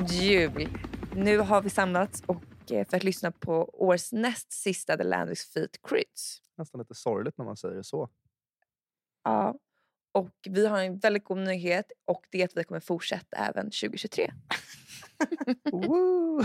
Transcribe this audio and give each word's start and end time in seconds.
God 0.00 0.10
jul! 0.10 0.68
Nu 1.14 1.38
har 1.38 1.62
vi 1.62 1.70
samlats 1.70 2.22
och 2.26 2.72
eh, 2.72 2.86
för 2.88 2.96
att 2.96 3.04
lyssna 3.04 3.30
på 3.30 3.70
årets 3.72 4.12
näst 4.12 4.52
sista 4.52 4.96
The 4.96 5.04
Landis 5.04 5.52
Feet 5.52 5.82
Crits. 5.82 6.42
Nästan 6.56 6.78
lite 6.78 6.94
sorgligt 6.94 7.38
när 7.38 7.44
man 7.44 7.56
säger 7.56 7.74
det 7.74 7.84
så. 7.84 8.08
Ja. 9.24 9.58
Och 10.12 10.30
vi 10.48 10.66
har 10.66 10.80
en 10.80 10.98
väldigt 10.98 11.24
god 11.24 11.38
nyhet 11.38 11.92
och 12.04 12.26
det 12.30 12.40
är 12.40 12.44
att 12.44 12.56
vi 12.56 12.64
kommer 12.64 12.80
fortsätta 12.80 13.36
även 13.36 13.64
2023. 13.64 14.32
Woo! 15.72 16.42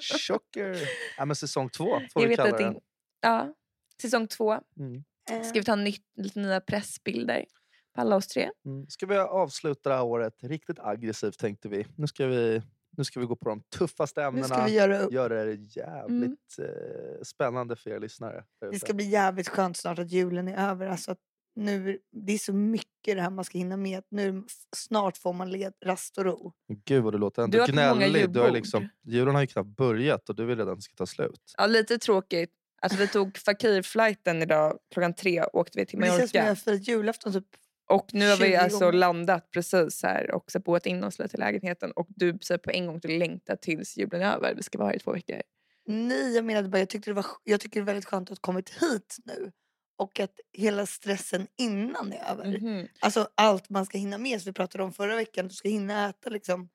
Chocker! 0.00 0.78
Ja, 1.16 1.24
men 1.24 1.36
säsong 1.36 1.68
två 1.68 2.00
får 2.12 2.22
Jag 2.22 2.28
vi 2.28 2.36
kalla 2.36 2.58
din, 2.58 2.80
ja, 3.20 3.54
säsong 4.02 4.26
två. 4.26 4.60
Mm. 4.78 5.04
Ska 5.44 5.52
vi 5.52 5.64
ta 5.64 5.76
nytt, 5.76 6.04
lite 6.16 6.40
nya 6.40 6.60
pressbilder 6.60 7.44
på 7.94 8.00
alla 8.00 8.16
oss 8.16 8.28
tre? 8.28 8.50
Mm. 8.66 8.86
Ska 8.88 9.06
vi 9.06 9.16
avsluta 9.16 9.90
det 9.90 9.96
här 9.96 10.04
året 10.04 10.34
riktigt 10.42 10.78
aggressivt 10.78 11.38
tänkte 11.38 11.68
vi. 11.68 11.86
Nu 11.96 12.06
ska 12.06 12.26
vi, 12.26 12.62
nu 12.96 13.04
ska 13.04 13.20
vi 13.20 13.26
gå 13.26 13.36
på 13.36 13.48
de 13.48 13.62
tuffaste 13.78 14.20
nu 14.20 14.26
ämnena. 14.26 14.46
ska 14.46 14.64
vi 14.64 14.74
göra 14.74 14.98
upp. 14.98 15.12
Göra 15.12 15.44
det 15.44 15.54
jävligt 15.54 16.58
eh, 16.58 17.22
spännande 17.22 17.76
för 17.76 17.90
er 17.90 18.00
lyssnare. 18.00 18.44
Det 18.72 18.78
ska 18.78 18.94
bli 18.94 19.04
jävligt 19.04 19.48
skönt 19.48 19.76
snart 19.76 19.98
att 19.98 20.10
julen 20.10 20.48
är 20.48 20.70
över. 20.70 20.86
Alltså, 20.86 21.10
att 21.10 21.18
nu, 21.54 21.98
det 22.12 22.32
är 22.32 22.38
så 22.38 22.52
mycket 22.52 23.16
det 23.16 23.20
här 23.20 23.30
man 23.30 23.44
ska 23.44 23.58
hinna 23.58 23.76
med. 23.76 23.98
att 23.98 24.06
Nu, 24.10 24.44
snart 24.76 25.16
får 25.16 25.32
man 25.32 25.50
led, 25.50 25.72
rast 25.84 26.18
och 26.18 26.24
ro. 26.24 26.52
Gud 26.84 27.04
vad 27.04 27.14
du 27.14 27.18
låter 27.18 27.42
ändå 27.42 27.56
Du 27.56 27.60
har 27.60 27.68
gnällig. 27.96 28.30
Du 28.30 28.40
har 28.40 28.50
liksom, 28.50 28.88
julen 29.02 29.34
har 29.34 29.40
ju 29.42 29.46
knappt 29.46 29.76
börjat 29.76 30.28
och 30.28 30.36
du 30.36 30.46
vill 30.46 30.58
redan 30.58 30.72
att 30.72 30.78
det 30.78 30.82
ska 30.82 30.94
ta 30.94 31.06
slut. 31.06 31.54
Ja, 31.58 31.66
lite 31.66 31.98
tråkigt. 31.98 32.50
Alltså, 32.82 32.98
vi 32.98 33.08
tog 33.08 33.38
Fakir-flighten 33.38 34.42
idag 34.42 34.78
klockan 34.94 35.14
tre 35.14 35.42
och 35.42 35.54
åkte 35.54 35.78
vi 35.78 35.86
till 35.86 35.98
Men 35.98 36.08
det 36.10 36.16
känns 36.18 36.30
som 36.30 36.40
att 36.40 36.44
Mallorca. 36.44 36.48
jag 36.48 36.58
firat 36.58 36.88
julafton 36.88 37.32
typ 37.32 37.46
Och 37.90 38.14
nu 38.14 38.28
har 38.28 38.36
vi 38.36 38.44
20 38.44 38.56
alltså 38.56 38.78
gånger. 38.78 38.92
landat 38.92 39.50
precis 39.50 40.02
här 40.02 40.30
och 40.30 40.50
så 40.50 40.58
boat 40.60 40.86
in 40.86 41.04
oss 41.04 41.18
lite 41.18 41.36
i 41.36 41.40
lägenheten. 41.40 41.90
Och 41.92 42.06
du 42.08 42.38
säger 42.42 42.58
på 42.58 42.70
en 42.70 42.86
gång 42.86 42.96
att 42.96 43.02
du 43.02 43.18
längtar 43.18 43.56
tills 43.56 43.96
julen 43.96 44.22
är 44.22 44.34
över. 44.36 44.54
Vi 44.54 44.62
ska 44.62 44.78
vara 44.78 44.88
här 44.88 44.96
i 44.96 44.98
två 44.98 45.12
veckor. 45.12 45.42
Nej, 45.86 46.34
jag 46.34 46.44
menade 46.44 46.68
bara 46.68 46.78
jag 46.78 46.88
tyckte 46.88 47.10
det 47.10 47.14
var, 47.14 47.26
jag 47.44 47.60
tycker 47.60 47.80
det 47.80 47.84
är 47.84 47.86
väldigt 47.86 48.04
skönt 48.04 48.30
att 48.30 48.38
ha 48.38 48.40
kommit 48.40 48.70
hit 48.82 49.16
nu. 49.24 49.52
Och 49.98 50.20
att 50.20 50.40
hela 50.52 50.86
stressen 50.86 51.46
innan 51.58 52.12
är 52.12 52.30
över. 52.30 52.58
Mhm. 52.60 52.88
Alltså 53.00 53.28
allt 53.34 53.70
man 53.70 53.86
ska 53.86 53.98
hinna 53.98 54.18
med. 54.18 54.40
Så 54.42 54.48
vi 54.48 54.52
pratade 54.52 54.84
om 54.84 54.92
förra 54.92 55.16
veckan. 55.16 55.48
Du 55.48 55.54
ska 55.54 55.68
hinna 55.68 56.08
äta 56.08 56.30
liksom. 56.30 56.68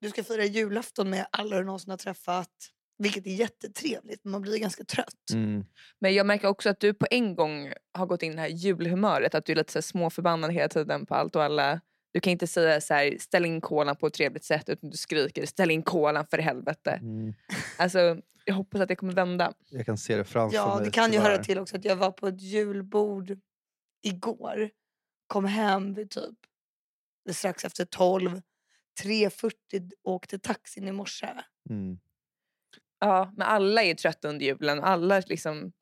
Du 0.00 0.10
ska 0.10 0.24
fira 0.24 0.44
julafton 0.44 1.10
med 1.10 1.26
alla 1.30 1.56
du 1.56 1.64
någonsin 1.64 1.90
har 1.90 1.96
träffat. 1.96 2.70
Vilket 3.02 3.26
är 3.26 3.30
jättetrevligt. 3.30 4.24
Men 4.24 4.30
man 4.32 4.42
blir 4.42 4.58
ganska 4.58 4.84
trött. 4.84 5.30
Mm. 5.32 5.64
Men 5.98 6.14
jag 6.14 6.26
märker 6.26 6.48
också 6.48 6.68
att 6.68 6.80
du 6.80 6.94
på 6.94 7.06
en 7.10 7.34
gång 7.34 7.72
har 7.92 8.06
gått 8.06 8.22
in 8.22 8.32
i 8.32 8.34
det 8.34 8.40
här 8.40 8.48
julhumöret. 8.48 9.34
Att 9.34 9.44
du 9.44 9.52
är 9.52 9.56
lite 9.56 9.72
så 9.72 9.76
här 9.76 9.82
småförbannad 9.82 10.52
hela 10.52 10.68
tiden 10.68 11.06
på 11.06 11.14
allt 11.14 11.36
och 11.36 11.42
alla. 11.42 11.80
Du 12.12 12.20
kan 12.20 12.30
inte 12.30 12.46
säga 12.46 12.80
så 12.80 12.94
här, 12.94 13.16
ställ 13.18 13.44
in 13.44 13.60
kolan 13.60 13.96
på 13.96 14.06
ett 14.06 14.14
trevligt 14.14 14.44
sätt 14.44 14.68
utan 14.68 14.90
du 14.90 14.96
skriker 14.96 15.46
ställ 15.46 15.70
in 15.70 15.82
kolan 15.82 16.26
för 16.26 16.38
helvete. 16.38 16.90
Mm. 16.90 17.34
Alltså, 17.78 18.16
jag 18.44 18.54
hoppas 18.54 18.80
att 18.80 18.88
det 18.88 18.96
kommer 18.96 19.12
vända. 19.12 19.52
Jag 19.70 19.86
kan 19.86 19.98
se 19.98 20.16
det 20.16 20.24
framför 20.24 20.56
Ja, 20.56 20.76
mig. 20.76 20.84
det 20.84 20.90
kan 20.90 21.12
ju 21.12 21.18
höra 21.18 21.44
till 21.44 21.58
också 21.58 21.76
att 21.76 21.84
jag 21.84 21.96
var 21.96 22.10
på 22.10 22.28
ett 22.28 22.40
julbord 22.40 23.38
igår. 24.02 24.70
Kom 25.26 25.44
hem 25.44 25.94
vid 25.94 26.10
typ 26.10 26.36
strax 27.30 27.64
efter 27.64 27.84
12. 27.84 28.40
3.40 29.02 29.90
åkte 30.02 30.38
taxin 30.38 30.88
i 30.88 30.92
morse. 30.92 31.28
Mm. 31.70 31.98
Ja, 33.00 33.32
men 33.36 33.46
alla 33.46 33.82
är 33.82 33.94
trötta 33.94 34.28
under 34.28 34.46
julen. 34.46 34.80
Alla 34.84 35.22
liksom, 35.26 35.72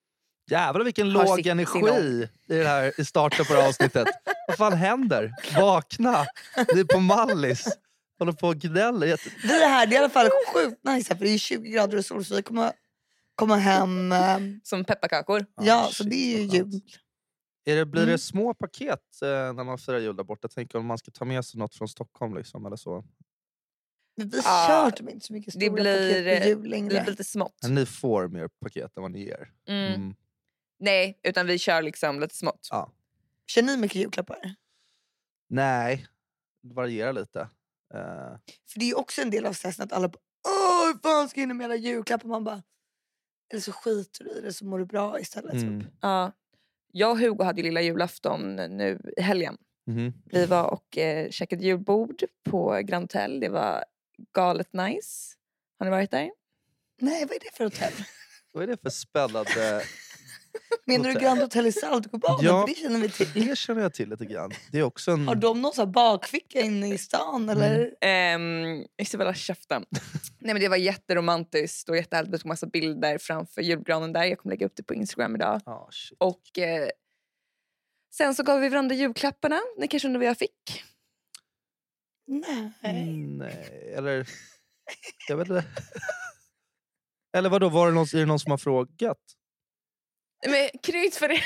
Jävlar 0.50 0.84
vilken 0.84 1.10
låg 1.10 1.36
sitt- 1.38 1.46
energi 1.46 1.72
sin 1.72 1.88
i, 1.88 2.28
det 2.46 2.64
här, 2.68 3.00
i 3.00 3.04
starten 3.04 3.44
på 3.46 3.52
det 3.54 3.60
här 3.60 3.68
avsnittet. 3.68 4.08
Vad 4.48 4.56
fan 4.56 4.72
händer? 4.72 5.32
Vakna! 5.56 6.26
Du 6.74 6.80
är 6.80 6.84
på 6.84 7.00
Mallis. 7.00 7.64
Håller 8.18 8.32
på 8.32 8.48
och 8.48 8.56
gnäller. 8.56 9.06
Vi 9.42 9.62
är 9.62 9.68
här, 9.68 9.86
det 9.86 9.92
är 9.96 10.00
i 10.00 10.04
alla 10.04 10.10
fall 10.10 10.28
sjukt 10.54 10.84
nice 10.84 11.12
här, 11.12 11.18
för 11.18 11.24
det 11.24 11.30
är 11.30 11.38
20 11.38 11.70
grader 11.70 11.98
och 11.98 12.04
sol 12.04 12.24
så 12.24 12.36
vi 12.36 12.42
kommer 12.42 12.72
komma 13.34 13.56
hem. 13.56 14.12
eh, 14.12 14.38
som 14.62 14.84
pepparkakor. 14.84 15.46
Ja, 15.60 15.84
Ah, 15.84 15.86
så 15.86 15.92
shit, 16.04 16.10
det 16.10 16.16
är 16.34 16.38
ju 16.38 16.44
jul. 16.44 16.80
Är 17.64 17.76
det, 17.76 17.86
blir 17.86 18.02
Mm. 18.02 18.12
det 18.12 18.18
små 18.18 18.54
paket 18.54 19.00
eh, 19.22 19.28
när 19.28 19.64
man 19.64 19.78
firar 19.78 19.98
jul 19.98 20.16
där 20.16 20.24
borta? 20.24 20.40
Jag 20.42 20.50
tänker 20.50 20.78
om 20.78 20.86
man 20.86 20.98
ska 20.98 21.10
ta 21.10 21.24
med 21.24 21.44
sig 21.44 21.58
något 21.60 21.74
från 21.74 21.88
Stockholm 21.88 22.34
liksom, 22.36 22.66
eller 22.66 22.76
så. 22.76 23.04
Men 24.18 24.28
vi 24.28 24.36
Ja, 24.44 24.64
kör 24.68 24.90
typ 24.90 25.10
inte 25.10 25.26
så 25.26 25.32
mycket 25.32 25.54
det 25.54 25.60
stora 25.66 25.72
blir, 25.82 26.24
paket 26.24 26.42
på 26.42 26.48
jul 26.48 26.62
Det 26.62 26.68
längre. 26.68 26.88
blir 26.88 27.04
lite 27.10 27.24
smått. 27.24 27.58
Men 27.62 27.74
ni 27.74 27.86
får 27.86 28.28
mer 28.28 28.48
paket 28.48 28.96
än 28.96 29.02
vad 29.02 29.10
ni 29.10 29.24
ger. 29.24 29.52
Mm. 29.68 29.92
Mm. 29.94 30.14
Nej, 30.80 31.20
utan 31.22 31.46
vi 31.46 31.58
kör 31.58 31.82
liksom 31.82 32.20
lite 32.20 32.34
smått. 32.36 32.68
Ja. 32.70 32.92
Kör 33.46 33.62
ni 33.62 33.76
mycket 33.76 33.94
julklappar? 33.96 34.54
Nej, 35.48 36.06
det 36.62 36.74
varierar 36.74 37.12
lite. 37.12 37.40
Eh, 37.94 38.38
För 38.70 38.78
det 38.78 38.84
är 38.84 38.88
ju 38.88 38.94
också 38.94 39.22
en 39.22 39.30
del 39.30 39.46
av 39.46 39.52
stressen 39.52 39.84
att 39.84 39.92
alla 39.92 40.08
bara 40.08 40.18
Åh, 40.48 40.86
hur 40.86 40.98
fan 41.02 41.28
ska 41.28 41.40
jag 41.40 41.42
hinna 41.42 41.54
med 41.54 41.64
alla 41.64 41.76
julklappar? 41.76 42.28
Man 42.28 42.44
bara 42.44 42.62
Eller 43.52 43.60
så 43.62 43.72
skiter 43.72 44.24
du 44.24 44.30
i 44.30 44.40
det 44.40 44.52
så 44.52 44.64
mår 44.64 44.78
du 44.78 44.84
bra 44.84 45.20
istället. 45.20 45.52
mm. 45.52 45.80
Typ. 45.80 45.90
Ja. 46.00 46.32
Jag 46.92 47.10
och 47.10 47.18
Hugo 47.18 47.44
hade 47.44 47.60
ju 47.60 47.64
lilla 47.64 47.80
julafton 47.80 48.56
nu 48.56 49.12
i 49.16 49.20
helgen. 49.20 49.56
Mhm. 49.86 50.12
Vi 50.24 50.46
var 50.46 50.64
och 50.70 50.98
eh, 50.98 51.30
käkade 51.30 51.64
julbord 51.64 52.22
på 52.44 52.80
Grand 52.84 53.02
Hotel. 53.02 53.40
Det 53.40 53.48
var 53.48 53.84
galet 54.34 54.72
nice. 54.72 55.34
Har 55.78 55.86
ni 55.86 55.90
varit 55.90 56.10
där? 56.10 56.30
Nej, 57.00 57.24
vad 57.24 57.36
är 57.36 57.40
det 57.40 57.56
för 57.56 57.64
hotell? 57.64 57.92
Vad 58.52 58.62
är 58.62 58.66
det 58.66 58.82
för 58.82 58.90
spännande... 58.90 59.82
Menar 60.84 61.12
du. 61.12 61.20
Grand 61.20 61.40
Hotel 61.40 61.66
i 61.66 61.72
Saltsjöbaden? 61.72 62.46
Ja. 62.46 62.64
Det 62.68 62.74
känner 62.74 63.00
vi 63.00 63.08
till. 63.08 63.46
Det 63.46 63.58
känner 63.58 63.82
jag 63.82 63.94
till 63.94 64.08
lite 64.08 64.24
grann. 64.24 64.50
Det 64.72 64.78
är 64.78 64.82
också 64.82 65.10
en... 65.10 65.28
Har 65.28 65.34
de 65.34 65.62
någon 65.62 65.72
sån 65.72 65.86
här 65.86 65.92
bakficka 65.92 66.60
inne 66.60 66.94
i 66.94 66.98
stan? 66.98 67.48
Eller? 67.48 67.94
Um, 68.34 68.86
Isabella 69.02 69.34
käften. 69.34 69.84
Nej, 70.38 70.54
men 70.54 70.60
det 70.60 70.68
var 70.68 70.76
jätteromantiskt 70.76 71.88
och 71.88 71.96
jättehärligt. 71.96 72.34
Vi 72.34 72.38
tog 72.38 72.48
massa 72.48 72.66
bilder 72.66 73.18
framför 73.18 73.62
julgranen 73.62 74.12
där. 74.12 74.24
Jag 74.24 74.38
kommer 74.38 74.54
lägga 74.54 74.66
upp 74.66 74.76
det 74.76 74.82
på 74.82 74.94
Instagram 74.94 75.34
idag. 75.34 75.60
Shit. 75.90 76.18
Och 76.20 76.58
eh, 76.58 76.88
sen 78.12 78.34
så 78.34 78.42
gav 78.42 78.60
vi 78.60 78.68
varandra 78.68 78.94
julklapparna. 78.94 79.60
Ni 79.78 79.88
kanske 79.88 80.08
undrar 80.08 80.18
vad 80.18 80.28
jag 80.28 80.38
fick? 80.38 80.84
Nej. 82.28 82.72
Mm, 82.82 83.38
nej, 83.38 83.92
eller... 83.96 84.28
Jag 85.28 85.36
vet 85.36 85.48
inte. 85.48 85.64
Eller 87.36 87.48
vadå, 87.48 87.68
var 87.68 87.86
det 87.88 87.92
någon, 87.94 88.04
är 88.14 88.18
det 88.18 88.26
någon 88.26 88.38
som 88.40 88.50
har 88.50 88.58
frågat? 88.58 89.18
Men 90.46 90.68
krydd 90.82 91.14
för 91.14 91.28
det. 91.28 91.42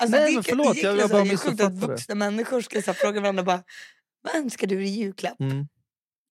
Alltså, 0.00 0.16
Nej, 0.16 0.28
det, 0.30 0.34
men 0.34 0.44
förlåt, 0.44 0.76
egentligen 0.76 0.96
jag- 0.96 1.02
jag 1.02 1.10
är 1.10 1.12
bara 1.14 1.22
det 1.24 1.30
ju 1.30 1.36
sjukt 1.36 1.46
att 1.46 1.52
missuppfattade. 1.72 1.92
vuxna 1.92 2.14
människor 2.14 2.60
ska 2.60 2.82
så 2.82 2.94
fråga 2.94 3.20
varandra 3.20 3.42
bara 3.42 3.62
Vad 4.22 4.34
önskar 4.34 4.66
du 4.66 4.84
i 4.84 4.88
julklapp? 4.88 5.40
Mm. 5.40 5.68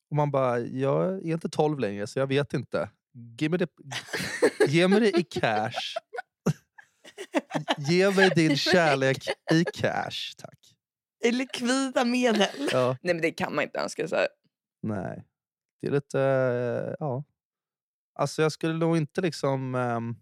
Och 0.09 0.15
man 0.15 0.31
bara, 0.31 0.59
jag 0.59 1.13
är 1.13 1.33
inte 1.33 1.49
12 1.49 1.79
längre 1.79 2.07
så 2.07 2.19
jag 2.19 2.27
vet 2.27 2.53
inte. 2.53 2.89
Ge 3.39 3.49
mig 3.49 3.59
det, 3.59 3.67
ge 4.67 4.87
mig 4.87 4.99
det 4.99 5.19
i 5.19 5.23
cash. 5.23 5.73
Ge 7.77 8.11
mig 8.11 8.29
din 8.35 8.57
kärlek 8.57 9.27
i 9.51 9.63
cash, 9.73 10.33
tack. 10.37 10.58
I 11.23 11.31
likvida 11.31 12.05
medel. 12.05 12.69
Ja, 12.71 12.97
Nej 13.01 13.13
men 13.13 13.21
det 13.21 13.31
kan 13.31 13.55
man 13.55 13.63
inte 13.63 13.79
önska 13.79 14.07
sig. 14.07 14.27
nej. 14.81 15.25
Det 15.81 15.87
är 15.87 15.91
lite, 15.91 16.19
eh, 16.21 16.95
ja. 16.99 17.23
Alltså 18.15 18.41
jag 18.41 18.51
skulle 18.51 18.73
nog 18.73 18.97
inte 18.97 19.21
liksom... 19.21 19.75
ehm, 19.75 20.15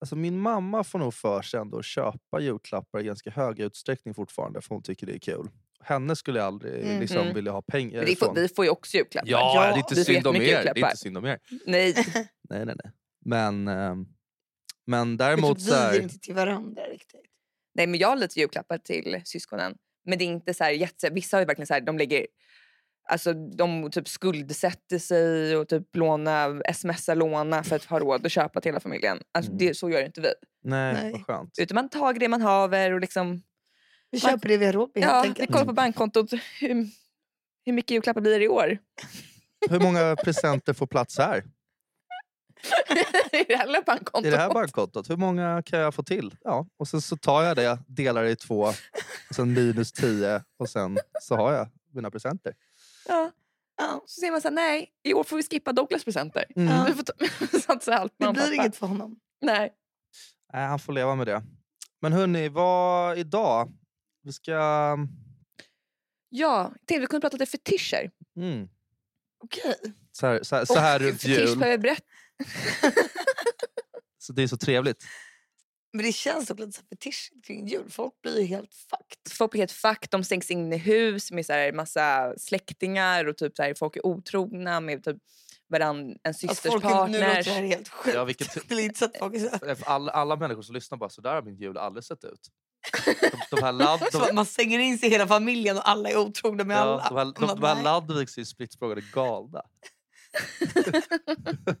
Alltså 0.00 0.16
min 0.16 0.38
mamma 0.40 0.84
får 0.84 0.98
nog 0.98 1.14
för 1.14 1.42
sig 1.42 1.60
ändå 1.60 1.78
att 1.78 1.84
köpa 1.84 2.40
julklappar 2.40 3.00
i 3.00 3.04
ganska 3.04 3.30
hög 3.30 3.60
utsträckning 3.60 4.14
fortfarande 4.14 4.60
för 4.60 4.74
hon 4.74 4.82
tycker 4.82 5.06
det 5.06 5.14
är 5.14 5.18
kul. 5.18 5.48
Henne 5.80 6.16
skulle 6.16 6.38
jag 6.38 6.46
aldrig 6.46 6.86
Mhm. 6.86 7.00
liksom 7.00 7.34
vilja 7.34 7.52
ha 7.52 7.62
pengar 7.62 7.96
Men 7.98 8.06
det 8.06 8.16
får, 8.16 8.28
ifrån. 8.28 8.34
vi 8.34 8.48
får 8.48 8.64
ju 8.64 8.70
också 8.70 8.96
julklappar. 8.96 9.30
Ja, 9.30 9.52
Ja, 9.54 9.62
det 9.70 9.74
är 9.74 9.78
inte 9.78 9.94
vi 9.94 10.04
får 10.04 10.12
synd 10.12 10.26
om 10.26 10.36
er. 10.36 10.40
jättemycket 10.40 10.62
Det 10.64 10.70
är 10.70 10.74
julklappar. 10.74 10.90
inte 10.90 10.96
synd 10.96 11.18
om 11.18 11.24
er. 11.24 11.38
Nej, 11.66 11.94
Nej, 12.50 12.64
nej, 12.66 12.74
nej. 12.84 12.92
Men, 13.24 13.68
ehm, 13.68 14.06
men 14.86 15.16
däremot 15.16 15.58
typ, 15.58 15.66
så 15.68 15.74
vi 15.74 15.80
ger 15.80 15.86
här, 15.90 16.00
inte 16.00 16.18
till 16.18 16.34
varandra 16.34 16.82
riktigt. 16.82 17.20
nej 17.74 17.86
men 17.86 18.00
jag 18.00 18.08
har 18.08 18.16
lite 18.16 18.40
julklappar 18.40 18.78
till 18.78 19.22
syskonen. 19.24 19.76
Men 20.04 20.18
det 20.18 20.24
är 20.24 20.26
inte 20.26 20.54
så 20.54 20.64
här 20.64 20.70
jätte... 20.70 21.10
Vissa 21.10 21.36
har 21.36 21.40
ju 21.42 21.46
verkligen 21.46 21.66
så 21.66 21.74
här, 21.74 21.80
de 21.80 21.98
lägger... 21.98 22.26
Alltså 23.08 23.32
de 23.32 23.90
typ 23.90 24.08
skuldsätter 24.08 24.98
sig 24.98 25.56
och 25.56 25.68
typ 25.68 25.96
låna, 25.96 26.62
smsar 26.74 27.14
låna 27.14 27.62
för 27.62 27.76
att 27.76 27.84
ha 27.84 27.98
råd 27.98 28.26
att 28.26 28.32
köpa 28.32 28.60
till 28.60 28.68
hela 28.68 28.80
familjen. 28.80 29.18
Alltså 29.32 29.50
Mm. 29.52 29.58
det, 29.66 29.74
så 29.74 29.90
gör 29.90 30.04
inte 30.04 30.20
vi. 30.20 30.32
nej, 30.64 30.94
Nej. 30.94 31.12
vad 31.12 31.26
skönt. 31.26 31.58
Utan 31.58 31.74
man 31.74 31.88
tar 31.88 32.12
det 32.12 32.28
man 32.28 32.40
haver 32.42 32.92
och 32.92 33.00
liksom... 33.00 33.42
Vi 34.10 34.20
Man- 34.22 34.30
köper 34.30 34.48
det 34.48 34.56
vi 34.56 34.66
har 34.66 34.72
råd 34.72 34.90
med 34.94 35.04
Ja, 35.04 35.08
helt 35.12 35.24
vi 35.24 35.28
enkelt. 35.28 35.52
kollar 35.52 35.64
på 35.66 35.72
bankkontot. 35.72 36.32
Hur, 36.60 36.86
hur 37.64 37.72
mycket 37.72 37.90
julklappar 37.90 38.20
blir 38.20 38.38
det 38.38 38.44
i 38.44 38.48
år? 38.48 38.78
Hur 39.70 39.80
många 39.80 40.16
presenter 40.16 40.72
får 40.72 40.86
plats 40.86 41.18
här? 41.18 41.44
I 43.32 43.44
det 43.48 43.56
här 43.56 43.82
bankkontot. 43.86 44.26
I 44.26 44.30
det 44.30 44.36
här 44.36 44.54
bankkontot? 44.54 45.10
Hur 45.10 45.16
många 45.16 45.62
kan 45.62 45.78
jag 45.78 45.94
få 45.94 46.02
till? 46.02 46.36
Ja, 46.44 46.66
och 46.76 46.88
sen 46.88 47.00
så 47.02 47.16
tar 47.16 47.42
jag 47.42 47.56
det, 47.56 47.78
delar 47.86 48.22
det 48.24 48.30
i 48.30 48.36
två, 48.36 48.60
och 49.28 49.34
sen 49.34 49.52
minus 49.52 49.92
tio 49.92 50.42
och 50.58 50.68
sen 50.68 50.98
så 51.20 51.36
har 51.36 51.52
jag 51.52 51.68
mina 51.92 52.10
presenter. 52.10 52.54
Ja. 53.08 53.30
Ja, 53.76 54.02
Så 54.06 54.20
säger 54.20 54.32
man 54.32 54.40
så 54.40 54.48
här, 54.48 54.54
nej, 54.54 54.92
i 55.02 55.14
år 55.14 55.24
får 55.24 55.36
vi 55.36 55.42
skippa 55.42 55.72
Douglas 55.72 56.04
presenter. 56.04 56.44
Mm. 56.56 56.68
Ja. 56.74 56.84
Vi 56.88 56.94
får 56.94 57.02
ta, 57.02 57.92
allt 57.92 58.12
det 58.18 58.32
blir 58.32 58.42
pappa. 58.42 58.54
inget 58.54 58.76
för 58.76 58.86
honom. 58.86 59.16
Nej. 59.40 59.72
Nej, 60.52 60.66
han 60.66 60.78
får 60.78 60.92
leva 60.92 61.14
med 61.14 61.26
det. 61.26 61.42
Men 62.00 62.12
hörni, 62.12 62.48
vad 62.48 63.18
idag? 63.18 63.72
Vi 64.22 64.32
ska... 64.32 64.52
Ja, 66.28 66.72
tänkte 66.74 67.00
vi 67.00 67.06
kunde 67.06 67.20
prata 67.20 67.36
lite 67.36 67.50
fetischer. 67.50 68.10
Mm. 68.36 68.68
Okej. 69.44 69.74
Så 70.12 70.26
här, 70.26 70.42
så 70.42 70.56
här, 70.56 70.64
så 70.64 70.78
här 70.78 70.98
runt 70.98 71.22
Fetisch 71.22 71.38
jul. 71.48 71.58
behöver 71.58 71.78
berätta. 71.78 72.02
Så 74.18 74.32
det 74.32 74.42
är 74.42 74.46
så 74.48 74.56
trevligt. 74.56 75.04
Men 75.92 76.04
det 76.06 76.12
känns 76.12 76.50
också 76.50 76.64
lite 76.66 76.80
fetisch 76.90 77.32
kring 77.46 77.66
jul. 77.68 77.90
Folk 77.90 78.12
blir 78.22 78.40
ju 78.40 78.46
helt 78.46 78.74
fucked. 78.74 79.32
Folk 79.38 79.50
blir 79.50 79.60
helt 79.60 79.72
fuck, 79.72 80.10
de 80.10 80.24
stängs 80.24 80.50
in 80.50 80.72
i 80.72 80.76
hus 80.76 81.30
med 81.30 81.46
så 81.46 81.52
här 81.52 81.72
massa 81.72 82.34
släktingar 82.38 83.24
och 83.24 83.36
typ 83.36 83.56
så 83.56 83.62
här, 83.62 83.74
folk 83.74 83.96
är 83.96 84.06
otrogna 84.06 84.80
med 84.80 85.04
typ 85.04 85.16
varann, 85.68 86.16
en 86.22 86.34
systers 86.34 86.72
folk 86.72 86.84
är, 86.84 86.88
nu 87.08 87.18
låter 87.20 87.44
det 87.44 87.50
här 87.50 87.62
helt 87.62 87.88
sjukt. 87.88 88.14
Ja, 88.16 88.24
vilket- 88.24 88.54
Det 88.68 88.74
är 88.74 88.80
inte 88.80 88.98
så 88.98 89.04
att 89.04 89.18
folk 89.18 89.34
är 89.34 89.38
så 89.38 89.58
För 89.58 89.76
Alla, 89.88 90.12
alla 90.12 90.36
människor 90.36 90.62
som 90.62 90.74
lyssnar 90.74 90.98
bara, 90.98 91.10
så 91.10 91.20
där 91.20 91.34
har 91.34 91.42
min 91.42 91.56
jul 91.56 91.76
aldrig 91.78 92.04
sett 92.04 92.24
ut. 92.24 92.40
De, 93.04 93.56
de 93.56 93.62
här 93.62 93.72
ladd, 93.72 94.00
de, 94.12 94.34
man 94.34 94.46
stänger 94.46 94.78
in 94.78 94.98
sig 94.98 95.08
i 95.08 95.12
hela 95.12 95.26
familjen 95.26 95.76
och 95.76 95.88
alla 95.88 96.08
är 96.10 96.16
otrogna 96.16 96.64
med 96.64 96.76
alla. 96.76 97.02
ja, 97.02 97.08
de 97.08 97.16
här, 97.16 97.24
de, 97.24 97.60
de 97.60 97.66
här 97.66 97.74
nej. 97.74 97.84
Laddviks 97.84 98.36
är 98.36 98.40
ju 98.40 98.46
spritt 98.46 98.74
galna. 99.14 99.62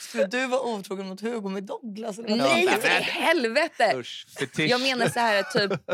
Skulle 0.00 0.26
du 0.26 0.46
vara 0.46 0.60
otrogen 0.60 1.08
mot 1.08 1.20
Hugo 1.20 1.48
med 1.48 1.64
Douglas? 1.64 2.18
Eller 2.18 2.36
Nej, 2.36 2.68
för 2.68 2.88
i 2.88 3.02
helvete! 3.02 3.92
Usch. 3.96 4.26
Jag 4.56 4.80
menar 4.80 5.08
så 5.08 5.20
här 5.20 5.42
typ... 5.42 5.72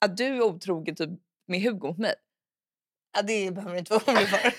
Att 0.00 0.16
du 0.16 0.24
är 0.24 0.42
otrogen 0.42 0.96
typ 0.96 1.10
med 1.46 1.62
Hugo 1.62 1.86
mot 1.88 1.98
mig. 1.98 2.14
Ja, 3.14 3.22
det 3.22 3.50
behöver 3.50 3.72
du 3.72 3.78
inte 3.78 3.92
vara 3.92 4.02
orolig 4.06 4.28
för. 4.28 4.54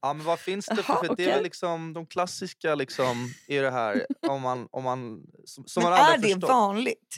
Ja, 0.00 0.12
men 0.12 0.26
vad 0.26 0.40
finns 0.40 0.66
det 0.66 0.82
för... 0.82 0.92
Jaha, 0.92 1.04
för 1.04 1.16
Det 1.16 1.24
är 1.24 1.34
väl 1.34 1.42
liksom 1.42 1.92
de 1.92 2.06
klassiska 2.06 2.74
liksom, 2.74 3.34
är 3.48 3.62
det 3.62 3.70
här 3.70 4.06
om 4.28 4.42
man, 4.42 4.68
om 4.70 4.84
man, 4.84 5.22
som, 5.44 5.66
som 5.66 5.82
Men 5.82 5.92
man 5.92 6.00
är 6.00 6.18
det 6.18 6.22
förstår. 6.28 6.48
vanligt? 6.48 7.16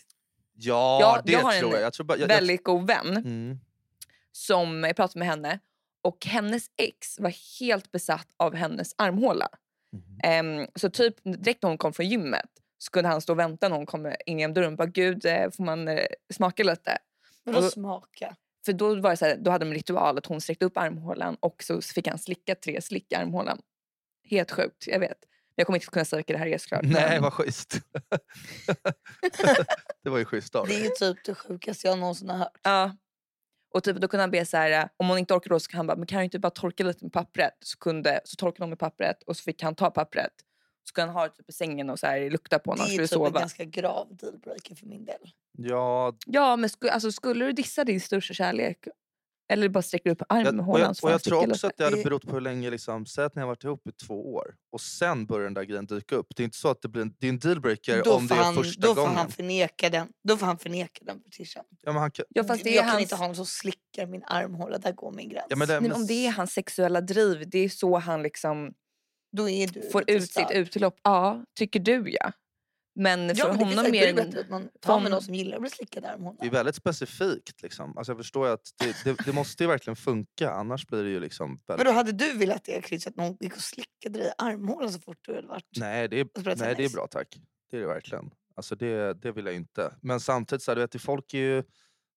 Ja, 0.55 0.99
Ja, 1.01 1.23
det 1.25 1.33
jag 1.33 1.59
tror 1.59 1.73
jag. 1.75 1.83
jag, 1.83 1.93
tror 1.93 2.07
bara, 2.07 2.19
jag, 2.19 2.29
Väldigt 2.29 2.65
god 2.65 2.87
vän. 2.87 3.07
jag 3.07 3.17
mm. 3.17 3.59
som 4.33 4.85
jag 4.85 4.97
pratade 4.97 5.19
med 5.19 5.29
henne 5.29 5.59
och 6.03 6.27
hennes 6.27 6.71
ex 6.77 7.21
var 7.21 7.61
helt 7.61 7.93
besatt 7.93 8.29
av 8.37 8.55
hennes 8.55 8.95
armhåla. 8.99 9.49
Mhm. 9.93 10.21
Ehm, 10.23 10.67
så 10.75 10.91
typ 10.91 11.15
direkt 11.25 11.63
när 11.63 11.69
hon 11.71 11.79
kom 11.79 11.93
från 11.93 12.09
gymmet 12.09 12.51
så 12.79 12.91
kunde 12.91 13.09
han 13.09 13.21
stå 13.21 13.33
och 13.33 13.39
vänta 13.39 13.69
när 13.69 13.77
hon 13.77 13.87
kom 13.87 14.13
in 14.27 14.39
genom 14.39 14.55
dörren 14.55 14.73
och 14.73 14.77
bara 14.79 14.87
gud 14.87 15.25
eh, 15.27 15.51
får 15.51 15.65
man 15.65 15.89
eh, 15.89 16.07
smaka 16.35 16.65
lite? 16.65 16.99
Vadå 17.45 17.63
smaka? 17.71 18.37
För 18.65 18.73
då 18.73 19.01
var 19.01 19.11
det 19.11 19.17
så 19.17 19.25
här, 19.25 19.37
då 19.37 19.51
hade 19.51 19.65
de 19.65 19.69
en 19.69 19.75
ritual 19.75 20.19
att 20.19 20.27
hon 20.27 20.41
sträckte 20.41 20.65
upp 20.65 20.77
armhålan 20.77 21.37
och 21.41 21.63
så 21.63 21.83
fick 21.83 22.09
han 22.09 22.19
slicka 22.19 22.55
tre 22.55 22.83
slick 22.83 23.13
i 23.13 23.15
armhålan. 23.15 23.61
Helt 24.25 24.51
sjukt, 24.51 24.87
jag 24.87 25.01
vet. 25.01 25.19
Jag 25.55 25.67
kommer 25.67 25.77
inte 25.77 25.87
kunna 25.87 26.05
vilka 26.13 26.33
det 26.33 26.39
här 26.39 26.47
är 26.47 26.59
såklart. 26.59 26.83
Nej, 26.85 27.11
men- 27.11 27.23
vad 27.23 27.33
schysst. 27.33 27.81
det 30.03 30.11
var 30.11 30.19
ju 30.19 30.25
schysst 30.25 30.55
av 30.55 30.67
Det 30.67 30.87
är 30.87 30.91
typ 30.91 31.25
det 31.25 31.35
sjukaste 31.35 31.87
jag 31.87 31.99
någonsin 31.99 32.29
har 32.31 32.39
hört. 32.39 32.59
Ja. 32.63 32.97
Och 33.75 33.85
typ, 33.85 33.97
då 33.97 34.09
kunde 34.09 34.23
han 34.23 34.31
be 34.31 34.45
så 34.45 34.57
här, 34.57 34.89
om 34.97 35.09
hon 35.09 35.19
inte 35.19 35.35
orkar 35.35 35.51
då 35.51 35.61
så 35.61 35.71
kan 35.71 35.79
han 35.79 35.87
bara, 35.87 35.97
men 35.97 36.07
kan 36.07 36.19
du 36.19 36.25
inte 36.25 36.39
bara 36.39 36.51
torka 36.51 36.85
lite 36.85 37.05
med 37.05 37.13
pappret? 37.13 37.55
Så, 37.61 37.79
kunde, 37.79 38.21
så 38.25 38.37
torkade 38.37 38.63
hon 38.63 38.71
med 38.71 38.79
pappret 38.79 39.23
och 39.23 39.37
så 39.37 39.43
fick 39.43 39.63
han 39.63 39.75
ta 39.75 39.91
pappret. 39.91 40.33
Så 40.89 40.95
kunde 40.95 41.07
han 41.13 41.17
ha 41.21 41.29
det 41.29 41.35
typ 41.35 41.49
i 41.49 41.53
sängen 41.53 41.91
och 41.91 41.99
så 41.99 42.07
här, 42.07 42.31
lukta 42.31 42.59
på 42.59 42.75
när 42.75 42.85
Det 42.85 42.91
är 42.91 42.93
typ 42.93 43.01
en 43.01 43.09
sova. 43.09 43.41
ganska 43.41 43.65
grav 43.65 44.17
dealbreaker 44.17 44.75
för 44.75 44.87
min 44.87 45.05
del. 45.05 45.21
Ja, 45.59 46.13
Ja, 46.27 46.57
men 46.57 46.71
sku, 46.71 46.89
alltså, 46.89 47.13
skulle 47.13 47.45
du 47.45 47.53
dissa 47.53 47.85
din 47.85 48.01
största 48.01 48.35
kärlek? 48.35 48.79
Eller 49.49 49.69
bara 49.69 49.83
sträcka 49.83 50.11
upp 50.11 50.19
jag, 50.29 50.39
och 50.45 50.49
armhålan 50.49 50.95
jag, 51.01 51.05
och 51.05 51.11
jag 51.11 51.23
tror 51.23 51.51
också 51.51 51.67
att 51.67 51.77
det 51.77 51.85
hade 51.85 52.05
berott 52.05 52.27
på 52.27 52.33
hur 52.35 52.41
länge, 52.41 52.71
liksom, 52.71 53.07
säg 53.07 53.25
att 53.25 53.35
ni 53.35 53.41
har 53.41 53.49
varit 53.49 53.65
ihop 53.65 53.89
i 53.89 53.93
två 53.93 54.35
år 54.35 54.55
och 54.73 54.81
sen 54.81 55.27
börjar 55.27 55.45
den 55.45 55.55
där 55.55 55.63
grejen 55.63 55.87
dyka 55.87 56.17
upp. 56.17 56.27
Det 56.37 56.43
är 56.43 56.45
inte 56.45 56.57
så 56.59 56.69
att 56.69 56.83
det 56.83 56.89
blir 56.89 57.03
en, 57.03 57.15
det 57.19 57.27
är 57.27 57.29
en 57.29 57.39
dealbreaker 57.39 58.09
om 58.09 58.27
det 58.27 58.35
är 58.35 58.39
han, 58.39 58.55
första 58.55 58.87
då 58.87 58.95
får 58.95 59.03
gången. 59.03 59.17
han 59.17 59.29
förneka 59.29 59.91
den. 59.91 60.09
Då 60.25 60.37
får 60.37 60.47
han 60.47 60.59
förneka 60.59 61.05
den. 61.05 61.23
Ja, 61.83 61.93
men 61.93 61.97
han 61.97 62.11
kan, 62.11 62.25
Ja, 62.29 62.45
fast 62.45 62.65
det 62.65 62.71
är 62.71 62.75
jag 62.75 62.85
kan 62.85 62.91
hans... 62.91 63.03
inte 63.03 63.17
ha 63.17 63.27
någon 63.27 63.37
som 63.37 63.47
slickar 63.47 64.07
min 64.07 64.25
armhåla. 64.25 64.79
Där 64.79 64.93
går 64.93 65.13
min 65.13 65.29
gräns. 65.29 65.47
ja, 65.49 65.57
men 65.57 65.69
det, 65.69 65.75
Nej, 65.81 65.83
men 65.91 65.93
om 65.93 66.07
det 66.07 66.27
är 66.27 66.33
hans 66.33 66.53
sexuella 66.53 67.01
driv, 67.01 67.51
det 67.51 67.59
är 67.59 67.69
så 67.69 67.99
han 67.99 68.23
liksom 68.23 68.75
Då 69.37 69.49
är 69.49 69.67
du 69.67 69.91
får 69.91 70.11
ut 70.11 70.33
sitt 70.33 70.51
utlopp. 70.51 71.01
Ja, 71.03 71.45
tycker 71.59 71.81
du 71.81 72.11
ja. 72.11 72.33
Men 73.01 73.29
för 73.29 73.37
Ja, 73.39 73.49
men 73.49 73.59
det 73.59 73.65
honom 73.65 73.91
mer... 73.93 74.01
säkert 74.01 74.17
bättre 74.17 74.41
att 74.41 74.49
man 74.51 74.63
tar 74.81 74.93
med 74.93 74.95
honom- 74.95 75.11
någon 75.11 75.23
som 75.23 75.35
gillar 75.35 75.57
att 75.57 75.61
bli 75.61 75.71
slickad 75.71 76.05
i 76.05 76.07
armhålan. 76.07 76.37
det 76.41 76.47
är 76.47 76.51
väldigt 76.51 76.75
specifikt. 76.75 77.63
Liksom. 77.63 77.99
Alltså, 77.99 78.13
jag 78.13 78.19
förstår 78.19 78.47
ju 78.47 78.53
att 78.53 78.69
det, 78.79 78.97
det, 79.05 79.25
det 79.25 79.33
måste 79.33 79.63
ju 79.65 79.69
verkligen 79.69 79.97
funka, 79.97 80.51
annars 80.51 80.87
blir 80.87 81.03
det 81.05 81.11
ju 81.11 81.21
liksom... 81.21 81.51
Men 81.51 81.59
Väldigt... 81.67 81.87
då 81.87 81.93
hade 81.93 82.13
du 82.13 82.33
velat 82.39 82.65
det 82.65 82.87
Chris, 82.87 83.07
att 83.07 83.17
någon 83.17 83.37
gick 83.41 83.57
och 83.57 83.63
slickade 83.63 84.19
dig 84.19 84.29
i 84.29 84.31
armhålan 84.39 84.93
så 84.93 85.01
fort 85.01 85.19
du 85.21 85.35
hade 85.35 85.47
varit... 85.49 85.65
Nej, 85.77 86.09
det 86.09 86.21
är, 86.21 86.25
Och 86.25 86.41
spelat 86.41 86.59
nej, 86.59 86.75
det 86.77 86.85
är 86.85 86.91
bra 86.91 87.07
tack. 87.07 87.37
Det 87.71 87.77
är 87.77 87.81
det 87.81 87.87
verkligen. 87.87 88.31
Alltså, 88.57 88.75
det, 88.77 89.15
det 89.23 89.33
vill 89.33 89.47
jag 89.47 89.55
inte. 89.55 89.95
Men 90.03 90.21
samtidigt, 90.21 90.63
så 90.63 90.71
här, 90.71 90.77
du 90.77 90.83
vet, 90.83 91.03
folk 91.03 91.35
är 91.35 91.39
ju... 91.39 91.63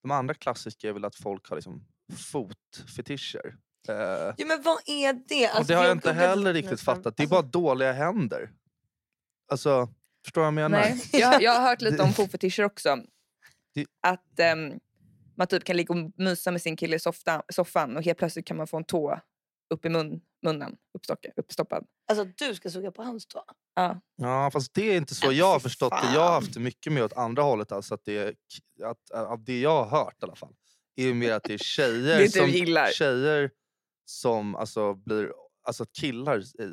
De 0.01 0.11
andra 0.11 0.33
klassiska 0.33 0.89
är 0.89 0.93
väl 0.93 1.05
att 1.05 1.15
folk 1.15 1.49
har 1.49 1.55
liksom 1.55 1.85
fotfetischer. 2.15 3.55
Eh, 3.87 3.95
Ja, 4.37 4.45
men 4.45 4.61
vad 4.61 4.77
är 4.85 5.13
det? 5.27 5.49
och 5.49 5.55
Alltså, 5.55 5.73
det 5.73 5.77
har 5.77 5.83
jag 5.83 5.89
jag 5.89 5.97
inte 5.97 6.11
heller 6.13 6.53
riktigt 6.53 6.71
nästan. 6.71 6.95
fattat. 6.95 7.17
Det 7.17 7.23
är 7.23 7.25
Alltså, 7.25 7.35
bara 7.41 7.63
dåliga 7.63 7.91
händer. 7.93 8.51
Alltså, 9.51 9.89
förstår 10.25 10.41
du 10.41 10.43
vad 10.43 10.47
jag 10.47 10.53
menar? 10.53 10.79
Nej, 10.79 11.01
jag, 11.21 11.41
jag 11.41 11.51
har 11.51 11.61
hört 11.69 11.81
lite 11.81 12.03
om 12.03 12.13
fotfetischer 12.13 12.63
också. 12.63 12.97
Det- 13.75 13.85
Att 14.07 14.39
ehm, 14.39 14.73
man 15.37 15.47
typ 15.47 15.63
kan 15.63 15.77
ligga 15.77 15.93
och 15.95 16.11
mysa 16.17 16.51
med 16.51 16.61
sin 16.61 16.75
kille 16.77 16.95
i 16.95 16.99
softa, 16.99 17.43
soffan 17.53 17.97
och 17.97 18.03
helt 18.03 18.17
plötsligt 18.17 18.45
kan 18.45 18.57
man 18.57 18.67
få 18.67 18.77
en 18.77 18.83
tå 18.83 19.19
upp 19.73 19.85
i 19.85 19.89
mun, 19.89 20.21
munnen, 20.45 20.75
uppstocka, 20.97 21.29
uppstoppad. 21.35 21.85
Alltså 22.09 22.21
att 22.21 22.37
du 22.37 22.55
ska 22.55 22.69
suga 22.69 22.91
på 22.91 23.03
hans 23.03 23.25
tå? 23.27 23.43
Ja. 23.75 24.01
Ja, 24.15 24.49
fast 24.53 24.73
det 24.73 24.81
är 24.93 24.97
inte 24.97 25.15
så 25.15 25.31
Äh, 25.31 25.37
jag 25.37 25.45
har 25.45 25.59
förstått 25.59 25.91
det. 26.03 26.13
Jag 26.13 26.21
har 26.21 26.31
haft 26.31 26.53
det 26.53 26.59
mycket 26.59 26.93
mer 26.93 27.03
åt 27.03 27.13
andra 27.13 27.41
hållet. 27.43 27.71
Alltså 27.71 27.93
att 27.93 28.05
det 28.05 28.35
att, 28.83 29.11
av 29.11 29.43
det 29.43 29.59
jag 29.59 29.83
har 29.83 30.03
hört 30.03 30.15
i 30.21 30.25
alla 30.25 30.35
fall. 30.35 30.53
Är 30.95 31.03
ju 31.03 31.13
mer 31.13 31.31
att 31.33 31.43
det 31.43 31.53
är 31.53 31.57
tjejer 31.57 32.17
Det 32.23 32.29
som, 32.29 32.49
gillar. 32.49 32.87
tjejer 32.87 33.51
som 34.05 34.55
alltså 34.55 34.93
blir... 34.93 35.33
Alltså 35.63 35.83
att 35.83 35.91
killar 35.93 36.37
eh, 36.37 36.67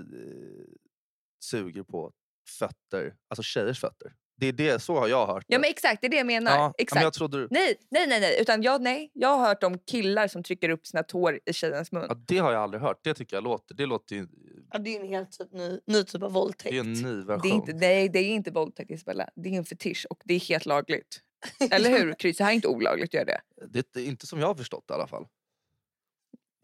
suger 1.45 1.83
på 1.83 2.13
fötter. 2.51 3.15
Alltså 3.29 3.43
tjejers 3.43 3.81
fötter. 3.81 4.13
Det 4.41 4.47
är 4.47 4.53
det, 4.53 4.83
så 4.83 4.99
har 4.99 5.09
jag 5.09 5.27
hört 5.27 5.45
ja 5.47 5.57
det. 5.57 5.61
men 5.61 5.71
exakt, 5.71 6.01
det 6.01 6.07
är 6.07 6.11
det 6.11 6.17
jag 6.17 6.27
menar. 6.27 6.51
ja, 6.51 6.57
ja, 6.57 6.75
exakt. 6.79 6.95
men 6.95 7.03
jag 7.03 7.13
trodde... 7.13 7.49
Nej, 7.51 7.77
nej, 7.91 8.07
nej, 8.07 8.21
nej. 8.21 8.39
Utan 8.41 8.63
jag, 8.63 8.83
nej. 8.83 9.11
jag 9.15 9.29
har 9.29 9.47
hört 9.47 9.63
om 9.63 9.79
killar 9.79 10.29
som 10.29 10.43
trycker 10.43 10.69
upp 10.69 10.87
sina 10.87 11.03
tår 11.03 11.41
i 11.47 11.53
tjejens 11.53 11.93
mun. 11.93 12.07
Ja, 12.09 12.15
det 12.15 12.39
har 12.39 12.53
jag 12.53 12.63
aldrig 12.63 12.83
hört. 12.83 13.01
Det 13.03 13.15
tycker 13.15 13.37
jag 13.37 13.45
låter... 13.45 13.75
Det 13.75 13.87
låter 13.87 14.17
ju... 14.17 14.27
Ja, 14.73 14.79
det 14.79 14.97
är 14.97 15.01
en 15.01 15.09
helt 15.09 15.33
typ 15.39 15.53
ny, 15.53 15.81
ny 15.87 16.05
typ 16.05 16.23
av 16.23 16.33
våldtäkt. 16.33 16.71
Det 16.71 16.77
är 16.77 16.81
en 16.81 16.93
ny 16.93 17.25
version. 17.25 17.43
Det 17.43 17.49
är 17.49 17.55
inte, 17.55 17.73
nej, 17.73 18.09
det 18.09 18.19
är 18.19 18.35
inte 18.35 18.51
våldtäkt 18.51 18.91
Isabella. 18.91 19.29
Det 19.37 19.49
är 19.49 19.55
en 19.55 19.65
fetisch 19.65 20.07
och 20.11 20.21
det 20.25 20.35
är 20.35 20.41
helt 20.41 20.67
lagligt. 20.67 21.21
Eller 21.71 21.91
hur? 21.91 22.15
Kryss, 22.15 22.37
det 22.37 22.45
här 22.45 22.51
är 22.51 22.55
inte 22.55 22.69
olagligt 22.69 23.11
att 23.11 23.15
göra 23.15 23.25
det. 23.25 23.41
Det 23.69 24.01
är 24.01 24.07
inte 24.07 24.27
som 24.27 24.41
jag 24.41 24.47
har 24.47 24.55
förstått 24.55 24.85
det 24.89 24.93
i 24.93 24.95
alla 24.95 25.07
fall. 25.07 25.27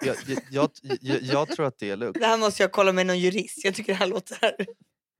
Jag, 0.04 0.16
jag, 0.26 0.38
jag, 0.50 0.70
jag, 1.00 1.22
jag 1.22 1.48
tror 1.48 1.66
att 1.66 1.78
det 1.78 1.90
är 1.90 1.96
lugnt. 1.96 2.20
Det 2.20 2.26
här 2.26 2.38
måste 2.38 2.62
jag 2.62 2.72
kolla 2.72 2.92
med 2.92 3.06
någon 3.06 3.18
jurist. 3.18 3.64
Jag 3.64 3.74
tycker 3.74 3.92
det 3.92 3.98
här 3.98 4.06
låter... 4.06 4.66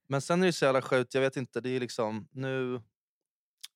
Men 0.08 0.20
sen 0.20 0.42
är 0.42 0.46
det 0.46 0.52
så 0.52 0.64
jävla 0.64 0.82
sjukt, 0.82 1.14
jag 1.14 1.20
vet 1.20 1.36
inte, 1.36 1.60
det 1.60 1.70
är 1.70 1.80
liksom 1.80 2.28
nu, 2.32 2.80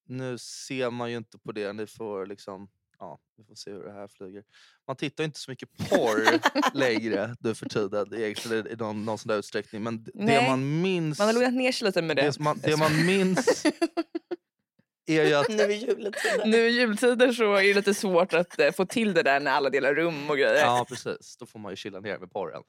nu 0.06 0.38
ser 0.38 0.90
man 0.90 1.10
ju 1.10 1.16
inte 1.16 1.38
på 1.38 1.52
det. 1.52 1.72
Ni 1.72 1.86
får 1.86 2.26
liksom, 2.26 2.68
ja, 2.98 3.18
vi 3.36 3.44
får 3.44 3.54
se 3.54 3.70
hur 3.70 3.84
det 3.84 3.92
här 3.92 4.08
flyger. 4.08 4.44
Man 4.86 4.96
tittar 4.96 5.24
inte 5.24 5.38
så 5.40 5.50
mycket 5.50 5.68
porr 5.88 6.40
längre 6.78 7.36
nu 7.40 7.54
för 7.54 7.68
tiden 7.68 8.14
egentligen 8.14 8.66
i 8.66 8.76
någon, 8.76 9.04
någon 9.04 9.18
sån 9.18 9.28
där 9.28 9.38
utsträckning. 9.38 9.82
Men 9.82 10.04
det 10.04 10.10
Nej, 10.14 10.50
man 10.50 10.80
minns, 10.80 11.18
Man 11.18 11.26
har 11.28 11.34
lugnat 11.34 11.54
ner 11.54 11.72
sig 11.72 11.86
lite 11.86 12.02
med 12.02 12.16
det. 12.16 12.22
det, 12.22 12.38
man, 12.38 12.58
det 12.62 12.76
man 12.76 13.06
minns 13.06 13.64
är 15.06 15.24
ju 15.24 15.34
att 15.34 15.48
Nu 15.48 15.62
är 15.62 15.68
juletid. 15.68 16.42
Nu 16.46 16.56
i 16.56 16.70
jultider 16.70 17.32
så 17.32 17.54
är 17.54 17.62
det 17.62 17.74
lite 17.74 17.94
svårt 17.94 18.32
att 18.34 18.58
eh, 18.58 18.72
få 18.72 18.86
till 18.86 19.14
det 19.14 19.22
där 19.22 19.40
när 19.40 19.50
alla 19.50 19.70
delar 19.70 19.94
rum 19.94 20.30
och 20.30 20.36
grejer. 20.36 20.64
Ja, 20.64 20.86
precis. 20.88 21.36
Då 21.36 21.46
får 21.46 21.58
man 21.58 21.72
ju 21.72 21.76
chilla 21.76 22.00
ner 22.00 22.18
med 22.18 22.32
porren. 22.32 22.62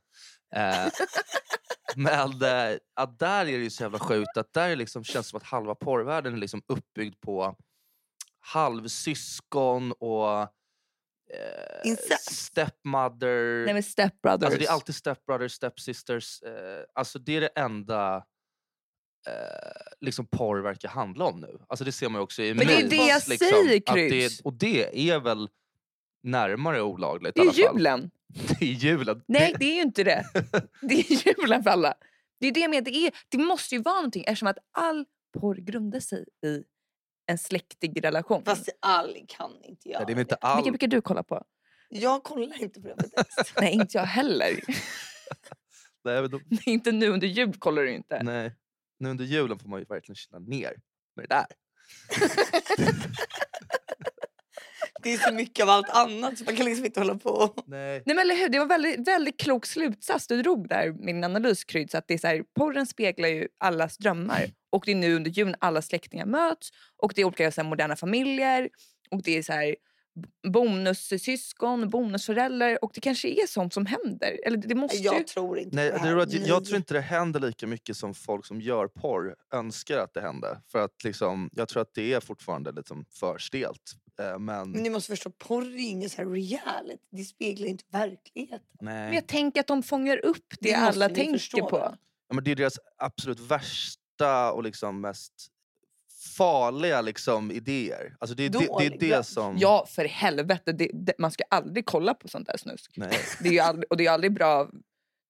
Eh, 0.56 0.88
men 1.96 2.42
eh, 2.42 2.78
att 2.96 3.20
där 3.20 3.40
är 3.42 3.58
det 3.58 3.64
ju 3.64 3.70
så 3.70 3.84
jävla 3.84 4.00
sjukt 4.00 4.38
att 4.38 4.54
där 4.54 4.70
är 4.70 4.76
liksom, 4.76 5.04
känns 5.04 5.26
det 5.26 5.30
som 5.30 5.38
att 5.38 5.44
halva 5.44 5.76
porrvärlden 5.76 6.34
är 6.34 6.38
liksom 6.38 6.62
uppbyggd 6.68 7.16
på 7.22 7.56
halvsyskon 8.40 9.92
och 9.92 10.42
eh, 10.42 10.48
Incest. 11.84 12.32
stepmother. 12.36 13.66
Nej 13.66 13.74
men 13.74 13.84
stepbrothers. 13.84 14.46
Alltså 14.46 14.60
det 14.60 14.66
är 14.66 14.72
alltid 14.72 14.96
stepbrothers, 14.96 15.52
stepsisters. 15.52 16.42
Eh, 16.42 16.84
alltså 16.94 17.20
det 17.20 17.38
är 17.38 17.42
det 17.42 17.48
enda 17.56 18.16
eh, 19.28 19.34
liksom 20.00 20.28
porr 20.28 20.60
verkar 20.62 20.90
handla 20.90 21.26
om 21.26 21.40
nu. 21.40 21.60
Alltså 21.68 21.86
det 21.86 21.92
ser 21.92 22.10
man 22.10 22.20
ju 22.20 22.24
också 22.24 22.44
i 22.44 22.54
Men 22.54 22.68
det 22.68 22.82
är 22.82 22.90
det 22.90 22.96
jag 22.96 23.22
liksom, 23.28 23.48
säger, 23.48 23.78
att 23.86 23.96
det, 23.96 24.10
Kryds. 24.10 24.42
Och 24.42 24.54
det 24.54 25.10
är 25.10 25.20
väl 25.20 25.50
närmare 26.24 26.82
olagligt 26.82 27.36
det 27.36 27.42
i 27.42 27.44
är 27.44 27.50
alla 27.50 27.54
fall. 27.68 27.78
julen. 27.78 28.12
Det 28.60 28.66
är 28.66 28.74
julen. 28.74 29.22
Nej 29.28 29.56
det 29.60 29.66
är 29.66 29.76
ju 29.76 29.82
inte 29.82 30.04
det. 30.04 30.26
Det 30.82 30.94
är 31.00 31.28
julen 31.28 31.64
för 31.64 31.70
alla. 31.70 31.94
Det 32.40 32.48
är 32.48 32.52
det 32.52 32.60
jag 32.60 32.70
menar. 32.70 32.82
Det, 32.82 33.08
är, 33.08 33.12
det 33.30 33.38
måste 33.38 33.76
ju 33.76 33.82
vara 33.82 33.96
någonting 33.96 34.24
eftersom 34.28 34.48
att 34.48 34.58
all 34.72 35.06
porr 35.40 35.56
grundar 35.56 36.00
sig 36.00 36.26
i 36.46 36.64
en 37.26 37.38
släktig 37.38 38.04
relation. 38.04 38.44
Fast 38.46 38.70
all 38.80 39.26
kan 39.28 39.52
inte 39.64 39.90
göra 39.90 40.00
Nej, 40.00 40.06
det 40.06 40.14
är 40.14 40.16
väl 40.16 40.22
inte 40.22 40.36
all... 40.36 40.58
Vilka 40.58 40.72
brukar 40.72 40.88
du 40.88 41.02
kolla 41.02 41.24
på? 41.24 41.44
Jag 41.90 42.24
kollar 42.24 42.64
inte 42.64 42.82
på 42.82 42.88
det. 42.88 43.10
Nej 43.62 43.74
inte 43.74 43.98
jag 43.98 44.06
heller. 44.06 44.60
Nej, 46.04 46.22
men. 46.22 46.32
Nej, 46.32 46.62
inte 46.66 46.92
nu 46.92 47.10
under 47.10 47.28
jul 47.28 47.54
kollar 47.60 47.82
du 47.82 47.92
inte. 47.92 48.24
Nej. 48.24 48.56
Nu 49.00 49.10
under 49.10 49.26
julen 49.26 49.60
får 49.60 49.70
man 49.70 49.80
ju 49.80 49.86
verkligen 49.86 50.16
chilla 50.16 50.40
ner 50.40 50.74
med 51.16 51.30
det 51.30 51.36
där. 51.36 51.46
Det 55.04 55.14
är 55.14 55.18
så 55.18 55.34
mycket 55.34 55.64
av 55.64 55.70
allt 55.70 55.90
annat 55.90 56.38
så 56.38 56.44
man 56.44 56.56
kan 56.56 56.66
liksom 56.66 56.86
inte 56.86 57.00
hålla 57.00 57.16
på. 57.16 57.54
Nej. 57.66 58.04
Nej, 58.06 58.16
men 58.16 58.20
eller 58.20 58.36
hur? 58.36 58.50
Det 58.50 58.60
var 58.60 58.66
väldigt, 58.66 59.08
väldigt 59.08 59.40
klok 59.40 59.66
slutsats 59.66 60.28
du 60.28 60.42
drog 60.42 60.70
där, 60.70 60.92
min 60.92 61.24
analys 61.24 61.64
Kryds, 61.64 61.96
att 61.96 62.08
det 62.08 62.14
är 62.14 62.18
så 62.18 62.28
här, 62.28 62.44
porren 62.58 62.86
speglar 62.86 63.30
ju 63.30 63.48
allas 63.58 63.98
drömmar. 63.98 64.52
Och 64.72 64.84
det 64.86 64.92
är 64.92 64.96
nu 64.96 65.16
under 65.16 65.32
julen 65.32 65.56
alla 65.60 65.82
släktingar 65.82 66.26
möts 66.26 66.70
och 66.98 67.12
det 67.16 67.22
är 67.22 67.26
olika 67.26 67.52
så 67.52 67.62
här, 67.62 67.70
moderna 67.70 67.96
familjer 67.96 68.70
och 69.12 69.24
det 69.24 69.38
är 69.38 69.44
så 69.44 69.54
här 69.54 69.76
bonussyskon, 70.48 71.90
bonusföräldrar 71.90 72.84
och 72.84 72.92
det 72.94 73.02
kanske 73.02 73.28
är 73.28 73.48
sånt 73.48 73.74
som 73.74 73.86
händer. 73.86 74.40
Eller 74.46 74.58
det 74.58 74.76
måste 74.76 74.98
ju... 74.98 75.04
Jag 75.04 75.28
tror 75.28 75.60
inte 75.60 75.76
Nej, 75.76 75.92
det 76.04 76.10
jag, 76.10 76.34
jag 76.34 76.66
tror 76.66 76.78
inte 76.78 76.94
det 76.94 77.02
händer 77.02 77.40
lika 77.40 77.68
mycket 77.68 77.98
som 77.98 78.14
folk 78.14 78.46
som 78.46 78.62
gör 78.62 78.88
porr 78.88 79.36
önskar 79.54 79.98
att 79.98 80.14
det 80.14 80.22
händer. 80.22 80.60
För 80.72 80.80
att 80.80 81.04
liksom, 81.04 81.50
jag 81.54 81.68
tror 81.68 81.82
att 81.82 81.94
det 81.94 82.14
är 82.14 82.20
fortfarande 82.20 82.72
liksom 82.72 83.06
för 83.10 83.38
stelt. 83.38 83.96
Eh, 84.20 84.40
Men, 84.40 84.72
Men 84.72 84.84
ni 84.84 84.90
måste 84.90 85.12
förstå, 85.12 85.30
porr 85.30 85.76
är 85.76 86.08
så 86.08 86.18
här 86.22 86.30
reality. 86.30 87.04
Det 87.12 87.24
speglar 87.24 87.68
inte 87.68 87.84
verkligheten. 87.90 88.68
Men 88.82 89.06
nej. 89.06 89.16
jag 89.16 89.28
tänker 89.28 89.60
att 89.60 89.68
de 89.68 89.84
fångar 89.84 90.26
upp 90.26 90.46
det, 90.60 90.70
Det 90.70 90.76
alla 90.76 91.10
tänker 91.10 91.34
förstå 91.34 91.70
på. 91.70 91.78
väl? 91.78 91.96
Ja, 92.28 92.36
men 92.36 92.44
det 92.44 92.52
är 92.52 92.56
deras 92.56 92.80
absolut 92.98 93.40
värsta 93.40 94.52
och 94.52 94.64
liksom 94.64 95.02
mest 95.02 95.34
farliga 96.38 97.02
liksom, 97.02 97.52
idéer. 97.52 98.16
Alltså 98.20 98.36
det, 98.36 98.44
är 98.46 98.50
det, 98.50 98.68
det 98.80 98.86
är 98.86 99.18
det 99.18 99.24
som... 99.24 99.58
Ja, 99.58 99.86
för 99.90 100.06
helvete. 100.06 100.72
Det, 100.72 100.90
det, 100.94 101.14
man 101.18 101.32
ska 101.32 101.44
aldrig 101.50 101.86
kolla 101.86 102.14
på 102.14 102.28
sånt 102.28 102.48
där 102.48 102.58
snusk. 102.58 102.92
Nej, 102.98 103.14
Det 103.44 103.48
är 103.50 103.54
ju 103.54 103.60
aldrig, 103.60 103.92
och 103.92 103.98
det 103.98 104.06
är 104.06 104.12
aldrig 104.12 104.34
bra. 104.34 104.70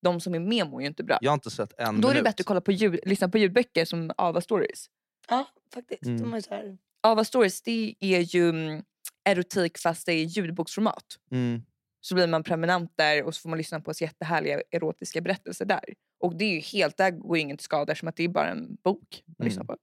De 0.02 0.22
som 0.22 0.36
är 0.36 0.40
med 0.40 0.68
mår 0.68 0.82
ju 0.82 0.88
inte 0.88 1.04
bra. 1.04 1.18
jag 1.22 1.32
har 1.32 1.34
inte 1.34 1.50
sett 1.52 1.74
en 1.80 2.02
Då 2.02 2.08
är 2.08 2.12
det 2.12 2.16
minut. 2.16 2.24
bättre 2.24 2.42
att 2.42 2.46
kolla 2.46 2.62
på 2.62 2.72
ljud, 2.72 3.00
lyssna 3.06 3.30
på 3.30 3.38
ljudböcker 3.38 3.86
som 3.86 4.12
Ava 4.18 4.42
Stories. 4.42 4.86
Ja, 5.30 5.48
faktiskt. 5.74 6.04
Mm. 6.04 6.22
De 6.22 6.34
är 6.34 6.42
så 6.42 6.50
här, 6.50 6.78
Ava 7.02 7.24
Stories 7.24 7.62
det 7.62 7.96
är 8.00 8.20
ju 8.20 8.50
mm, 8.50 8.84
erotik 9.26 9.78
fast 9.78 10.06
det 10.06 10.14
är 10.14 10.24
ljudboksformat. 10.26 11.04
Mm. 11.32 11.62
Så 12.02 12.16
blir 12.16 12.28
man 12.28 12.44
prenumerant 12.44 12.92
där 12.98 13.24
och 13.24 13.36
så 13.36 13.42
får 13.42 13.50
man 13.50 13.58
lyssna 13.58 13.80
på 13.80 13.92
jättehärliga 14.00 14.62
erotiska 14.72 15.22
berättelser 15.22 15.66
där. 15.66 15.84
Och 16.20 16.36
det 16.38 16.46
är 16.46 16.54
ju 16.54 16.60
helt, 16.60 16.98
där 16.98 17.12
går 17.12 17.38
ju 17.38 17.42
ingen 17.42 17.58
till 17.58 17.64
skada 17.66 17.96
som 17.96 18.08
att 18.08 18.16
det 18.16 18.24
är 18.24 18.28
bara 18.28 18.50
en 18.50 18.76
bok 18.84 19.24
man 19.38 19.46
lyssnar 19.46 19.64
Mm. 19.64 19.68
på. 19.68 19.78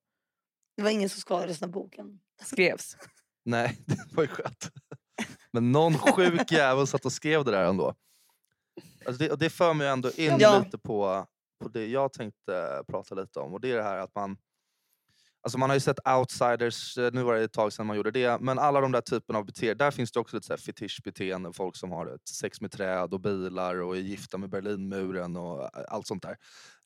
det 0.76 0.82
var 0.82 0.90
ingen 0.90 1.08
som 1.08 1.20
skadades 1.20 1.60
när 1.60 1.68
boken... 1.68 2.20
Skrevs. 2.42 2.96
Nej, 3.44 3.78
det 3.86 3.98
var 4.16 4.22
ju 4.22 4.28
skönt. 4.28 4.70
Men 5.52 5.72
någon 5.72 5.94
sjuk 5.98 6.52
jävel 6.52 6.86
satt 6.86 7.04
och 7.04 7.12
skrev 7.12 7.44
det 7.44 7.50
där 7.50 7.64
ändå. 7.64 7.94
Alltså 9.06 9.24
det, 9.24 9.30
och 9.30 9.38
det 9.38 9.50
för 9.50 9.74
mig 9.74 9.88
ändå 9.88 10.10
in 10.16 10.36
Ja. 10.38 10.58
lite 10.64 10.78
på, 10.78 11.26
på 11.62 11.68
det 11.68 11.86
jag 11.86 12.12
tänkte 12.12 12.82
prata 12.88 13.14
lite 13.14 13.40
om. 13.40 13.52
Och 13.54 13.60
det 13.60 13.70
är 13.72 13.76
det 13.76 13.82
här 13.82 13.98
att 13.98 14.14
man... 14.14 14.36
Alltså 15.46 15.58
man 15.58 15.70
har 15.70 15.74
ju 15.76 15.80
sett 15.80 15.98
outsiders, 16.08 16.98
eh, 16.98 17.10
nu 17.12 17.22
var 17.22 17.34
det 17.34 17.44
ett 17.44 17.52
tag 17.52 17.72
sedan 17.72 17.86
man 17.86 17.96
gjorde 17.96 18.10
det, 18.10 18.40
men 18.40 18.58
alla 18.58 18.80
de 18.80 18.92
där 18.92 19.00
typerna 19.00 19.38
av 19.38 19.44
beteenden, 19.46 19.78
där 19.78 19.90
finns 19.90 20.12
det 20.12 20.20
också 20.20 20.36
lite 20.36 20.56
fetischbeteenden. 20.56 21.52
Folk 21.52 21.76
som 21.76 21.90
har 21.92 22.06
ett 22.14 22.28
sex 22.28 22.60
med 22.60 22.72
träd 22.72 23.14
och 23.14 23.20
bilar 23.20 23.80
och 23.80 23.96
är 23.96 24.00
gifta 24.00 24.38
med 24.38 24.50
Berlinmuren 24.50 25.36
och 25.36 25.62
eh, 25.62 25.68
allt 25.88 26.06
sånt 26.06 26.22
där. 26.22 26.36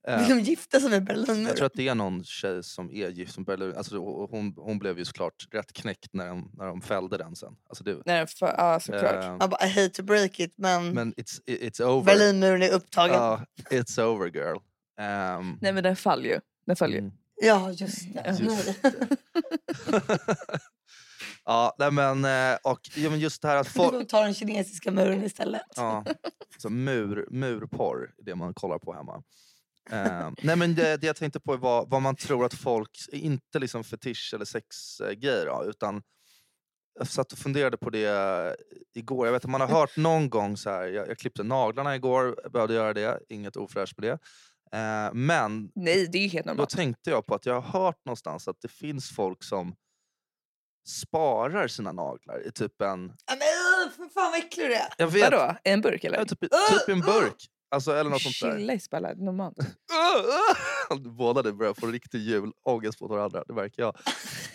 Eh, 0.09 0.19
Vill 0.19 0.29
de 0.29 0.40
gifta 0.40 0.81
sig 0.81 0.90
med 0.90 0.97
jag 0.97 1.05
Berlinmuren? 1.05 1.57
tror 1.57 1.67
att 1.67 1.73
det 1.75 1.88
är 1.88 1.95
någon 1.95 2.25
tjej 2.25 2.62
som 2.62 2.90
är 2.90 3.09
gift 3.09 3.37
med 3.38 3.47
Berlin. 3.47 3.75
Alltså, 3.76 3.99
hon, 4.31 4.55
hon 4.57 4.79
blev 4.79 4.99
ju 4.99 5.05
såklart 5.05 5.47
rätt 5.52 5.73
knäckt 5.73 6.09
när 6.12 6.29
de, 6.29 6.50
när 6.55 6.67
de 6.67 6.81
fällde 6.81 7.19
den 7.19 7.37
sen. 7.37 7.52
Alltså 7.69 7.85
det, 7.85 8.02
Nej, 8.07 8.26
för, 8.26 8.47
ja, 8.47 8.81
såklart. 8.81 9.25
eh, 9.25 9.37
Man 9.37 9.50
bara, 9.50 9.67
I 9.67 9.69
hate 9.69 9.88
to 9.90 10.02
break 10.02 10.40
it 10.40 10.55
men, 10.57 10.95
men 10.95 11.14
it's, 11.14 11.40
it's 11.47 11.83
over. 11.83 12.05
Berlinmuren 12.14 12.62
är 12.62 12.71
upptagen. 12.73 13.14
Ja, 13.14 13.45
it's 13.71 14.02
over 14.02 14.26
girl. 14.26 14.57
Ehm, 15.00 15.59
Nej 15.61 15.73
men 15.73 15.83
den 15.83 15.97
faller 15.97 16.29
ju. 16.29 16.40
Den 16.67 16.76
faller 16.76 16.95
ju. 16.95 16.99
mm. 17.00 17.12
Ja, 17.42 17.70
just 17.73 18.14
det. 18.14 18.37
Just 18.40 18.78
ja, 21.44 21.75
nej 21.78 21.90
men, 21.90 22.25
eh, 22.25 22.59
och 22.62 22.80
ja, 22.97 23.11
men 23.11 23.18
just 23.18 23.42
det 23.42 23.49
här 23.49 23.56
att 23.56 23.66
Du 23.66 23.73
folk... 23.73 23.92
får 23.92 24.04
ta 24.04 24.23
den 24.23 24.35
kinesiska 24.35 24.90
muren 24.90 25.25
istället. 25.25 25.62
Ja, 25.76 26.04
så 26.59 26.70
mur, 26.70 27.26
murporr 27.30 28.14
är 28.18 28.25
det 28.25 28.35
man 28.35 28.54
kollar 28.54 28.78
på 28.78 28.92
hemma. 28.92 29.23
Eh, 29.90 30.30
nej 30.42 30.56
men 30.56 30.75
det, 30.75 30.97
det 30.97 31.06
jag 31.06 31.16
tänkte 31.16 31.40
på 31.40 31.56
var 31.56 31.87
vad 31.87 32.02
man 32.02 32.16
tror 32.16 32.44
att 32.44 32.54
folk, 32.54 32.90
inte 33.12 33.59
liksom 33.59 33.85
fetisch 33.85 34.30
eller 34.35 34.44
sexgrejer 34.44 35.47
då, 35.47 35.64
utan 35.68 36.02
jag 36.99 37.09
satt 37.09 37.32
och 37.32 37.38
funderade 37.38 37.76
på 37.76 37.90
det 37.90 38.56
igår. 38.94 39.26
Jag 39.26 39.32
vet 39.32 39.44
att 39.44 39.50
man 39.50 39.61
har 39.61 39.68
hört 39.68 39.97
någon 39.97 40.30
gång 40.30 40.56
så 40.56 40.70
här, 40.70 40.87
jag, 40.87 41.09
jag 41.09 41.18
klippte 41.18 41.42
naglarna 41.42 41.97
igår, 41.97 42.50
behövde 42.50 42.75
göra 42.75 42.94
det, 42.94 43.20
inget 43.28 43.56
ofräscht 43.56 43.99
med 43.99 44.11
det. 44.11 44.18
Eh, 44.75 45.12
men 45.15 45.71
Nej 45.75 46.09
det 46.12 46.19
är 46.19 46.29
helt 46.29 46.47
då 46.47 46.50
normalt. 46.53 46.71
tänkte 46.71 47.11
jag 47.11 47.27
på 47.27 47.35
att 47.35 47.47
jag 47.47 47.61
har 47.61 47.81
hört 47.81 48.05
någonstans 48.05 48.49
att 48.49 48.61
det 48.61 48.69
finns 48.69 49.11
folk 49.11 49.43
som 49.45 49.75
sparar 50.89 51.69
sina 51.69 51.93
naglar 51.93 52.47
i 52.47 52.53
typ 52.53 52.81
en... 52.83 53.12
Ja, 53.27 53.37
men, 53.39 53.89
uh, 53.89 53.93
för 53.97 54.15
fan 54.15 54.31
vad 54.31 54.39
äcklig 54.41 54.67
du 54.67 54.75
är. 54.75 54.89
Jag 54.99 55.07
vet, 55.09 55.33
Vadå? 55.33 55.57
En 55.65 55.81
burk 55.81 56.05
eller? 56.05 56.19
Ja, 56.19 56.25
typ, 56.25 56.43
i- 56.45 56.49
typ 56.49 56.89
i 56.89 56.93
en 56.93 57.00
burk. 57.00 57.47
Alltså, 57.73 57.93
eller 57.97 58.11
något 58.11 58.23
sånt 58.23 58.35
där. 58.43 58.59
Chilla 58.59 58.73
i 58.73 58.81
spalla, 58.81 59.12
normalt. 59.15 59.57
Båda 61.17 61.43
ni 61.43 61.53
börjar 61.53 61.75
få 61.75 61.87
riktig 61.87 62.19
julångest 62.19 63.00
mot 63.00 63.11
varandra, 63.11 63.45
det 63.47 63.53
märker 63.55 63.83
jag. 63.83 63.97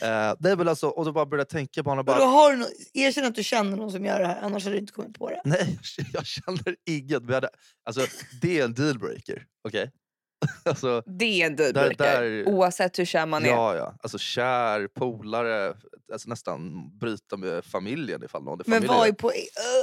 Eh, 0.02 0.36
det 0.40 0.52
är 0.52 0.56
väl 0.56 0.68
alltså, 0.68 0.88
och 0.88 1.06
då 1.06 1.12
bara 1.12 1.26
började 1.26 1.42
jag 1.42 1.50
tänka 1.50 1.84
på 1.84 1.90
honom. 1.90 2.00
Och 2.00 2.06
då 2.06 2.12
Bara, 2.20 2.26
har 2.30 2.52
du 2.52 2.58
nå- 2.58 2.68
erkänn 2.94 3.26
att 3.26 3.36
du 3.36 3.44
känner 3.44 3.78
någon 3.78 3.92
som 3.92 4.06
gör 4.06 4.20
det 4.20 4.28
här, 4.28 4.42
annars 4.42 4.64
hade 4.64 4.76
du 4.76 4.80
inte 4.80 4.94
kommit 4.94 5.18
på 5.18 5.30
det. 5.30 5.42
nej, 5.46 5.80
jag 6.14 6.26
känner 6.26 6.76
inget. 6.86 7.20
Men 7.22 7.28
jag 7.28 7.34
hade, 7.36 7.50
alltså, 7.86 8.02
det 8.42 8.60
är 8.60 8.66
en 8.66 8.74
dealbreaker. 8.74 9.46
Okej? 9.68 9.92
alltså, 10.66 11.04
Det 11.06 11.42
är 11.42 11.46
en 11.46 11.56
dealbreaker. 11.56 11.96
där- 12.22 12.48
Oavsett 12.48 13.00
hur 13.00 13.06
kär 13.06 13.26
man 13.26 13.46
är. 13.46 13.50
ja, 13.50 13.76
ja. 13.76 13.96
Alltså 14.04 14.18
kär, 14.18 14.88
polare, 14.88 15.74
alltså, 16.14 16.30
nästan 16.30 16.90
bryta 17.00 17.38
med 17.38 17.66
familjen 17.66 18.24
ifall 18.24 18.44
någon 18.44 18.60
är 18.60 18.64
Men 18.68 18.82
familj. 18.82 18.88
vad 18.88 19.08
är 19.08 19.12
på... 19.14 19.28
Uh, 19.28 19.34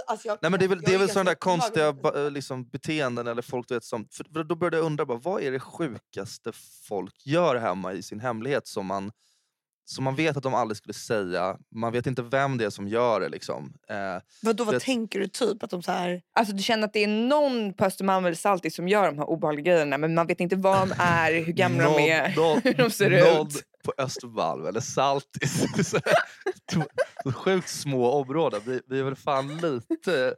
alltså 0.07 0.29
jag, 0.29 0.39
Nej, 0.43 0.51
men 0.51 0.61
det 0.61 0.67
är 0.67 0.69
väl, 0.69 0.81
det 0.81 0.95
är 0.95 0.99
väl 0.99 1.09
sådana 1.09 1.31
där 1.31 1.35
konstiga 1.35 1.95
liksom, 2.31 2.69
beteenden 2.69 3.27
eller 3.27 3.43
folk 3.43 3.69
du 3.69 3.75
vet 3.75 3.85
som... 3.85 4.07
För 4.13 4.25
för 4.33 4.45
då 4.45 4.55
började 4.55 4.77
jag 4.77 4.87
undra, 4.87 5.07
bara, 5.07 5.19
vad 5.19 5.43
är 5.43 5.53
det 5.53 5.61
sjukaste 5.61 6.53
folk 6.89 7.27
gör 7.27 7.57
hemma 7.57 7.93
i 7.93 8.03
sin 8.03 8.21
hemlighet 8.21 8.67
som 8.67 8.87
man, 8.87 9.13
som 9.85 10.05
man 10.05 10.15
vet 10.17 10.37
att 10.37 10.43
de 10.43 10.55
aldrig 10.55 10.77
skulle 10.77 10.95
säga. 10.95 11.57
Man 11.75 11.93
vet 11.93 12.07
inte 12.07 12.23
vem 12.23 12.59
det 12.59 12.65
är 12.65 12.71
som 12.71 12.89
gör 12.89 13.21
det. 13.21 13.29
Liksom. 13.29 13.73
Eh, 13.89 14.23
Vadå, 14.43 14.65
vad 14.65 14.75
det- 14.75 14.81
tänker 14.81 15.21
du 15.21 15.29
typ? 15.29 15.63
Att 15.63 15.71
de 15.71 15.83
så 15.83 15.93
här... 15.93 16.23
Alltså 16.35 16.55
du 16.55 16.63
känner 16.63 16.85
att 16.87 16.93
det 16.93 17.05
är 17.05 17.09
någon 17.09 17.75
på 17.75 17.85
Östermalm 17.85 18.25
eller 18.25 18.37
Saltis 18.37 18.75
som 18.75 18.89
gör 18.89 19.07
de 19.07 19.19
här 19.19 19.25
obehagliga 19.31 19.65
grejerna 19.73 19.99
men 19.99 20.15
man 20.15 20.27
vet 20.27 20.41
inte 20.41 20.57
vad 20.57 20.89
de 20.89 20.95
är, 20.99 21.33
hur 21.45 21.53
gamla 21.53 21.85
någon, 21.85 21.97
de 21.97 22.11
är, 22.11 22.29
hur 22.65 22.75
de 22.75 22.91
ser 22.91 23.11
någon 23.35 23.47
ut. 23.47 23.63
på 23.85 23.93
Östermalm 23.99 24.67
eller 24.67 24.81
Saltis. 24.81 25.65
Så 25.91 26.01
så 27.25 27.33
Sjukt 27.33 27.69
små 27.69 28.11
områden. 28.11 28.61
Vi, 28.67 28.81
vi 28.87 28.99
är 28.99 29.03
väl 29.05 29.17
fan 29.17 29.57
lite... 29.59 30.35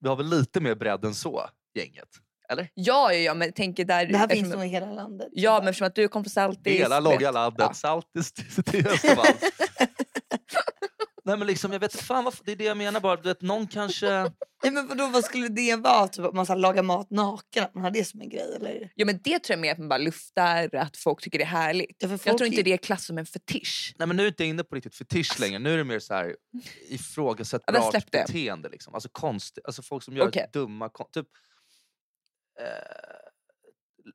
Vi 0.00 0.08
har 0.08 0.16
väl 0.16 0.26
lite 0.26 0.60
mer 0.60 0.74
bredd 0.74 1.04
än 1.04 1.14
så, 1.14 1.48
gänget. 1.78 2.08
Eller? 2.52 2.68
Ja, 2.74 3.12
ja, 3.12 3.18
ja, 3.18 3.34
men 3.34 3.48
jag 3.48 3.54
tänker 3.54 3.84
där... 3.84 4.06
Det 4.06 4.18
här 4.18 4.28
finns 4.28 4.54
nog 4.54 4.64
i 4.64 4.68
hela 4.68 4.92
landet. 4.92 5.28
Ja, 5.32 5.58
men 5.58 5.68
eftersom 5.68 5.86
att 5.86 5.94
du 5.94 6.08
kom 6.08 6.24
från 6.24 6.30
Saltis. 6.30 6.80
Hela 6.80 7.00
långa 7.00 7.30
landet, 7.30 7.66
Ja. 7.68 7.74
Saltis 7.74 8.32
till, 8.32 8.62
till 8.64 8.86
Östermalm. 8.86 9.36
Nej 11.24 11.36
men 11.36 11.46
liksom, 11.46 11.72
jag 11.72 11.80
vet 11.80 12.00
fan 12.00 12.24
vad, 12.24 12.34
det 12.44 12.52
är 12.52 12.56
det 12.56 12.64
jag 12.64 12.76
menar 12.76 13.00
bara. 13.00 13.16
Du 13.16 13.22
vet, 13.28 13.42
någon 13.42 13.66
kanske... 13.66 14.06
Nej, 14.64 14.72
men 14.72 14.86
vadå, 14.88 15.06
vad 15.06 15.24
skulle 15.24 15.48
det 15.48 15.76
vara? 15.76 16.08
Typ 16.08 16.24
att 16.24 16.34
man 16.34 16.46
så 16.46 16.52
här, 16.52 16.60
lagar 16.60 16.82
mat 16.82 17.10
naken? 17.10 17.64
Att 17.64 17.74
man 17.74 17.84
har 17.84 17.90
det 17.90 18.04
som 18.04 18.20
en 18.20 18.28
grej? 18.28 18.54
Eller? 18.56 18.92
Ja, 18.94 19.04
men 19.06 19.20
det 19.24 19.38
tror 19.38 19.52
jag 19.54 19.60
mer 19.60 19.72
att 19.72 19.78
man 19.78 19.88
bara 19.88 19.98
luftar, 19.98 20.74
att 20.76 20.96
folk 20.96 21.20
tycker 21.22 21.38
det 21.38 21.44
är 21.44 21.48
härligt. 21.48 21.96
Ja, 21.98 22.08
Jag 22.24 22.38
tror 22.38 22.46
inte 22.46 22.60
är- 22.60 22.64
det 22.64 22.72
är 22.72 22.76
klass 22.76 23.04
som 23.06 23.18
en 23.18 23.26
fetisch. 23.26 23.94
Nej 23.98 24.08
men 24.08 24.16
nu 24.16 24.22
är 24.22 24.26
jag 24.26 24.30
inte 24.30 24.44
inne 24.44 24.64
på 24.64 24.74
riktigt 24.74 24.94
fetisch 24.96 25.40
längre. 25.40 25.58
Nu 25.58 25.72
är 25.72 25.76
det 25.78 25.84
mer 25.84 25.98
så 25.98 26.14
här 26.14 26.36
Ja, 26.50 26.60
ifrågasättbart 26.88 27.92
det. 27.92 28.10
beteende. 28.10 28.68
Liksom. 28.68 28.94
Alltså 28.94 29.08
konst, 29.12 29.58
alltså 29.64 29.82
folk 29.82 30.02
som 30.02 30.16
gör 30.16 30.28
Okej. 30.28 30.50
dumma... 30.52 30.88
Typ, 31.14 31.26
eh, 32.60 32.66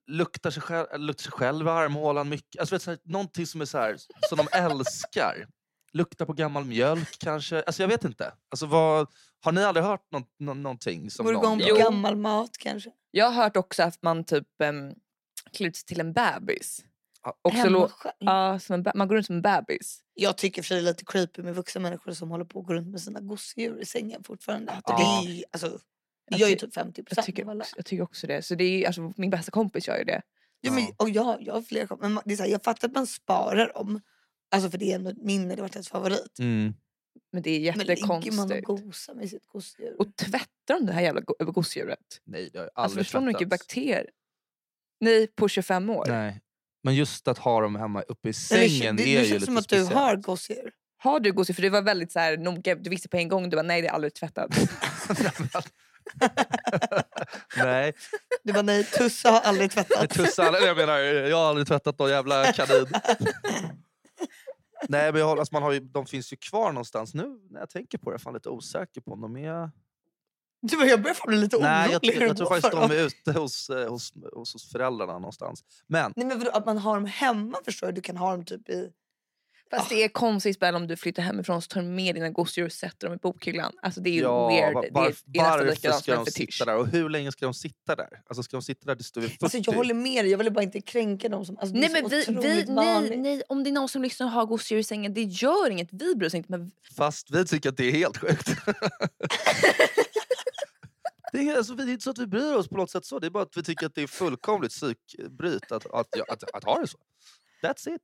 luktar, 0.08 0.52
sig 0.52 0.62
själv, 0.62 0.88
eller 0.92 1.06
luktar 1.06 1.24
sig 1.24 1.32
själv 1.32 1.68
i 1.68 1.70
armhålan 1.70 2.30
mycket. 2.30 2.60
Alltså, 2.60 2.76
vet, 2.76 2.82
så 2.82 2.92
här, 2.92 3.00
någonting 3.04 3.46
som 3.48 3.62
är 3.62 3.66
så 3.66 3.78
här, 3.78 3.98
som 4.30 4.38
de 4.38 4.48
älskar. 4.58 5.48
Luktar 5.94 6.26
på 6.26 6.34
gammal 6.34 6.66
mjölk 6.66 7.18
kanske. 7.20 7.62
Alltså 7.64 7.84
jag 7.84 7.88
vet 7.88 8.04
inte. 8.04 8.34
Alltså, 8.50 8.66
vad, 8.66 9.08
har 9.42 9.52
ni 9.52 9.64
aldrig 9.64 9.86
hört 9.86 10.08
nå, 10.12 10.22
nå, 10.40 10.54
någonting 10.54 11.12
som 11.12 11.26
Går 11.26 11.34
någon 11.34 11.62
igång 11.62 11.78
på 11.78 11.84
gammal 11.84 12.16
mat 12.16 12.58
kanske? 12.60 12.92
Jag 13.12 13.26
har 13.26 13.44
hört 13.44 13.58
också 13.58 13.84
att 13.84 14.02
man 14.04 14.24
typ 14.24 14.48
um, 14.64 14.94
klär 15.54 15.72
sig 15.72 15.86
till 15.86 16.00
en 16.00 16.14
bebis. 16.14 16.84
Ja, 17.24 17.38
Och 17.42 17.52
så 17.52 17.58
Hemma 17.58 17.78
lå- 17.78 17.88
själv? 17.90 18.14
ja, 18.20 18.60
som 18.60 18.74
en 18.74 18.84
be- 18.84 18.92
man 18.96 19.08
går 19.08 19.16
runt 19.16 19.26
som 19.26 19.36
en 19.36 19.42
bebis. 19.42 20.00
Jag 20.14 20.38
tycker 20.38 20.64
för 20.64 20.76
det 20.76 20.82
är 20.82 20.84
lite 20.84 21.06
creepy 21.06 21.42
med 21.42 21.56
vuxna 21.56 21.82
människor 21.82 22.12
som 22.12 22.32
håller 22.32 22.46
på 22.46 22.60
att 22.60 22.66
gå 22.66 22.74
runt 22.74 22.88
med 22.88 23.02
sina 23.02 23.20
gosedjur 23.20 23.80
i 23.82 23.86
sängen 23.86 24.24
fortfarande. 24.24 24.82
Ja. 24.86 24.98
Det, 24.98 25.32
är, 25.32 25.44
alltså, 25.52 25.80
Jag 26.30 26.40
gör 26.40 26.48
ju 26.48 26.56
ty- 26.56 26.60
typ 26.66 26.74
50 26.74 27.00
Jag 27.02 27.06
procent 27.08 27.26
tycker, 27.26 27.46
alla. 27.50 27.62
också, 27.64 27.74
jag 27.78 27.86
tycker 27.86 28.04
också 28.04 28.28
det. 28.28 28.42
Så 28.42 28.56
det 28.56 28.64
är, 28.64 28.88
alltså, 28.88 29.14
min 29.18 29.30
bästa 29.30 29.52
kompis 29.52 29.88
gör 29.88 29.98
ju 29.98 30.04
det. 30.04 30.22
Ja, 30.62 30.72
men, 30.72 30.88
och 30.98 31.10
jag, 31.10 31.42
jag 31.42 31.54
har 31.54 31.62
flera 31.62 31.88
kom- 31.88 32.00
men 32.02 32.18
ma- 32.18 32.22
det 32.26 32.34
är 32.34 32.38
så 32.38 32.44
här, 32.44 32.50
Jag 32.50 32.64
fattar 32.64 32.88
att 32.88 32.94
man 32.94 33.08
sparar 33.08 33.74
dem. 33.74 34.02
Alltså 34.52 34.70
för 34.70 34.78
det 34.78 34.92
är 34.92 34.96
ändå 34.96 35.10
ett 35.10 35.22
minne, 35.24 35.48
det 35.56 35.62
har 35.62 35.62
varit 35.62 35.76
ens 35.76 35.90
favorit. 35.90 36.40
Mm. 36.40 36.74
Men 37.32 37.42
det 37.42 37.68
är 37.68 37.76
Men 37.78 37.86
ligger 37.88 38.08
man 38.08 38.18
och 38.18 38.24
jättekonstigt. 38.26 38.66
gosar 38.68 39.14
med 39.14 39.30
sitt 39.30 39.48
gosedjur? 39.48 39.96
Och 40.02 40.16
tvättar 40.16 40.80
de 40.80 40.86
det 40.86 40.94
här 40.94 41.02
jävla 41.02 41.22
go- 41.22 41.36
gosedjuret? 41.40 42.00
Nej, 42.26 42.50
det 42.54 42.58
har 42.60 42.66
jag 42.66 42.72
Alltså 42.76 43.00
aldrig 43.00 43.12
du 43.12 43.18
hur 43.20 43.26
mycket 43.26 43.40
tvättats. 43.50 43.68
bakterier? 43.68 44.10
Nej, 45.00 45.28
på 45.28 45.48
25 45.50 45.90
år. 45.90 46.06
Nej. 46.08 46.42
Men 46.84 46.96
just 46.96 47.28
att 47.28 47.38
ha 47.38 47.62
dem 47.62 47.76
hemma 47.76 48.02
uppe 48.02 48.28
i 48.28 48.34
Eller, 48.52 48.68
sängen 48.70 48.96
det, 48.96 49.04
är 49.04 49.06
det 49.06 49.12
ju 49.12 49.18
känns 49.18 49.32
lite 49.32 49.46
som 49.46 49.58
att 49.58 49.64
speciellt. 49.64 49.90
du 49.90 49.96
har 49.96 50.16
gosedjur. 50.16 50.72
Har 50.98 51.20
du 51.20 51.32
gosig? 51.32 51.56
För 51.56 51.62
du 51.64 51.70
var 51.70 51.82
väldigt 51.82 52.12
så 52.12 52.20
här, 52.20 52.38
noga. 52.38 52.76
Du 52.76 52.90
visste 52.90 53.10
på 53.10 53.18
en 53.18 53.28
gång. 53.28 53.50
Du 53.50 53.56
var 53.56 53.64
nej 53.64 53.82
det 53.82 53.88
är 53.88 53.92
aldrig 53.92 54.14
tvättat. 54.14 54.50
Nej, 57.58 57.94
Du 58.44 58.54
bara 58.54 58.62
nej, 58.62 58.84
Tusse 58.84 59.30
har 59.30 59.40
aldrig 59.40 59.72
tvättat. 59.72 60.10
tussar, 60.10 60.66
jag 60.66 60.78
menar, 60.78 60.98
jag 61.00 61.38
har 61.38 61.50
aldrig 61.50 61.68
tvättat 61.68 62.00
någon 62.00 62.10
jävla 62.10 62.54
kanin. 62.54 62.88
Nej, 64.90 65.12
men 65.12 65.22
jag 65.22 65.40
alltså 65.40 65.56
man 65.56 65.64
har 65.64 65.72
ju, 65.72 65.80
de 65.80 66.06
finns 66.06 66.34
ju 66.34 66.38
kvar 66.38 66.72
någonstans. 66.72 67.14
Nu 67.14 67.40
när 67.50 67.60
jag 67.60 67.70
tänker 67.70 67.98
på 67.98 68.10
det 68.10 68.12
är 68.12 68.14
jag 68.14 68.22
fan 68.22 68.34
lite 68.34 68.50
osäker 68.50 69.02
på 69.02 69.12
om 69.12 69.22
de 69.22 69.38
är... 69.38 69.72
Du 70.62 70.88
jag 70.88 71.02
börjar 71.02 71.14
få 71.16 71.28
bli 71.28 71.38
lite 71.38 71.56
orolig. 71.56 71.70
Nej, 71.70 71.92
jag, 71.92 72.06
jag, 72.06 72.20
det 72.20 72.26
jag 72.26 72.38
tror 72.38 72.48
faktiskt 72.48 72.72
de 72.72 72.92
är 72.92 73.06
ute 73.06 73.40
hos, 73.40 73.70
eh, 73.70 73.90
hos, 73.90 74.14
hos, 74.34 74.54
hos 74.54 74.72
föräldrarna 74.72 75.14
någonstans. 75.14 75.64
Men 75.88 76.14
Nej, 76.16 76.26
men 76.26 76.40
vadå, 76.40 76.52
att 76.52 76.66
man 76.66 76.78
har 76.78 76.96
dem 76.96 77.06
hemma 77.06 77.58
förstår 77.66 77.88
du. 77.88 77.94
Du 77.94 78.02
kan 78.02 78.18
ha 78.18 78.32
dem 78.32 78.46
typ 78.46 78.70
i... 78.70 78.92
Fast 79.72 79.90
det 79.90 80.04
är 80.04 80.10
konstigt 80.10 80.62
väl 80.62 80.76
om 80.76 80.88
du 80.88 80.96
flyttar 80.96 81.24
hemifrån 81.24 81.62
så 81.62 81.68
tar 81.68 81.82
du 81.82 81.88
med 81.88 82.16
dina 82.16 82.30
gosedjur 82.30 82.66
och 82.66 82.72
sätter 82.72 83.08
dem 83.08 83.14
i 83.16 83.18
bokhyllan. 83.18 83.74
Alltså 83.82 84.02
det 84.02 84.10
är 84.10 84.14
ju 84.14 84.22
ja, 84.22 84.48
weird. 84.48 84.74
va- 84.74 84.82
det 84.82 84.88
är, 84.88 84.94
var, 84.94 85.14
det 85.26 85.40
är 85.40 85.44
varför 85.44 85.76
ska 86.02 86.14
en 86.14 86.26
de 86.26 86.32
sitta 86.32 86.66
där? 86.66 86.76
Och 86.76 86.88
hur 86.88 87.10
länge 87.10 87.32
ska 87.32 87.46
de 87.46 87.54
sitta 87.54 87.96
där? 87.96 88.22
Alltså 88.28 88.44
ska 88.44 88.58
de 88.58 88.62
sitta 88.64 88.86
där 88.86 88.96
tills 88.96 89.12
du 89.12 89.20
är 89.20 89.28
40? 89.28 89.38
Alltså, 89.46 89.58
jag 89.58 89.74
håller 89.74 89.94
med 89.94 90.24
dig, 90.26 90.32
jag 90.32 90.38
vill 90.38 90.54
bara 90.54 90.64
inte 90.64 90.82
kränka 90.82 91.30
dem. 91.30 91.46
Som, 91.46 91.58
alltså, 91.58 91.76
Nej, 91.76 91.90
men 91.90 92.10
vi, 92.10 92.26
vi, 92.28 92.66
nej, 92.68 93.18
nej, 93.18 93.42
om 93.50 93.64
det 93.64 93.70
är 93.70 93.72
någon 93.72 93.90
som 93.90 94.02
lyssnar 94.02 94.28
och 94.28 94.32
har 94.34 94.46
gosedjur 94.46 94.80
i 94.80 94.84
sängen, 94.84 95.14
det 95.14 95.24
gör 95.24 95.70
inget. 95.70 95.90
Vi 95.92 96.16
bryr 96.16 96.28
oss 96.28 96.34
inte. 96.34 96.52
Men 96.52 96.72
Fast 96.98 97.32
vi 97.32 97.46
tycker 97.46 97.70
att 97.70 97.78
det 97.78 97.86
är 97.86 97.92
helt 97.92 98.18
sjukt. 98.18 98.48
det, 101.34 101.40
är, 101.50 101.58
alltså, 101.58 101.74
vi- 101.74 101.84
det 101.86 101.92
är 101.92 101.94
inte 101.94 102.04
så 102.04 102.10
att 102.10 102.18
vi 102.18 102.28
bryr 102.28 102.54
oss 102.54 102.68
på 102.68 102.78
något 102.78 102.92
sätt 102.92 103.06
så. 103.06 103.20
Det 103.20 103.28
är 103.28 103.32
bara 103.32 103.44
att 103.44 103.58
vi 103.58 103.64
tycker 103.64 103.86
att 103.86 103.96
det 103.96 104.02
är 104.02 104.08
fullkomligt 104.08 104.72
psykbryt 104.72 105.72
att, 105.72 105.86
att, 105.86 106.20
att, 106.30 106.44
att, 106.54 106.64
ha 106.64 106.80
det 106.82 106.88
så. 106.88 106.98
That's 107.64 107.96
it. 107.96 108.02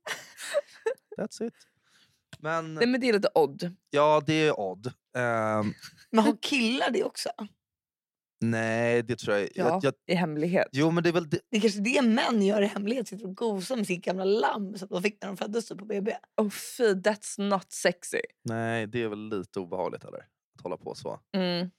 That's 1.18 1.46
it. 1.46 1.54
Men 2.38 2.74
nej, 2.74 2.86
men 2.86 3.00
det 3.00 3.08
är 3.08 3.12
lite 3.12 3.28
odd. 3.34 3.76
ja, 3.90 4.22
det 4.26 4.34
är 4.46 4.60
odd. 4.60 4.86
Ehm, 5.16 5.72
Men 6.10 6.24
har 6.24 6.36
killar 6.42 6.90
det 6.90 7.04
också? 7.04 7.30
nej, 8.40 9.02
det 9.02 9.16
tror 9.16 9.36
jag, 9.36 9.48
Ja, 9.54 9.68
jag, 9.68 9.84
jag... 9.84 9.94
i 10.06 10.14
hemlighet. 10.14 10.68
Jo, 10.72 10.90
men 10.90 11.02
det 11.02 11.08
är 11.10 11.12
väl 11.12 11.30
det. 11.30 11.40
Det 11.50 11.56
är 11.56 11.60
kanske 11.60 11.80
det 11.80 12.02
män 12.02 12.42
gör 12.42 12.62
i 12.62 12.66
hemlighet. 12.66 13.08
Sitter 13.08 13.26
och 13.26 13.36
gosar 13.36 13.76
med 13.76 13.86
sitt 13.86 14.04
gamla 14.04 14.24
lamm 14.24 14.78
som 14.78 14.88
de 14.88 15.02
fick 15.02 15.22
när 15.22 15.28
de 15.28 15.36
föddes 15.36 15.68
på 15.68 15.74
BB. 15.84 16.16
Oh 16.36 16.50
fy, 16.50 16.84
that's 16.94 17.40
not 17.48 17.72
sexy. 17.72 18.20
Nej, 18.42 18.86
det 18.86 19.02
är 19.02 19.08
väl 19.08 19.28
lite 19.28 19.60
obehagligt 19.60 20.04
eller? 20.04 20.18
Att 20.56 20.62
hålla 20.62 20.76
på 20.76 20.94
så. 20.94 21.20
Mm. 21.36 21.70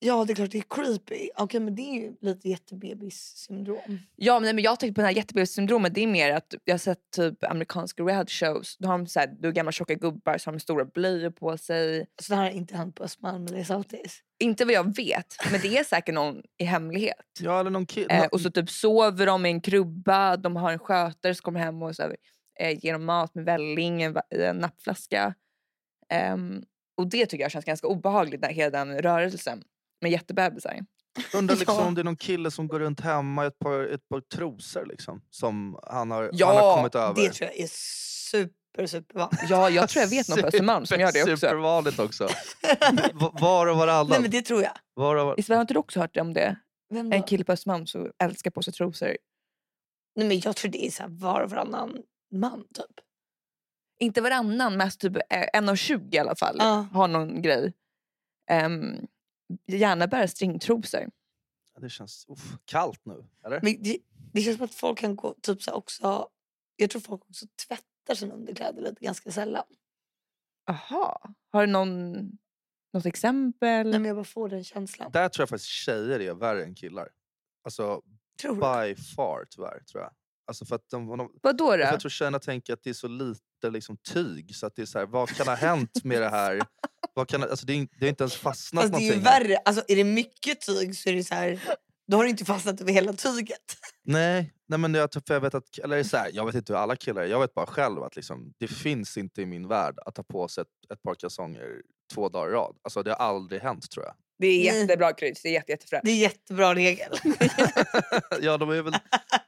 Ja, 0.00 0.24
det 0.24 0.32
är 0.32 0.34
klart 0.34 0.50
det 0.50 0.58
är 0.58 0.64
creepy. 0.68 1.30
Okej, 1.36 1.60
men 1.60 1.74
det 1.74 1.82
är 1.82 1.94
ju 1.94 2.12
lite 2.20 2.48
jättebebis-syndrom. 2.48 3.98
Ja, 4.16 4.34
men, 4.34 4.42
nej, 4.42 4.52
men 4.54 4.64
jag 4.64 4.80
tänkte 4.80 4.94
på 4.94 5.00
det 5.00 5.06
här 5.06 5.14
jättebebissyndromet. 5.14 5.94
Det 5.94 6.00
är 6.02 6.06
mer 6.06 6.32
att 6.32 6.54
jag 6.64 6.74
har 6.74 6.78
sett 6.78 7.10
typ 7.16 7.44
amerikanska 7.44 8.02
reality 8.02 8.32
shows. 8.32 8.76
Då 8.78 8.88
har 8.88 8.98
de 8.98 9.06
så 9.06 9.20
här, 9.20 9.26
då 9.40 9.48
är 9.48 9.52
gamla 9.52 9.72
tjocka 9.72 9.94
gubbar 9.94 10.38
som 10.38 10.54
har 10.54 10.58
stora 10.58 10.84
blöjor 10.84 11.30
på 11.30 11.58
sig. 11.58 12.06
Så 12.22 12.32
det 12.32 12.36
här 12.36 12.42
har 12.44 12.50
inte 12.50 12.76
hänt 12.76 12.94
på 12.94 13.04
Östermalm 13.04 13.46
eller 13.46 13.58
i 13.58 13.64
Southeast. 13.64 14.22
Inte 14.38 14.64
vad 14.64 14.74
jag 14.74 14.96
vet, 14.96 15.34
men 15.52 15.60
det 15.60 15.78
är 15.78 15.84
säkert 15.84 16.14
någon 16.14 16.42
i 16.58 16.64
hemlighet. 16.64 17.16
Ja, 17.40 17.60
eller 17.60 17.70
någon 17.70 17.86
kille. 17.86 18.14
Eh, 18.22 18.26
och 18.26 18.40
så 18.40 18.50
typ 18.50 18.70
sover 18.70 19.26
de 19.26 19.46
i 19.46 19.50
en 19.50 19.60
krubba, 19.60 20.36
de 20.36 20.56
har 20.56 20.72
en 20.72 20.78
skötare 20.78 21.34
som 21.34 21.42
kommer 21.42 21.60
hem 21.60 21.82
och 21.82 21.96
så 21.96 22.02
här, 22.02 22.16
eh, 22.60 22.84
ger 22.84 22.92
dem 22.92 23.04
mat 23.04 23.34
med 23.34 23.44
välling, 23.44 24.02
en, 24.02 24.12
va- 24.12 24.22
en 24.30 24.56
nappflaska. 24.56 25.34
Ehm, 26.08 26.62
och 26.96 27.06
det 27.06 27.26
tycker 27.26 27.44
jag 27.44 27.50
känns 27.50 27.64
ganska 27.64 27.86
obehagligt, 27.86 28.42
där, 28.42 28.48
hela 28.48 28.84
den 28.84 28.98
rörelsen. 29.02 29.62
Med 30.00 30.10
jättebebisar. 30.10 30.78
Undrar 31.34 31.56
liksom 31.56 31.74
Ja. 31.78 31.86
om 31.86 31.94
det 31.94 32.00
är 32.02 32.04
någon 32.04 32.16
kille 32.16 32.50
som 32.50 32.68
går 32.68 32.80
runt 32.80 33.00
hemma 33.00 33.44
i 33.44 33.46
ett 33.46 33.58
par, 33.58 33.80
ett 33.94 34.08
par 34.08 34.20
trosor 34.20 34.86
liksom, 34.86 35.22
som 35.30 35.78
han 35.86 36.10
har, 36.10 36.22
han 36.22 36.30
Ja, 36.32 36.46
har 36.60 36.76
kommit 36.76 36.94
över. 36.94 37.14
Det 37.14 37.30
tror 37.32 37.50
jag 37.50 37.58
är 37.60 37.68
super, 38.30 38.86
super 38.86 39.14
vanligt. 39.18 39.40
Ja, 39.50 39.70
jag 39.70 39.88
tror 39.88 40.00
jag 40.02 40.08
vet 40.10 40.28
någon 40.28 40.40
på 40.40 40.46
Östermalm 40.46 40.86
som 40.86 41.00
gör 41.00 41.12
det 41.12 41.18
Super- 41.18 41.32
också. 41.32 41.46
Supervanligt 41.46 41.98
också. 41.98 42.28
Var 43.40 43.66
och 43.66 43.76
varannan. 43.76 44.06
Nej, 44.10 44.20
men 44.20 44.30
det 44.30 44.42
tror 44.42 44.62
jag. 44.62 44.72
Var 44.94 45.16
och 45.16 45.26
var... 45.26 45.40
Isabel, 45.40 45.56
har 45.56 45.60
inte 45.62 45.74
du 45.74 45.78
också 45.78 46.00
hört 46.00 46.16
om 46.16 46.34
det? 46.34 46.56
En 46.94 47.22
kille 47.22 47.44
på 47.44 47.52
Östermalm 47.52 47.86
som 47.86 48.10
älskar 48.22 48.50
på 48.50 48.62
sig 48.62 48.72
trosor. 48.72 49.16
Nej, 50.16 50.28
men 50.28 50.40
jag 50.40 50.56
tror 50.56 50.70
det 50.70 50.86
är 50.86 50.90
så 50.90 51.02
här 51.02 51.10
var 51.10 51.40
och 51.40 51.50
varannan 51.50 52.02
man 52.32 52.60
typ. 52.74 53.04
Inte 54.00 54.20
varannan, 54.20 54.76
mest 54.76 55.00
typ 55.00 55.16
eh, 55.16 55.46
en 55.52 55.68
av 55.68 55.76
20 55.76 56.16
i 56.16 56.18
alla 56.18 56.36
fall. 56.36 56.56
Ja. 56.58 56.86
Har 56.92 57.08
någon 57.08 57.42
grej. 57.42 57.72
Um, 58.64 59.06
gärna 59.66 60.06
bära 60.06 60.28
stringtrosor. 60.28 61.10
Det 61.80 61.88
känns 61.90 62.26
uff, 62.28 62.56
kallt 62.64 63.04
nu. 63.04 63.24
Eller? 63.44 63.60
Men 63.62 63.82
det, 63.82 63.98
det 64.32 64.40
känns 64.40 64.56
som 64.56 64.64
att 64.64 64.74
folk 64.74 64.98
kan 64.98 65.16
gå 65.16 65.34
typ 65.42 65.62
så 65.62 65.72
också. 65.72 66.28
Jag 66.76 66.90
tror 66.90 67.00
folk 67.00 67.22
också 67.28 67.46
tvättar 67.68 68.14
sina 68.14 68.34
underkläder 68.34 68.82
lite 68.82 69.04
ganska 69.04 69.30
sällan. 69.30 69.64
Aha. 70.70 71.34
Har 71.50 71.66
du 71.66 71.72
någon, 71.72 72.14
något 72.92 73.06
exempel? 73.06 73.90
Nej, 73.90 74.00
men 74.00 74.04
jag 74.04 74.16
bara 74.16 74.24
får 74.24 74.48
den 74.48 74.64
känslan. 74.64 75.12
Där 75.12 75.28
tror 75.28 75.42
jag 75.42 75.48
faktiskt 75.48 75.70
tjejer 75.70 76.20
är 76.20 76.34
värre 76.34 76.64
än 76.64 76.74
killar. 76.74 77.08
Alltså 77.64 78.02
Tror 78.40 78.54
du? 78.54 78.60
by 78.60 79.02
far 79.02 79.46
tyvärr 79.50 79.80
tror 79.80 80.02
jag. 80.02 80.12
Alltså 80.46 80.64
för 80.64 80.76
att 80.76 80.88
de, 80.90 81.16
de, 81.18 81.38
Vadå 81.42 81.70
då? 81.70 81.78
jag 81.78 82.00
tror 82.00 82.10
tjejerna 82.10 82.38
tänker 82.38 82.72
att 82.72 82.82
det 82.82 82.90
är 82.90 82.94
så 82.94 83.08
lite 83.08 83.70
liksom, 83.70 83.96
tyg 83.96 84.54
så 84.56 84.66
att 84.66 84.76
det 84.76 84.82
är 84.82 84.86
så 84.86 84.98
här, 84.98 85.06
vad 85.06 85.28
kan 85.28 85.46
ha 85.46 85.54
hänt 85.54 86.04
med 86.04 86.22
det 86.22 86.28
här? 86.28 86.56
Vad 87.14 87.28
kan, 87.28 87.42
alltså, 87.42 87.66
det, 87.66 87.72
är, 87.72 87.88
det 87.98 88.06
har 88.06 88.08
inte 88.08 88.24
ens 88.24 88.36
fastnat 88.36 88.82
Fast 88.82 88.94
det 88.94 88.98
är 88.98 89.10
någonting. 89.10 89.24
värre. 89.24 89.56
Alltså, 89.64 89.82
är 89.88 89.96
det 89.96 90.04
mycket 90.04 90.60
tyg 90.60 90.96
så 90.96 91.08
är 91.08 91.14
det 91.14 91.24
så 91.24 91.34
här. 91.34 91.60
Då 92.08 92.16
har 92.16 92.24
det 92.24 92.30
inte 92.30 92.44
fastnat 92.44 92.80
över 92.80 92.92
hela 92.92 93.12
tyget. 93.12 93.76
Nej, 94.04 94.52
nej 94.66 94.78
men 94.78 94.94
jag, 94.94 95.12
för 95.12 95.22
jag 95.34 95.40
vet 95.40 95.54
att, 95.54 95.78
eller 95.78 96.02
så 96.02 96.16
här, 96.16 96.30
jag 96.32 96.46
vet 96.46 96.54
inte 96.54 96.72
hur 96.72 96.80
alla 96.80 96.96
killar 96.96 97.22
är, 97.22 97.26
jag 97.26 97.40
vet 97.40 97.54
bara 97.54 97.66
själv 97.66 98.02
att 98.02 98.16
liksom, 98.16 98.52
det 98.58 98.68
finns 98.68 99.16
inte 99.16 99.42
i 99.42 99.46
min 99.46 99.68
värld 99.68 99.98
att 100.06 100.14
ta 100.14 100.22
på 100.22 100.48
sig 100.48 100.62
ett, 100.62 100.92
ett 100.92 101.02
par 101.02 101.14
kalsonger 101.14 101.82
två 102.14 102.28
dagar 102.28 102.48
i 102.50 102.52
rad. 102.52 102.76
Alltså 102.82 103.02
det 103.02 103.10
har 103.10 103.16
aldrig 103.16 103.60
hänt 103.62 103.90
tror 103.90 104.04
jag. 104.06 104.14
Det 104.38 104.46
är 104.46 104.72
Nej. 104.72 104.80
jättebra 104.80 105.12
kryss. 105.12 105.42
Det 105.42 105.48
är 105.48 105.52
jätte, 105.52 105.72
jättefräscht. 105.72 106.04
Det 106.04 106.10
är 106.10 106.16
jättebra 106.16 106.74
regel. 106.74 107.12
ja, 108.40 108.56
de 108.56 108.70
är 108.70 108.82
väl 108.82 108.92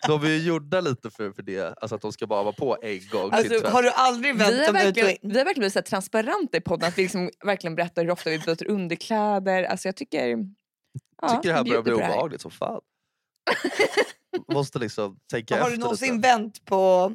de 0.07 0.23
är 0.25 0.29
ju 0.29 0.39
gjorda 0.39 0.81
lite 0.81 1.11
för, 1.11 1.33
för 1.33 1.43
det, 1.43 1.75
alltså 1.81 1.95
att 1.97 2.03
de 2.03 2.13
ska 2.13 2.27
bara 2.27 2.43
vara 2.43 2.53
på 2.53 2.77
en 2.83 3.01
gång. 3.13 3.31
Alltså, 3.33 3.67
har 3.69 3.83
du 3.83 3.91
aldrig 3.91 4.35
Vi 4.35 4.39
vänt 4.39 4.55
har 4.57 4.67
dem 4.67 4.77
ut 4.77 4.81
och 4.81 4.87
verkligen, 4.87 5.11
in? 5.11 5.17
vi 5.23 5.29
har 5.39 5.45
verkligen 5.45 5.61
blivit 5.61 5.73
så 5.73 5.83
transparenta 5.83 6.57
i 6.57 6.61
podden. 6.61 6.89
Att 6.89 6.99
vi 6.99 7.03
liksom 7.03 7.31
verkligen 7.45 7.75
berättar 7.75 8.03
hur 8.05 8.11
ofta 8.11 8.31
vi 8.31 8.39
byter 8.39 8.67
underkläder. 8.71 9.63
Alltså 9.65 9.89
jag 9.89 9.97
tycker... 9.97 10.39
Ja, 11.23 11.29
tycker 11.29 11.49
det 11.49 11.55
här 11.55 11.65
vi 11.65 11.71
börjar 11.71 11.83
bli 11.83 11.93
obehagligt 11.93 12.41
som 12.41 12.51
fan. 12.51 12.81
Måste 14.53 14.79
liksom 14.79 15.19
tänka 15.31 15.55
Har 15.55 15.59
efter 15.61 15.71
du 15.71 15.77
lite. 15.77 15.81
någonsin 15.85 16.21
vänt 16.21 16.65
på... 16.65 17.13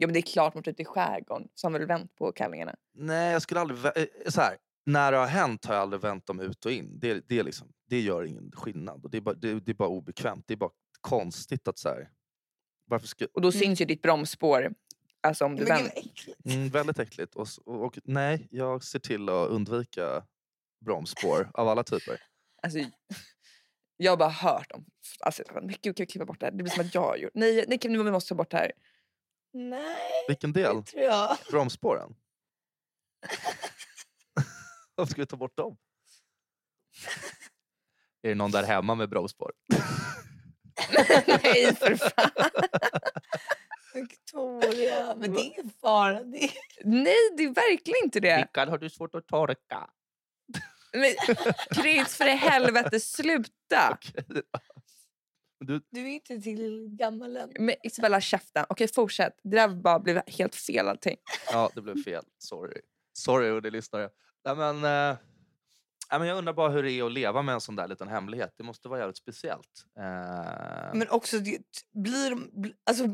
Ja, 0.00 0.06
men 0.06 0.12
det 0.14 0.18
är 0.18 0.22
klart 0.22 0.54
man 0.54 0.62
ute 0.66 0.82
i 0.82 0.84
skärgården 0.84 1.48
som 1.54 1.72
väl 1.72 1.86
vänt 1.86 2.16
på 2.16 2.32
kallingarna. 2.32 2.74
Nej, 2.94 3.32
jag 3.32 3.42
skulle 3.42 3.60
aldrig... 3.60 3.78
eh, 3.84 4.04
Så 4.28 4.40
här, 4.40 4.56
när 4.88 5.12
det 5.12 5.18
har 5.18 5.26
hänt 5.26 5.64
har 5.64 5.74
jag 5.74 5.82
aldrig 5.82 6.02
vänt 6.02 6.26
dem 6.26 6.40
ut 6.40 6.66
och 6.66 6.72
in. 6.72 6.98
Det, 6.98 7.28
det, 7.28 7.38
är 7.38 7.42
liksom, 7.44 7.72
det 7.86 8.00
gör 8.00 8.24
ingen 8.24 8.52
skillnad. 8.52 9.04
Och 9.04 9.10
det, 9.10 9.16
är 9.16 9.20
bara, 9.20 9.34
det, 9.34 9.60
det 9.60 9.72
är 9.72 9.74
bara 9.74 9.88
obekvämt. 9.88 10.44
Det 10.48 10.54
är 10.54 10.58
bara 10.58 10.70
konstigt 11.00 11.68
att 11.68 11.78
så 11.78 11.88
här, 11.88 12.10
varför 12.84 13.06
ska, 13.06 13.26
Och 13.34 13.40
då 13.40 13.48
Mm. 13.48 13.60
syns 13.60 13.80
ju 13.80 13.84
ditt 13.84 14.02
bromsspår. 14.02 14.74
Alltså 15.20 15.44
om 15.44 15.56
du 15.56 15.62
Men 15.64 15.68
vänder. 15.68 15.92
äckligt. 15.98 16.46
mm, 16.46 16.68
Väldigt 16.68 16.98
äckligt. 16.98 17.34
Och, 17.34 17.46
och, 17.64 17.84
och 17.84 17.98
nej, 18.04 18.48
jag 18.50 18.84
ser 18.84 18.98
till 18.98 19.28
att 19.28 19.48
undvika 19.48 20.24
bromsspår 20.84 21.50
av 21.54 21.68
alla 21.68 21.84
typer. 21.84 22.22
Alltså, 22.62 22.78
jag 23.96 24.12
har 24.12 24.16
bara 24.16 24.28
hört 24.28 24.72
om... 24.72 24.84
Alltså, 25.20 25.42
men 25.54 25.68
gud, 25.68 25.82
kan 25.96 26.04
vi 26.04 26.06
klippa 26.06 26.24
bort 26.24 26.40
det 26.40 26.46
här? 26.46 26.50
Det 26.52 26.62
blir 26.62 26.72
som 26.72 26.86
att 26.86 26.94
jag 26.94 27.00
har 27.02 27.16
gjort... 27.16 27.32
Nej, 27.34 27.64
nej 27.68 27.78
vi 27.82 28.10
måste 28.10 28.28
ta 28.28 28.34
bort 28.34 28.50
det 28.50 28.56
här. 28.56 28.72
Nej, 29.52 29.96
Vilken 30.28 30.52
del? 30.52 30.76
det 30.76 30.82
tror 30.82 31.02
jag. 31.02 31.36
Bromsspåren? 31.50 32.14
Varför 34.98 35.10
ska 35.12 35.22
vi 35.22 35.26
ta 35.26 35.36
bort 35.36 35.56
dem? 35.56 35.76
Är 38.22 38.28
det 38.28 38.34
någon 38.34 38.50
där 38.50 38.62
hemma 38.62 38.94
med 38.94 39.08
bromsspår? 39.08 39.52
nej, 41.42 41.74
för 41.76 41.94
fan. 41.94 42.50
Victoria, 43.94 45.16
men 45.16 45.32
det 45.32 45.40
är 45.40 45.44
ingen 45.44 45.70
fara. 45.80 46.22
Det 46.24 46.44
är... 46.44 46.50
Nej, 46.84 47.14
det 47.36 47.44
är 47.44 47.54
verkligen 47.54 48.04
inte 48.04 48.20
det. 48.20 48.38
Rickard, 48.42 48.68
har 48.68 48.78
du 48.78 48.90
svårt 48.90 49.14
att 49.14 49.26
torka? 49.26 49.90
Men, 50.92 51.14
Chris, 51.74 52.16
för 52.16 52.26
i 52.26 52.30
helvete, 52.30 53.00
sluta! 53.00 53.98
Du, 55.60 55.80
Du 55.90 56.00
är 56.00 56.06
inte 56.06 56.40
tillräckligt 56.40 56.90
gammal 56.90 57.36
än. 57.36 57.52
Men 57.58 57.74
Isabella, 57.82 58.20
käften. 58.20 58.66
Okej, 58.68 58.88
fortsätt. 58.94 59.40
Det 59.42 59.56
där 59.56 59.68
bara 59.68 59.98
blev 59.98 60.22
helt 60.26 60.54
fel 60.54 60.88
allting. 60.88 61.16
ja, 61.52 61.70
det 61.74 61.80
blev 61.82 62.02
fel. 62.02 62.24
Sorry. 62.38 62.80
Sorry, 63.12 63.50
och 63.50 63.62
det 63.62 63.70
lyssnare. 63.70 64.10
Nej, 64.48 64.56
men, 64.56 64.76
eh, 64.76 65.16
nej, 66.10 66.18
men 66.18 66.28
jag 66.28 66.38
undrar 66.38 66.52
bara 66.52 66.68
hur 66.68 66.82
det 66.82 66.92
är 66.92 67.06
att 67.06 67.12
leva 67.12 67.42
med 67.42 67.52
en 67.54 67.60
sån 67.60 67.76
där 67.76 67.88
liten 67.88 68.08
hemlighet. 68.08 68.54
Det 68.56 68.64
måste 68.64 68.88
vara 68.88 68.98
jävligt 69.00 69.16
speciellt. 69.16 69.84
Eh, 69.98 70.94
Men 70.94 71.08
också, 71.10 71.38
det, 71.38 71.58
blir 71.92 72.38
alltså, 72.90 73.04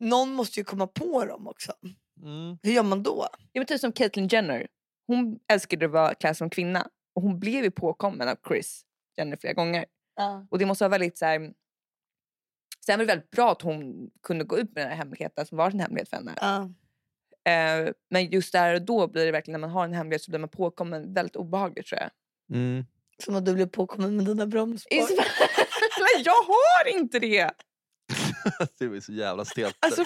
någon 0.00 0.32
måste 0.32 0.60
ju 0.60 0.64
komma 0.64 0.86
på 0.86 1.24
dem 1.24 1.46
också. 1.48 1.72
mm, 2.22 2.58
Hur 2.62 2.72
gör 2.72 2.82
man 2.82 3.02
då? 3.02 3.26
Jag 3.52 3.60
vet 3.60 3.68
typ 3.68 3.80
som 3.80 3.92
Caitlyn 3.92 4.28
Jenner. 4.28 4.66
Hon 5.06 5.38
älskade 5.48 5.86
att 5.86 5.92
vara 5.92 6.14
klädd 6.14 6.36
som 6.36 6.50
kvinna. 6.50 6.88
Och 7.14 7.22
hon 7.22 7.38
blev 7.38 7.64
ju 7.64 7.70
påkommen 7.70 8.28
av 8.28 8.36
Chris 8.48 8.84
Jenner 9.16 9.36
flera 9.36 9.52
gånger. 9.54 9.86
Och 10.50 10.58
det 10.58 10.66
måste 10.66 10.84
vara 10.84 10.90
väldigt 10.90 11.18
så 11.18 11.24
här... 11.24 11.52
Sen 12.86 12.98
var 12.98 13.04
det 13.06 13.12
väldigt 13.12 13.30
bra 13.30 13.52
att 13.52 13.62
hon 13.62 14.10
kunde 14.22 14.44
gå 14.44 14.58
ut 14.58 14.74
med 14.74 14.84
den 14.84 14.90
här 14.90 14.96
hemligheten 14.96 15.46
som 15.46 15.58
var 15.58 15.70
en 15.70 15.80
hemlighet 15.80 16.08
för 16.08 16.16
henne. 16.16 16.34
Ja. 16.40 16.70
Eh, 17.46 17.92
men 18.10 18.30
just 18.30 18.52
där 18.52 18.74
och 18.74 18.82
då 18.82 19.06
blir 19.06 19.26
det 19.26 19.32
verkligen 19.32 19.60
när 19.60 19.68
man 19.68 19.76
har 19.76 19.84
en 19.84 19.92
hemlighet 19.92 20.22
så 20.22 20.30
blir 20.30 20.38
man 20.40 20.48
påkommen 20.48 21.14
väldigt 21.14 21.36
obehagligt 21.36 21.86
tror 21.86 22.00
jag. 22.00 22.10
Mm. 22.56 22.84
Som 23.24 23.36
att 23.36 23.44
du 23.44 23.54
blev 23.54 23.66
påkommen 23.66 24.16
med 24.16 24.26
dina 24.26 24.46
bromsspår. 24.46 24.98
Jag 26.24 26.32
har 26.32 26.88
inte 26.98 27.18
det! 27.18 27.50
du 28.78 28.96
är 28.96 29.00
så 29.00 29.12
jävla 29.12 29.44
stelt 29.44 29.76
Alltså, 29.80 30.04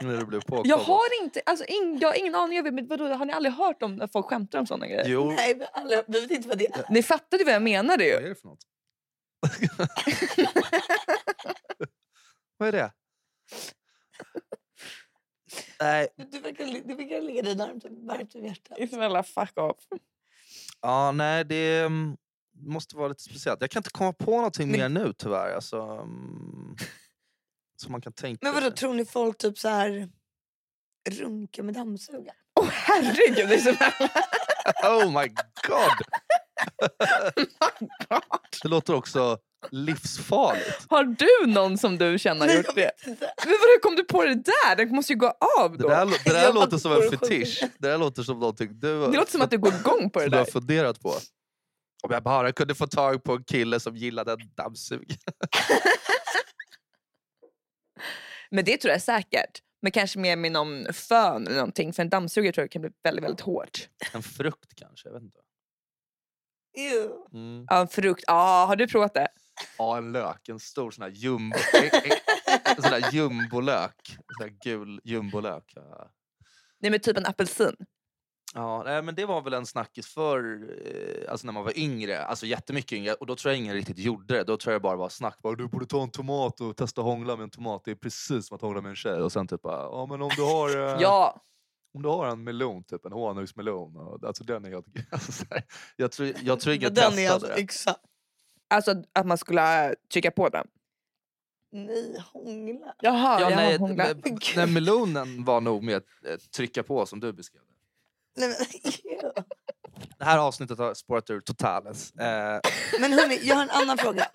när 0.00 0.16
du 0.16 0.26
blev 0.26 0.40
påkommen. 0.40 0.68
jag 0.68 0.76
har 0.76 1.22
inte, 1.22 1.42
alltså, 1.46 1.64
ing, 1.64 1.98
jag 1.98 2.08
har 2.08 2.14
ingen 2.14 2.34
aning. 2.34 2.56
Jag 2.56 2.62
vet, 2.62 2.74
men 2.74 2.86
vadå, 2.86 3.08
har 3.08 3.24
ni 3.24 3.32
aldrig 3.32 3.54
hört 3.54 3.82
om 3.82 3.96
när 3.96 4.06
folk 4.06 4.26
skämtar 4.26 4.58
om 4.58 4.66
sådana 4.66 4.86
grejer? 4.86 5.04
Jo, 5.08 5.30
Nej, 5.30 5.54
men 5.56 5.66
alla, 5.72 6.02
vi 6.08 6.20
vet 6.20 6.30
inte 6.30 6.48
vad 6.48 6.58
det 6.58 6.66
är. 6.66 6.84
Ni 6.90 7.02
fattade 7.02 7.44
vad 7.44 7.54
jag 7.54 7.62
menade 7.62 8.04
ju. 8.04 8.14
vad 8.14 8.24
är 8.24 8.28
det 8.28 8.34
för 8.34 8.48
något? 8.48 8.66
vad 12.58 12.68
är 12.68 12.72
det? 12.72 12.92
Nej, 15.80 16.08
Du 16.16 16.38
verkar, 16.40 16.64
verkar 16.96 17.20
ligga 17.20 17.42
dig 17.42 17.56
varmt, 17.56 18.34
om 18.34 18.44
hjärtat. 18.44 18.78
Isabella, 18.78 19.22
fuck 19.22 19.58
off. 19.58 19.76
ja, 20.80 21.12
nej 21.12 21.44
det 21.44 21.78
mm, 21.80 22.16
måste 22.58 22.96
vara 22.96 23.08
lite 23.08 23.22
speciellt. 23.22 23.60
Jag 23.60 23.70
kan 23.70 23.80
inte 23.80 23.90
komma 23.90 24.12
på 24.12 24.36
någonting 24.36 24.70
Men- 24.70 24.80
mer 24.80 24.88
nu 25.04 25.12
tyvärr. 25.12 25.54
Alltså, 25.54 25.80
mm, 25.82 26.76
som 27.76 27.92
man 27.92 28.00
kan 28.00 28.12
tänka 28.12 28.46
Men 28.46 28.54
vadå, 28.54 28.66
sig. 28.66 28.76
tror 28.76 28.94
ni 28.94 29.04
folk 29.04 29.38
typ 29.38 29.58
så 29.58 29.68
här 29.68 30.08
runkar 31.10 31.62
med 31.62 31.74
dammsugare? 31.74 32.36
Åh 32.60 32.68
herregud 32.70 33.50
Isabella! 33.52 34.10
Oh 34.84 35.06
my 35.22 35.28
god! 35.68 35.98
det 38.62 38.68
låter 38.68 38.94
också 38.94 39.38
livsfarligt. 39.70 40.86
Har 40.88 41.04
du 41.04 41.46
någon 41.52 41.78
som 41.78 41.98
du 41.98 42.18
känner 42.18 42.48
har 42.48 42.54
gjort 42.54 42.74
det? 42.74 42.90
Men 43.06 43.16
vadå, 43.46 43.78
kom 43.82 43.96
du 43.96 44.04
på 44.04 44.24
det 44.24 44.34
där? 44.34 44.76
Den 44.76 44.88
måste 44.94 45.12
ju 45.12 45.18
gå 45.18 45.34
av 45.60 45.72
Det 45.76 45.82
då. 45.82 45.88
där, 45.88 46.06
det 46.24 46.32
där 46.32 46.52
låter 46.60 46.78
som 46.78 46.92
en 46.92 47.00
det 47.00 47.10
fetisch. 47.10 47.60
Det 47.78 47.88
där 47.88 47.98
låter 47.98 48.22
som 48.22 48.38
någonting 48.40 48.68
du, 48.80 49.00
Det 49.10 49.16
låter 49.16 49.32
som 49.32 49.40
att 49.42 49.50
du 49.50 49.58
går 49.58 49.74
igång 49.74 50.10
på 50.10 50.18
det 50.18 50.24
som 50.24 50.30
du 50.30 50.36
har 50.38 50.44
där. 50.44 50.52
funderat 50.52 51.00
på. 51.00 51.08
Om 52.04 52.10
jag 52.10 52.22
bara 52.22 52.52
kunde 52.52 52.74
få 52.74 52.86
tag 52.86 53.24
på 53.24 53.32
en 53.32 53.44
kille 53.44 53.80
som 53.80 53.96
gillade 53.96 54.32
en 54.32 54.38
dammsugare. 54.54 55.06
Men 58.50 58.64
det 58.64 58.76
tror 58.76 58.92
jag 58.92 59.02
säkert. 59.02 59.62
Men 59.82 59.92
kanske 59.92 60.18
mer 60.18 60.36
med 60.36 60.52
någon 60.52 60.92
fön 60.92 61.46
eller 61.46 61.56
någonting. 61.56 61.92
För 61.92 62.02
en 62.02 62.08
dammsugare 62.08 62.52
tror 62.52 62.62
jag 62.62 62.70
kan 62.70 62.82
bli 62.82 62.90
väldigt, 63.04 63.24
väldigt 63.24 63.40
hårt. 63.40 63.88
En 64.12 64.22
frukt 64.22 64.74
kanske, 64.76 65.08
jag 65.08 65.12
vet 65.14 65.22
inte. 65.22 65.38
Mm. 67.32 67.66
Ja, 67.70 67.80
en 67.80 67.88
frukt. 67.88 68.24
Ja, 68.26 68.64
har 68.68 68.76
du 68.76 68.88
provat 68.88 69.14
det? 69.14 69.28
Ja, 69.78 69.96
en 69.96 70.12
lök. 70.12 70.48
En 70.48 70.60
stor 70.60 70.90
sån 70.90 71.02
här 71.02 71.10
jumbo... 71.10 71.56
en, 71.74 71.84
en, 71.84 72.58
en 72.76 72.82
sån 72.82 72.92
här 72.92 73.12
jumbolök. 73.12 74.16
En 74.18 74.34
sån 74.38 74.48
här 74.48 74.56
gul 74.64 75.00
jumbolök. 75.04 75.74
Nej 76.80 76.90
men 76.90 77.00
typ 77.00 77.16
en 77.16 77.26
apelsin. 77.26 77.76
Ja, 78.54 78.82
nej, 78.82 79.02
men 79.02 79.14
det 79.14 79.24
var 79.26 79.42
väl 79.42 79.52
en 79.52 79.66
snackis 79.66 80.06
för 80.14 80.38
eh, 80.84 81.30
alltså 81.32 81.46
när 81.46 81.52
man 81.52 81.64
var 81.64 81.78
yngre, 81.78 82.24
alltså 82.24 82.46
jättemycket 82.46 82.92
yngre. 82.92 83.14
Och 83.14 83.26
då 83.26 83.36
tror 83.36 83.52
jag 83.52 83.58
ingen 83.58 83.74
riktigt 83.74 83.98
gjorde 83.98 84.34
det. 84.34 84.44
Då 84.44 84.56
tror 84.56 84.72
jag 84.72 84.82
bara 84.82 84.96
var 84.96 85.08
snack. 85.08 85.38
Bara, 85.42 85.54
du 85.54 85.68
borde 85.68 85.86
ta 85.86 86.02
en 86.02 86.10
tomat 86.10 86.60
och 86.60 86.76
testa 86.76 87.00
hångla 87.02 87.36
med 87.36 87.44
en 87.44 87.50
tomat. 87.50 87.82
Det 87.84 87.90
är 87.90 87.94
precis 87.94 88.46
som 88.48 88.54
att 88.54 88.60
hångla 88.60 88.80
med 88.80 88.90
en 88.90 88.96
tjej. 88.96 89.20
Och 89.22 89.32
sen 89.32 89.48
typ 89.48 89.60
ja 89.62 90.06
men 90.10 90.22
om 90.22 90.30
du 90.36 90.42
har, 90.42 90.68
eh, 90.76 90.96
Ja. 91.00 91.42
om 91.94 92.02
du 92.02 92.08
har 92.08 92.26
en 92.26 92.44
melon, 92.44 92.84
typ 92.84 93.04
en 93.06 93.12
honungsmelon. 93.12 94.18
Alltså 94.26 94.44
den 94.44 94.64
är 94.64 94.70
helt... 94.70 94.86
Alltså, 95.10 95.44
jag, 95.96 96.12
tror, 96.12 96.32
jag 96.42 96.60
tror 96.60 96.74
ingen 96.74 96.94
testade 96.94 97.54
det. 97.54 97.60
yxa. 97.60 97.96
Alltså 98.72 99.02
att 99.12 99.26
man 99.26 99.38
skulle 99.38 99.94
trycka 100.12 100.30
på 100.30 100.48
den. 100.48 100.66
Nej, 101.72 102.22
hångla. 102.32 102.94
Jaha, 103.00 103.40
Ja, 103.40 103.50
jag 103.50 103.56
nej, 103.56 103.78
men- 103.78 104.38
nej, 104.56 104.66
melonen 104.66 105.44
var 105.44 105.60
nog 105.60 105.82
med 105.82 105.96
att 105.96 106.50
trycka 106.56 106.82
på 106.82 107.06
som 107.06 107.20
du 107.20 107.32
beskrev 107.32 107.62
det. 107.62 108.46
Nej, 108.46 108.48
men. 108.48 108.92
Det 110.18 110.24
här 110.24 110.38
avsnittet 110.38 110.78
har 110.78 110.94
spårat 110.94 111.30
ur 111.30 111.40
totales. 111.40 112.10
Eh, 112.12 112.60
men 113.00 113.12
hörni, 113.12 113.40
jag 113.42 113.56
har 113.56 113.62
en 113.62 113.70
annan 113.70 113.98
fråga. 113.98 114.26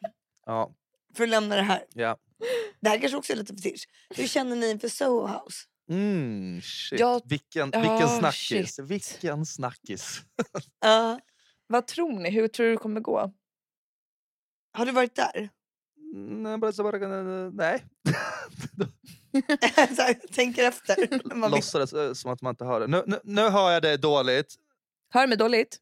ja, 0.46 0.72
För 1.16 1.24
att 1.24 1.30
lämna 1.30 1.56
det 1.56 1.62
här. 1.62 1.86
ja. 1.94 2.18
Det 2.80 2.90
här 2.90 3.00
kanske 3.00 3.18
också 3.18 3.34
är 3.34 3.38
lite 3.38 3.54
fetisch. 3.56 3.88
Hur 4.16 4.28
känner 4.28 4.56
ni 4.56 4.70
inför 4.72 4.88
Soho 4.90 5.28
House? 5.28 5.66
Mm, 5.90 6.62
shit. 6.62 7.00
Jag- 7.00 7.22
vilken, 7.26 7.72
vilken 7.72 8.08
snackis. 8.10 8.76
shit. 8.76 8.80
Vilken 8.80 9.46
snackis. 9.46 10.22
Ja. 10.80 11.20
Vad 11.68 11.88
tror 11.88 12.20
ni? 12.20 12.30
Hur 12.30 12.48
tror 12.48 12.66
du 12.66 12.72
det 12.72 12.78
kommer 12.78 13.02
gå? 13.02 13.34
Har 14.78 14.86
du 14.86 14.92
varit 14.92 15.16
där? 15.16 15.50
Nej, 16.16 16.58
bara, 16.58 16.72
så 16.72 16.84
bara, 16.84 16.98
nej. 17.50 17.84
så 19.96 20.02
här, 20.02 20.14
tänker 20.34 20.64
efter. 20.68 20.96
Man 21.36 21.42
vill- 21.52 21.58
Låtsades 21.58 21.94
eh, 21.94 22.14
som 22.14 22.32
att 22.32 22.42
man 22.42 22.50
inte 22.50 22.66
hör 22.66 22.80
det. 22.80 22.88
Nu, 22.88 23.04
nu, 23.08 23.20
nu 23.24 23.42
hör 23.50 23.72
jag 23.72 23.82
det 23.82 23.98
dåligt. 23.98 24.56
Hör 25.10 25.22
du 25.22 25.28
mig 25.28 25.38
dåligt? 25.38 25.78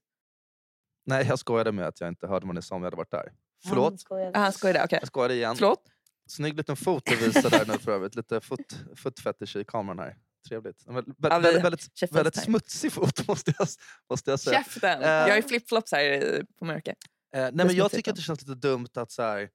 Nej, 1.06 1.26
jag 1.28 1.40
skojade 1.40 1.72
med 1.72 1.88
att 1.88 2.00
jag 2.02 2.08
inte 2.10 2.28
hörde 2.28 2.46
vad 2.46 2.56
ni 2.56 2.62
sa 2.62 2.76
om 2.76 2.82
jag 2.82 2.86
hade 2.88 2.98
varit 2.98 3.12
där. 3.12 3.20
Han 3.64 3.70
Förlåt. 3.70 4.04
Ah, 4.36 4.40
han 4.40 4.54
skojade, 4.54 4.84
okej. 4.84 5.00
Jag 5.02 5.08
skojade 5.08 5.34
igen. 5.34 5.56
Förlåt? 5.56 5.84
Snygg 6.28 6.58
liten 6.58 6.76
fot 6.76 7.04
du 7.06 7.16
visar 7.16 7.50
där 7.50 7.66
nu 7.66 7.78
för 7.78 7.92
övrigt. 7.92 8.16
Lite 8.16 8.42
fot, 8.42 8.80
footfetish 8.96 9.56
i 9.58 9.64
kameran 9.68 10.00
här. 10.00 10.16
Trevligt. 10.48 10.88
En 10.88 10.94
Väldigt, 10.96 11.16
Ja, 11.22 11.38
vi- 11.38 11.44
väldigt, 11.44 11.64
väldigt, 11.64 11.98
Käften 11.98 12.16
väldigt 12.16 12.36
smutsig 12.44 12.92
fot 12.92 13.28
måste 13.28 13.54
jag, 13.58 13.68
måste 14.10 14.30
jag 14.32 14.40
säga. 14.40 14.64
Käften! 14.64 15.02
Eh. 15.02 15.10
Jag 15.10 15.30
har 15.30 15.36
ju 15.36 15.42
flipflops 15.44 15.92
här 15.92 16.44
på 16.60 16.66
Mörka. 16.66 16.94
Eh, 17.36 17.41
nej, 17.54 17.65
men 17.65 17.76
jag 17.76 17.91
tycker 17.91 18.12
att 18.12 18.15
det 18.17 18.21
känns 18.21 18.41
lite 18.48 18.67
dumt 18.67 18.88
att 18.95 19.12
så 19.12 19.21
här, 19.21 19.50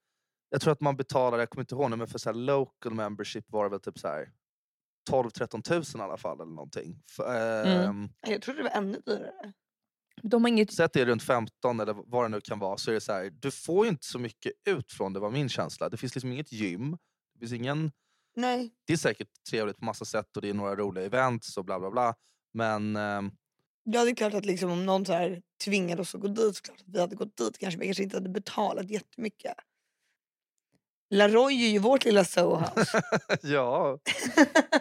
jag 0.50 0.60
tror 0.60 0.72
att 0.72 0.80
man 0.80 0.96
betalar, 0.96 1.38
jag 1.38 1.50
kommer 1.50 1.62
inte 1.62 1.74
ihåg 1.74 1.90
nu, 1.90 1.96
men 1.96 2.06
för 2.08 2.18
så 2.18 2.28
här, 2.28 2.34
local 2.34 2.94
membership 2.94 3.44
var 3.50 3.64
det 3.64 3.70
väl 3.70 3.80
typ 3.80 3.98
så 3.98 4.08
här 4.08 4.32
12-13 5.10 5.62
tusen 5.62 6.00
i 6.00 6.04
alla 6.04 6.16
fall 6.16 6.40
eller 6.40 6.52
någonting. 6.52 7.02
För, 7.10 7.62
Mm. 7.66 7.88
ehm, 7.88 8.08
Jag 8.28 8.42
trodde 8.42 8.58
det 8.58 8.64
var 8.64 8.70
ännu 8.76 9.00
dyrare. 9.06 9.52
De 10.22 10.42
har 10.44 10.48
inget... 10.48 10.72
Säg 10.72 10.84
att 10.84 10.92
det 10.92 11.00
är 11.00 11.06
runt 11.06 11.22
15 11.22 11.80
eller 11.80 11.94
vad 12.06 12.24
det 12.24 12.28
nu 12.28 12.40
kan 12.40 12.58
vara, 12.58 12.76
så 12.76 12.90
är 12.90 12.94
det 12.94 13.00
så 13.00 13.12
här, 13.12 13.30
du 13.30 13.50
får 13.50 13.84
ju 13.86 13.90
inte 13.90 14.06
så 14.06 14.18
mycket 14.18 14.52
ut 14.68 14.92
från 14.92 15.12
det 15.12 15.20
var 15.20 15.30
min 15.30 15.48
känsla. 15.48 15.88
Det 15.88 15.96
finns 15.96 16.14
liksom 16.14 16.32
inget 16.32 16.52
gym, 16.52 16.90
det 17.34 17.38
finns 17.38 17.52
ingen 17.52 17.92
Nej. 18.36 18.70
det 18.86 18.92
är 18.92 18.96
säkert 18.96 19.28
trevligt 19.50 19.78
på 19.78 19.84
massa 19.84 20.04
sätt 20.04 20.36
och 20.36 20.42
det 20.42 20.48
är 20.50 20.54
några 20.54 20.76
roliga 20.76 21.04
events 21.04 21.56
och 21.56 21.64
bla 21.64 21.80
bla 21.80 21.90
bla. 21.90 22.14
Men 22.52 22.96
ehm, 22.96 23.30
Ja, 23.92 24.04
det 24.04 24.10
är 24.10 24.14
klart 24.14 24.34
att 24.34 24.44
liksom, 24.44 24.70
om 24.70 24.86
någon 24.86 25.06
så 25.06 25.12
här 25.12 25.42
tvingade 25.64 26.02
oss 26.02 26.14
att 26.14 26.20
gå 26.20 26.28
dit 26.28 26.56
så 26.56 26.62
klart 26.62 26.80
att 26.80 26.94
vi 26.94 27.00
hade 27.00 27.16
gått 27.16 27.36
dit 27.36 27.58
kanske 27.58 27.80
vi 27.80 27.86
kanske 27.86 28.02
inte 28.02 28.16
hade 28.16 28.28
betalat 28.28 28.90
jättemycket. 28.90 29.54
Laroy 31.14 31.64
är 31.64 31.68
ju 31.68 31.78
vårt 31.78 32.04
lilla 32.04 32.24
Soho 32.24 32.56
House. 32.56 33.02
ja, 33.42 33.98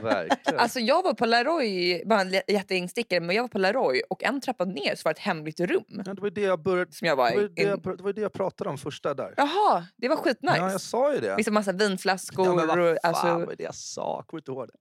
verkligen. 0.02 0.60
Alltså 0.60 0.80
jag 0.80 1.04
var 1.04 1.13
på 1.13 1.26
Laroy, 1.26 2.04
bara 2.06 2.22
en 2.22 2.32
jätteinstickare, 2.48 3.19
men 3.19 3.36
jag 3.36 3.43
var 3.43 3.48
på 3.48 3.58
Laroy 3.58 4.02
och 4.10 4.24
en 4.24 4.41
trappa 4.41 4.65
ner 4.65 4.95
så 4.95 5.02
var 5.06 5.13
det 5.13 5.19
ett 5.19 5.26
hemligt 5.26 5.60
rum. 5.60 5.84
ja, 6.06 6.13
det 6.13 6.22
var 6.22 6.28
ju 6.28 6.34
det 6.34 6.41
jag 6.41 6.63
började 6.63 6.91
Som 6.91 7.08
jag 7.08 7.15
var 7.15 7.32
det 7.32 7.36
var, 7.36 7.43
det 7.43 7.62
jag, 7.62 7.98
det 7.98 8.04
var 8.04 8.13
det 8.13 8.22
jag 8.22 8.34
pratade 8.34 8.69
om 8.69 8.78
första 8.78 9.13
där. 9.13 9.34
Jaha, 9.38 9.86
det 9.98 10.10
var 10.10 10.15
skitnice. 10.15 10.58
Ja, 10.58 10.72
jag 10.72 10.82
sa 10.82 11.13
ju 11.13 11.19
det. 11.19 11.38
Liksom 11.38 11.54
massa 11.54 11.72
vinflaskor. 11.72 12.45
Ja, 12.45 12.56
men 12.56 12.67
vad 12.67 12.78
fan 12.78 12.91
och, 12.91 12.98
alltså, 13.04 13.28
vad 13.28 13.52
är 13.52 13.56
det 13.56 13.63
jag 13.63 13.76
sa? 13.76 14.15
Jag 14.17 14.28
kommer 14.28 14.41
inte 14.41 14.52
ihåg 14.52 14.67
det. 14.67 14.74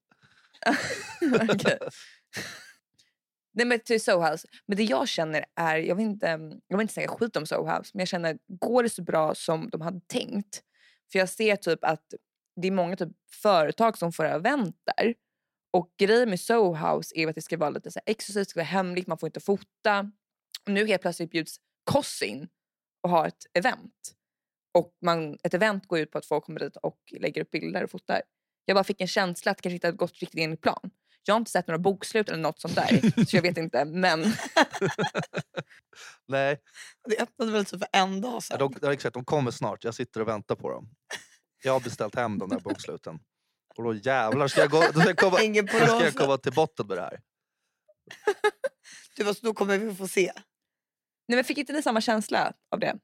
Nej 3.59 3.67
men 3.67 3.81
till 3.81 4.05
Sohouse. 4.05 4.49
Men 4.67 4.77
det 4.77 4.85
jag 4.85 5.09
känner 5.09 5.45
är, 5.55 5.77
jag 5.77 5.95
vill 5.95 6.07
inte, 6.07 6.29
mm, 6.29 6.61
jag 6.69 6.77
vill 6.77 6.85
inte 6.85 6.95
säga 6.95 7.09
skit 7.09 7.37
om 7.37 7.47
Sohouse. 7.47 7.91
Men 7.95 8.01
jag 8.01 8.09
känner, 8.09 8.39
går 8.49 8.83
det 8.83 8.89
så 8.89 9.03
bra 9.03 9.35
som 9.35 9.71
de 9.71 9.81
hade 9.81 10.01
tänkt? 10.01 10.63
För 11.13 11.19
jag 11.19 11.29
ser 11.29 11.57
typ 11.57 11.85
att 11.85 12.15
det 12.57 12.69
är 12.69 12.73
många 12.73 12.97
typ 12.97 13.09
företag 13.43 13.99
som 13.99 14.13
får 14.13 14.25
event 14.25 14.77
där. 14.97 15.15
Och 15.71 15.91
grejen 15.99 16.31
med 16.31 16.41
Sohouse 16.41 17.19
är 17.19 17.29
att 17.29 17.35
det 17.35 17.43
ska 17.43 17.57
vara 17.57 17.71
lite 17.71 17.91
så 17.91 18.01
här 18.07 18.13
exklusivt, 18.13 18.47
det 18.47 18.51
ska 18.51 18.61
vara 18.61 18.67
hemligt, 18.67 19.07
man 19.07 19.19
får 19.19 19.27
inte 19.27 19.41
fota. 19.41 20.11
Och 20.65 20.73
nu 20.73 20.87
helt 20.87 21.03
plötsligt 21.03 21.31
bjuds 21.31 21.57
Koss 21.85 22.23
in 22.23 22.49
och 23.03 23.11
har 23.11 23.27
ett 23.27 23.47
event. 23.55 24.15
Och 24.75 24.97
man, 25.03 25.39
ett 25.43 25.55
event 25.55 25.87
går 25.87 25.99
ut 25.99 26.11
på 26.11 26.19
att 26.19 26.27
folk 26.27 26.45
kommer 26.45 26.61
dit 26.61 26.77
och 26.77 26.99
lägger 27.21 27.43
upp 27.43 27.51
bilder 27.51 27.85
och 27.85 27.91
fotar. 27.91 28.23
Jag 28.65 28.75
bara 28.75 28.85
fick 28.85 29.01
en 29.01 29.09
känsla 29.09 29.51
att 29.51 29.59
det 29.59 29.63
kanske 29.63 29.75
inte 29.75 29.87
hade 29.87 29.97
gått 29.97 30.19
riktigt 30.19 30.41
enligt 30.41 30.61
plan. 30.61 30.91
Jag 31.25 31.35
har 31.35 31.39
inte 31.39 31.51
sett 31.51 31.67
några 31.67 31.79
bokslut 31.79 32.29
eller 32.29 32.43
något 32.43 32.61
sånt 32.61 32.75
där, 32.75 33.25
så 33.27 33.37
jag 33.37 33.43
vet 33.43 33.59
inte. 33.59 33.85
Men 33.85 34.21
Nej, 36.29 36.61
Det 37.09 37.19
öppnade 37.19 37.53
väl 37.53 37.65
typ 37.65 37.79
för 37.79 37.89
en 37.93 38.21
dag 38.21 38.35
ja, 38.35 38.41
sedan. 38.41 38.59
de, 38.59 38.75
ja, 38.83 38.93
exakt, 38.93 39.15
de 39.15 39.25
kommer 39.25 39.51
snart. 39.51 39.85
Jag 39.85 39.95
sitter 39.95 40.21
och 40.21 40.29
väntar 40.29 40.55
på 40.55 40.71
dem. 40.71 40.89
Jag 41.63 41.73
har 41.73 41.81
beställt 41.81 42.15
hem 42.15 42.39
de 42.39 42.49
där 42.49 42.61
boksluten. 42.61 43.19
Och 43.77 43.85
då 43.85 43.95
jävlar 43.95 44.49
ska 44.49 44.61
jag, 44.61 44.71
gå, 44.71 44.81
då 44.81 45.01
ska 45.01 45.09
jag, 45.09 45.17
komma, 45.17 45.37
på 45.37 45.79
då 45.79 45.87
ska 45.87 46.05
jag 46.05 46.15
komma 46.15 46.39
till 46.39 46.53
botten 46.53 46.87
med 46.87 46.97
det 46.97 47.03
här. 47.03 47.21
Du, 49.17 49.29
alltså, 49.29 49.47
då 49.47 49.55
kommer 49.55 49.79
vi 49.79 49.95
få 49.95 50.09
se. 50.09 50.33
Nej, 51.29 51.37
men 51.37 51.45
fick 51.45 51.59
inte 51.59 51.73
ni 51.73 51.83
samma 51.83 52.01
känsla 52.01 52.53
av 52.71 52.81
det? 52.81 52.99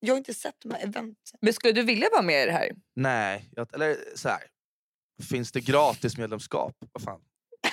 Jag 0.00 0.14
har 0.14 0.18
inte 0.18 0.34
sett 0.34 0.54
de 0.58 0.70
här 0.70 0.82
eventen. 0.82 1.14
Men 1.40 1.52
skulle 1.52 1.72
du 1.72 1.82
vilja 1.82 2.08
vara 2.12 2.22
med 2.22 2.42
i 2.42 2.46
det 2.46 2.52
här? 2.52 2.70
Nej, 2.96 3.50
jag, 3.52 3.74
eller 3.74 3.96
så 4.14 4.28
här. 4.28 4.42
Finns 5.30 5.52
det 5.52 5.60
gratis 5.60 6.18
medlemskap? 6.18 6.76
Vad 6.92 7.02
fan? 7.02 7.20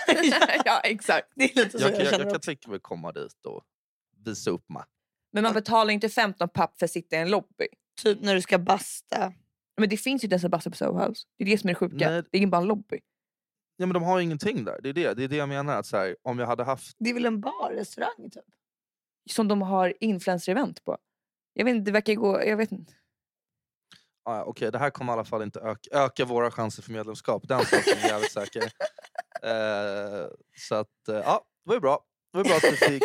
ja, 0.66 0.80
exakt. 0.84 1.28
Det 1.36 1.44
är 1.44 1.56
lite 1.64 1.80
så 1.80 1.84
Jag, 1.84 1.92
jag, 1.92 1.96
kan- 1.96 2.06
jag, 2.06 2.14
känner 2.14 2.26
jag 2.26 2.34
kan 2.34 2.42
tänka 2.42 2.70
mig 2.70 2.80
komma 2.80 3.12
dit 3.12 3.46
och 3.46 3.64
visa 4.26 4.50
upp 4.52 4.70
mig. 4.70 4.84
Men 5.34 5.44
man 5.44 5.54
betalar 5.54 5.94
inte 5.94 6.10
15 6.10 6.50
papp 6.50 6.78
för 6.80 6.86
att 6.86 6.92
sitta 6.92 7.16
i 7.16 7.20
en 7.20 7.30
lobby. 7.30 7.68
Typ 8.02 8.22
när 8.22 8.36
du 8.36 8.42
ska 8.42 8.58
basta. 8.60 9.34
Men 9.78 9.90
det 9.90 9.98
finns 9.98 10.24
ju 10.24 10.26
inte 10.26 10.34
ens 10.34 10.44
en 10.44 10.52
basta 10.52 10.70
på 10.70 10.76
Soho 10.76 11.08
House. 11.08 11.26
Det 11.38 11.44
är 11.44 11.50
det 11.50 11.58
som 11.58 11.70
är 11.70 11.74
det 11.74 11.78
sjuka. 11.80 12.10
Nej. 12.10 12.22
Det 12.32 12.38
är 12.38 12.38
ingen 12.38 12.50
bara 12.50 12.62
en 12.62 12.68
lobby. 12.68 13.00
Ja, 13.78 13.86
men 13.86 13.94
de 13.94 14.04
har 14.04 14.18
ju 14.20 14.24
ingenting 14.24 14.64
där. 14.66 14.80
Det 14.84 14.90
är 14.90 14.94
det, 14.94 15.14
det, 15.14 15.24
är 15.24 15.28
det 15.28 15.36
jag 15.36 15.50
menar. 15.50 15.78
Att 15.80 15.86
så 15.86 15.98
här, 15.98 16.16
om 16.22 16.40
jag 16.40 16.48
hade 16.48 16.64
haft... 16.64 16.96
Det 17.00 17.10
är 17.10 17.14
väl 17.14 17.26
en 17.26 17.42
bar, 17.42 17.72
restaurang 17.76 18.30
typ? 18.32 18.44
Som 19.32 19.48
de 19.48 19.62
har 19.62 19.94
influencer-event 20.00 20.84
på. 20.84 20.98
Jag 21.54 21.66
vet 21.66 21.76
inte, 21.76 21.86
det 21.92 21.94
verkar 21.94 22.14
gå... 22.14 22.44
Jag 22.46 22.58
vet 22.58 22.72
inte. 22.72 22.94
Ah, 24.24 24.44
Okej, 24.44 24.72
det 24.72 24.78
här 24.80 24.90
kommer 24.90 25.12
i 25.12 25.14
alla 25.14 25.26
fall 25.26 25.42
inte 25.44 25.60
öka, 25.60 25.90
öka 25.92 26.26
våra 26.26 26.52
chanser 26.52 26.84
för 26.84 26.92
medlemskap. 26.92 27.48
Den 27.48 27.60
saken 27.66 27.94
är 27.98 28.02
jag 28.02 28.10
jävligt 28.10 28.32
säker. 28.32 28.64
Eh, 29.46 30.28
så 30.58 30.76
att, 30.76 31.08
eh, 31.10 31.16
ja, 31.16 31.42
det 31.66 31.70
var 31.70 31.76
ju 31.76 31.80
bra. 31.80 32.00
Det 32.34 32.38
var 32.38 32.44
bra 32.44 32.56
att 32.56 32.64
vi 32.64 32.78
fick, 32.78 33.04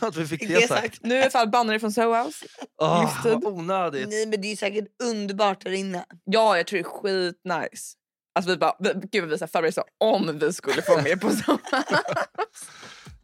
att 0.02 0.16
vi 0.16 0.26
fick 0.26 0.48
det 0.48 0.54
Det 0.54 0.68
sagt. 0.68 0.98
Nu 1.02 1.14
är 1.16 1.30
fall 1.30 1.48
bannade 1.48 1.80
från 1.80 1.92
Soho 1.92 2.24
House. 2.24 2.46
Oh, 2.78 3.24
vad 3.24 3.44
onödigt. 3.44 4.08
Nej 4.08 4.26
men 4.26 4.40
det 4.40 4.52
är 4.52 4.56
säkert 4.56 5.02
underbart 5.02 5.64
där 5.64 5.72
inne. 5.72 6.04
Ja, 6.24 6.56
jag 6.56 6.66
tror 6.66 6.78
det 6.78 6.82
är 6.82 6.84
skitnice. 6.84 7.96
Alltså 8.34 8.50
vi 8.50 8.56
bara, 8.56 8.76
gud 8.92 9.24
vi 9.28 9.36
här 9.40 9.46
förberedde 9.46 9.80
oss 9.80 9.86
om 9.98 10.38
vi 10.38 10.52
skulle 10.52 10.82
få 10.82 11.02
med 11.02 11.20
på 11.20 11.30
Soho 11.30 11.52
House. 11.52 12.02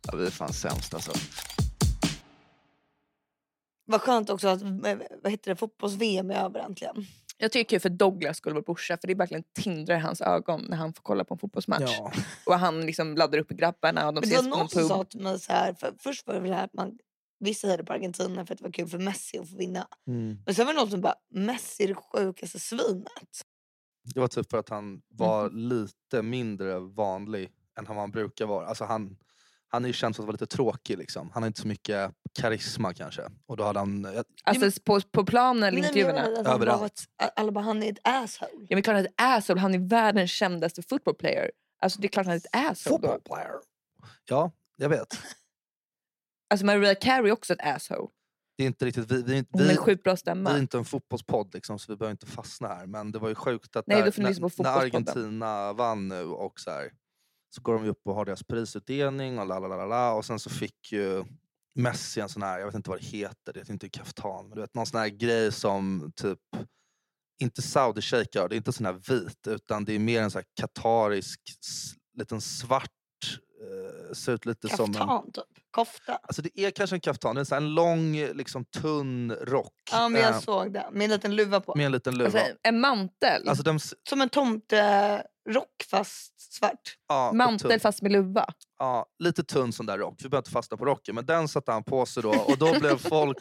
Ja, 0.06 0.16
vi 0.16 0.26
är 0.26 0.30
fan 0.30 0.52
sämst 0.52 0.94
alltså. 0.94 1.12
Vad 3.84 4.00
skönt 4.00 4.30
också 4.30 4.48
att 4.48 4.62
eh, 4.62 4.96
vad 5.22 5.32
heter 5.32 5.50
det, 5.50 5.56
fotbolls-VM 5.56 6.30
är 6.30 6.44
över 6.44 6.60
äntligen. 6.60 7.06
Jag 7.40 7.52
tycker 7.52 7.78
för 7.78 7.88
Douglas 7.88 8.36
skulle 8.36 8.54
vara 8.54 8.62
brorsa 8.62 8.98
för 9.00 9.06
det 9.06 9.12
är 9.12 9.16
verkligen 9.16 9.44
tindrar 9.54 9.96
i 9.96 9.98
hans 9.98 10.20
ögon 10.20 10.66
när 10.68 10.76
han 10.76 10.94
får 10.94 11.02
kolla 11.02 11.24
på 11.24 11.34
en 11.34 11.38
fotbollsmatch. 11.38 11.96
Ja. 11.98 12.12
Och 12.46 12.54
han 12.54 12.80
liksom 12.86 13.16
laddar 13.16 13.38
upp 13.38 13.48
grabbarna 13.48 14.08
och 14.08 14.14
de 14.14 14.22
ses 14.22 14.50
på 14.50 14.56
som 14.56 14.68
pub. 14.68 14.88
sa 14.88 15.04
till 15.04 15.20
mig 15.20 15.40
så 15.40 15.52
här, 15.52 15.74
för 15.74 15.94
först 15.98 16.26
var 16.26 16.34
det 16.34 16.40
väl 16.40 16.52
här 16.52 16.64
att 16.64 16.74
man 16.74 16.98
Vissa 17.40 17.68
hade 17.68 17.84
på 17.84 17.92
Argentina 17.92 18.46
för 18.46 18.54
att 18.54 18.58
det 18.58 18.64
var 18.64 18.72
kul 18.72 18.88
för 18.88 18.98
Messi 18.98 19.38
att 19.38 19.50
få 19.50 19.56
vinna. 19.56 19.88
Mm. 20.06 20.38
Men 20.46 20.54
sen 20.54 20.66
var 20.66 20.72
det 20.72 20.80
någon 20.80 20.90
som 20.90 21.00
bara, 21.00 21.14
Messi 21.30 21.84
är 21.84 21.88
det 21.88 21.94
sjukaste 21.94 22.58
svinet. 22.58 23.42
Det 24.14 24.20
var 24.20 24.28
typ 24.28 24.50
för 24.50 24.58
att 24.58 24.68
han 24.68 25.02
var 25.08 25.50
lite 25.50 26.22
mindre 26.22 26.78
vanlig 26.78 27.50
än 27.78 27.86
han 27.86 28.10
brukar 28.10 28.46
vara. 28.46 28.66
Alltså 28.66 28.84
han, 28.84 29.16
han 29.68 29.84
är 29.84 29.88
ju 29.88 29.92
känd 29.92 30.16
för 30.16 30.22
att 30.22 30.26
vara 30.26 30.32
lite 30.32 30.46
tråkig. 30.46 30.98
Liksom. 30.98 31.30
Han 31.34 31.42
har 31.42 31.46
inte 31.46 31.60
så 31.60 31.68
mycket 31.68 32.12
karisma 32.34 32.94
kanske. 32.94 33.22
Och 33.46 33.56
då 33.56 33.64
hade 33.64 33.78
han... 33.78 34.08
jag- 34.14 34.24
Alltså 34.44 34.80
på, 34.84 35.00
på 35.00 35.24
planen 35.26 35.62
eller 35.62 35.80
Nej, 35.80 35.90
men 35.94 36.00
jag 36.00 36.10
intervjuerna. 36.10 36.42
han 36.44 36.54
Överallt. 36.54 37.00
ett- 37.22 37.32
Alla 37.36 37.52
bara, 37.52 37.64
han 37.64 37.82
är 37.82 37.92
ett 37.92 37.98
asshole. 38.02 38.50
Ja 38.68 38.76
men 38.76 38.82
klart 38.82 38.96
att 38.96 39.04
det 39.04 39.22
är 39.22 39.36
asshole, 39.38 39.60
han 39.60 39.74
är 39.74 39.78
världens 39.78 40.30
kändaste 40.30 40.82
football 40.82 41.14
player. 41.14 41.50
Alltså 41.80 42.00
det 42.00 42.06
är 42.06 42.08
klart 42.08 42.22
att 42.22 42.26
han 42.26 42.34
är 42.34 42.66
ett 42.66 42.70
asshole 42.70 43.06
då. 43.08 43.20
player. 43.20 43.52
Ja, 44.24 44.50
jag 44.76 44.88
vet. 44.88 45.18
Alltså 46.50 46.66
Mariah 46.66 46.94
Carey 47.00 47.28
är 47.28 47.32
också 47.32 47.52
ett 47.52 47.60
asshole. 47.62 48.08
Det 48.56 48.62
är 48.64 48.66
inte 48.66 48.84
riktigt... 48.84 49.12
Vi, 49.12 49.22
vi, 49.22 49.32
är 49.32 49.38
inte- 49.38 49.62
vi, 49.64 49.70
en 49.70 49.76
sjukt 49.76 50.02
bra 50.02 50.16
vi 50.24 50.30
är 50.30 50.58
inte 50.58 50.78
en 50.78 50.84
fotbollspodd 50.84 51.54
liksom, 51.54 51.78
så 51.78 51.92
vi 51.92 51.96
behöver 51.96 52.10
inte 52.10 52.26
fastna 52.26 52.68
här. 52.68 52.86
Men 52.86 53.12
det 53.12 53.18
var 53.18 53.28
ju 53.28 53.34
sjukt 53.34 53.76
att 53.76 53.86
Nej, 53.86 53.96
där, 53.96 54.22
när, 54.22 54.28
när. 54.62 54.80
Argentina 54.80 55.72
vann 55.72 56.08
nu 56.08 56.24
och 56.24 56.60
så 56.60 56.70
här, 56.70 56.90
så 57.54 57.62
går 57.62 57.74
de 57.74 57.88
upp 57.88 58.00
och 58.06 58.14
har 58.14 58.24
deras 58.24 58.42
prisutdelning 58.42 59.38
och 59.38 59.46
la 59.46 59.58
la 59.58 59.68
la 59.68 59.76
la, 59.76 59.86
la 59.86 60.12
och 60.12 60.24
sen 60.24 60.38
så 60.38 60.50
fick 60.50 60.92
ju 60.92 61.24
Messi 61.78 62.20
en 62.20 62.28
sån 62.28 62.42
här, 62.42 62.58
jag 62.58 62.66
vet 62.66 62.74
inte 62.74 62.90
vad 62.90 63.00
det 63.00 63.06
heter, 63.06 63.52
det 63.52 63.58
heter 63.58 63.72
inte 63.72 63.88
kaftan, 63.88 64.48
men 64.48 64.54
du 64.54 64.60
vet 64.60 64.74
någon 64.74 64.86
sån 64.86 65.00
här 65.00 65.08
grej 65.08 65.52
som 65.52 66.12
typ 66.16 66.38
inte 67.40 67.62
saudi 67.62 68.02
shejkar, 68.02 68.48
det 68.48 68.54
är 68.54 68.56
inte 68.56 68.72
sån 68.72 68.86
här 68.86 69.00
vit 69.08 69.46
utan 69.46 69.84
det 69.84 69.92
är 69.92 69.98
mer 69.98 70.22
en 70.22 70.30
sån 70.30 70.38
här 70.38 70.46
katarisk 70.60 71.40
liten 72.18 72.40
svart, 72.40 72.90
eh, 73.62 74.14
ser 74.14 74.32
ut 74.32 74.46
lite 74.46 74.68
kaftan, 74.68 74.86
som 74.86 75.02
en 75.02 75.08
Kaftan 75.08 75.32
typ. 75.32 75.44
Kofta. 75.70 76.18
Alltså 76.22 76.42
det 76.42 76.60
är 76.60 76.70
kanske 76.70 76.96
en 76.96 77.00
kaftan, 77.00 77.34
det 77.34 77.38
är 77.38 77.40
en, 77.40 77.46
sån 77.46 77.74
lång 77.74 78.16
liksom, 78.16 78.64
tunn 78.64 79.32
rock 79.32 79.72
Ja 79.92 80.08
men 80.08 80.20
jag 80.22 80.30
eh, 80.30 80.40
såg 80.40 80.72
det. 80.72 80.88
Med 80.92 81.04
en 81.04 81.10
liten 81.10 81.36
luva 81.36 81.60
på. 81.60 81.74
med 81.76 81.86
en 81.86 81.92
liten 81.92 82.14
luva. 82.18 82.38
Alltså, 82.40 82.54
en 82.62 82.80
mantel. 82.80 83.48
Alltså 83.48 83.64
den, 83.64 83.76
s- 83.76 83.94
Som 84.08 84.20
en 84.20 84.28
tomterock 84.28 85.84
fast 85.90 86.34
svart. 86.54 86.96
ja, 87.08 87.32
mantel 87.32 87.80
fast 87.80 88.02
med 88.02 88.12
luva. 88.12 88.46
Ja, 88.78 89.06
lite 89.18 89.44
tunn 89.44 89.72
sån 89.72 89.86
där 89.86 89.98
rock. 89.98 90.14
Vi 90.18 90.28
behöver 90.28 90.38
inte 90.42 90.50
fasta 90.50 90.76
på 90.76 90.84
rocken. 90.84 91.14
Men 91.14 91.26
den 91.26 91.48
satte 91.48 91.72
han 91.72 91.84
på 91.84 92.06
sig 92.06 92.22
då 92.22 92.30
och 92.30 92.58
då 92.58 92.80
blev 92.80 92.98
folk... 93.08 93.36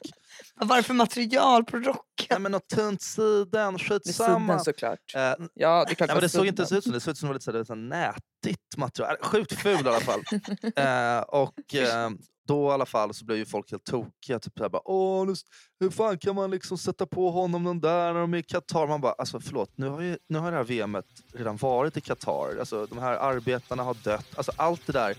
Vad 0.55 0.67
var 0.69 0.77
det 0.77 0.83
för 0.83 0.93
material 0.93 1.63
på 1.65 1.77
rocken? 1.77 2.27
Nej 2.29 2.39
men 2.39 2.51
något 2.51 2.67
tunt 2.69 3.01
siden, 3.01 3.71
Med 3.73 3.81
skitsamma. 3.81 4.39
sidan 4.47 4.63
såklart. 4.63 4.99
Eh, 5.15 5.33
Ja, 5.53 5.83
det 5.87 5.91
är 5.91 5.95
klart 5.95 6.07
nej, 6.07 6.15
men 6.15 6.21
det 6.21 6.29
såg 6.29 6.45
inte 6.47 6.61
ens 6.61 6.71
ut 6.71 6.83
som 6.83 6.91
det. 6.91 6.97
Det 6.97 7.01
såg 7.01 7.11
ut 7.11 7.17
som 7.17 7.27
det 7.27 7.33
var 7.47 7.53
lite 7.53 7.65
så 7.65 7.73
här, 7.73 7.81
nätigt 7.81 8.77
material. 8.77 9.15
Sjukt 9.21 9.53
ful 9.53 9.85
i 9.85 9.89
alla 9.89 9.99
fall. 9.99 10.19
eh, 10.75 11.19
och 11.19 11.75
eh, 11.75 12.09
då 12.47 12.69
i 12.69 12.73
alla 12.73 12.85
fall 12.85 13.13
så 13.13 13.25
blev 13.25 13.37
ju 13.37 13.45
folk 13.45 13.71
helt 13.71 13.83
tokiga. 13.83 14.39
Typ 14.39 14.53
såhär, 14.57 14.69
bara, 14.69 14.81
Åh, 14.85 15.27
nu, 15.27 15.33
hur 15.79 15.89
fan 15.89 16.17
kan 16.17 16.35
man 16.35 16.51
liksom 16.51 16.77
sätta 16.77 17.05
på 17.05 17.31
honom 17.31 17.63
den 17.63 17.79
där 17.81 18.13
när 18.13 18.19
de 18.19 18.33
är 18.33 18.37
i 18.37 18.43
Qatar? 18.43 18.87
Man 18.87 19.01
bara, 19.01 19.11
alltså 19.13 19.39
förlåt, 19.39 19.71
nu 19.75 19.89
har, 19.89 20.01
ju, 20.01 20.17
nu 20.29 20.39
har 20.39 20.51
det 20.51 20.57
här 20.57 20.63
VMet 20.63 21.05
redan 21.33 21.57
varit 21.57 21.97
i 21.97 22.01
Qatar. 22.01 22.57
Alltså, 22.59 22.85
de 22.85 22.97
här 22.97 23.13
arbetarna 23.13 23.83
har 23.83 23.93
dött. 24.03 24.27
Alltså 24.35 24.51
allt 24.55 24.81
det 24.85 24.93
där. 24.93 25.17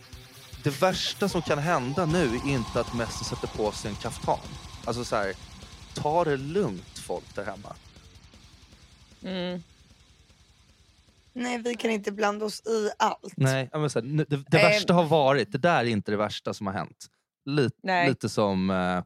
Det 0.65 0.83
värsta 0.83 1.29
som 1.29 1.43
kan 1.43 1.59
hända 1.59 2.07
nu 2.07 2.25
är 2.25 2.49
inte 2.49 2.81
att 2.81 2.95
Messi 2.95 3.25
sätter 3.25 3.49
på 3.49 3.73
sig 3.73 3.91
en 3.91 3.97
kaftan. 3.97 4.39
Alltså 4.85 5.05
så 5.05 5.17
här, 5.17 5.35
ta 5.95 6.25
det 6.25 6.37
lugnt 6.37 6.99
folk 6.99 7.35
där 7.35 7.45
hemma. 7.45 7.75
Mm. 9.23 9.63
Nej 11.33 11.59
vi 11.59 11.75
kan 11.75 11.91
inte 11.91 12.13
blanda 12.13 12.45
oss 12.45 12.61
i 12.67 12.91
allt. 12.99 13.33
Nej, 13.37 13.69
menar 13.73 13.89
så 13.89 13.99
här, 14.01 14.07
nu- 14.07 14.25
det, 14.29 14.37
det 14.51 14.59
Eh, 14.59 14.65
värsta 14.69 14.93
har 14.95 15.05
varit. 15.05 15.53
Det 15.53 15.59
där 15.59 15.79
är 15.81 15.85
inte 15.85 16.11
det 16.11 16.17
värsta 16.17 16.55
som 16.55 16.67
har 16.67 16.75
hänt. 16.75 17.07
Lite, 17.45 18.07
lite 18.09 18.29
som 18.29 18.71
eh, 18.71 18.97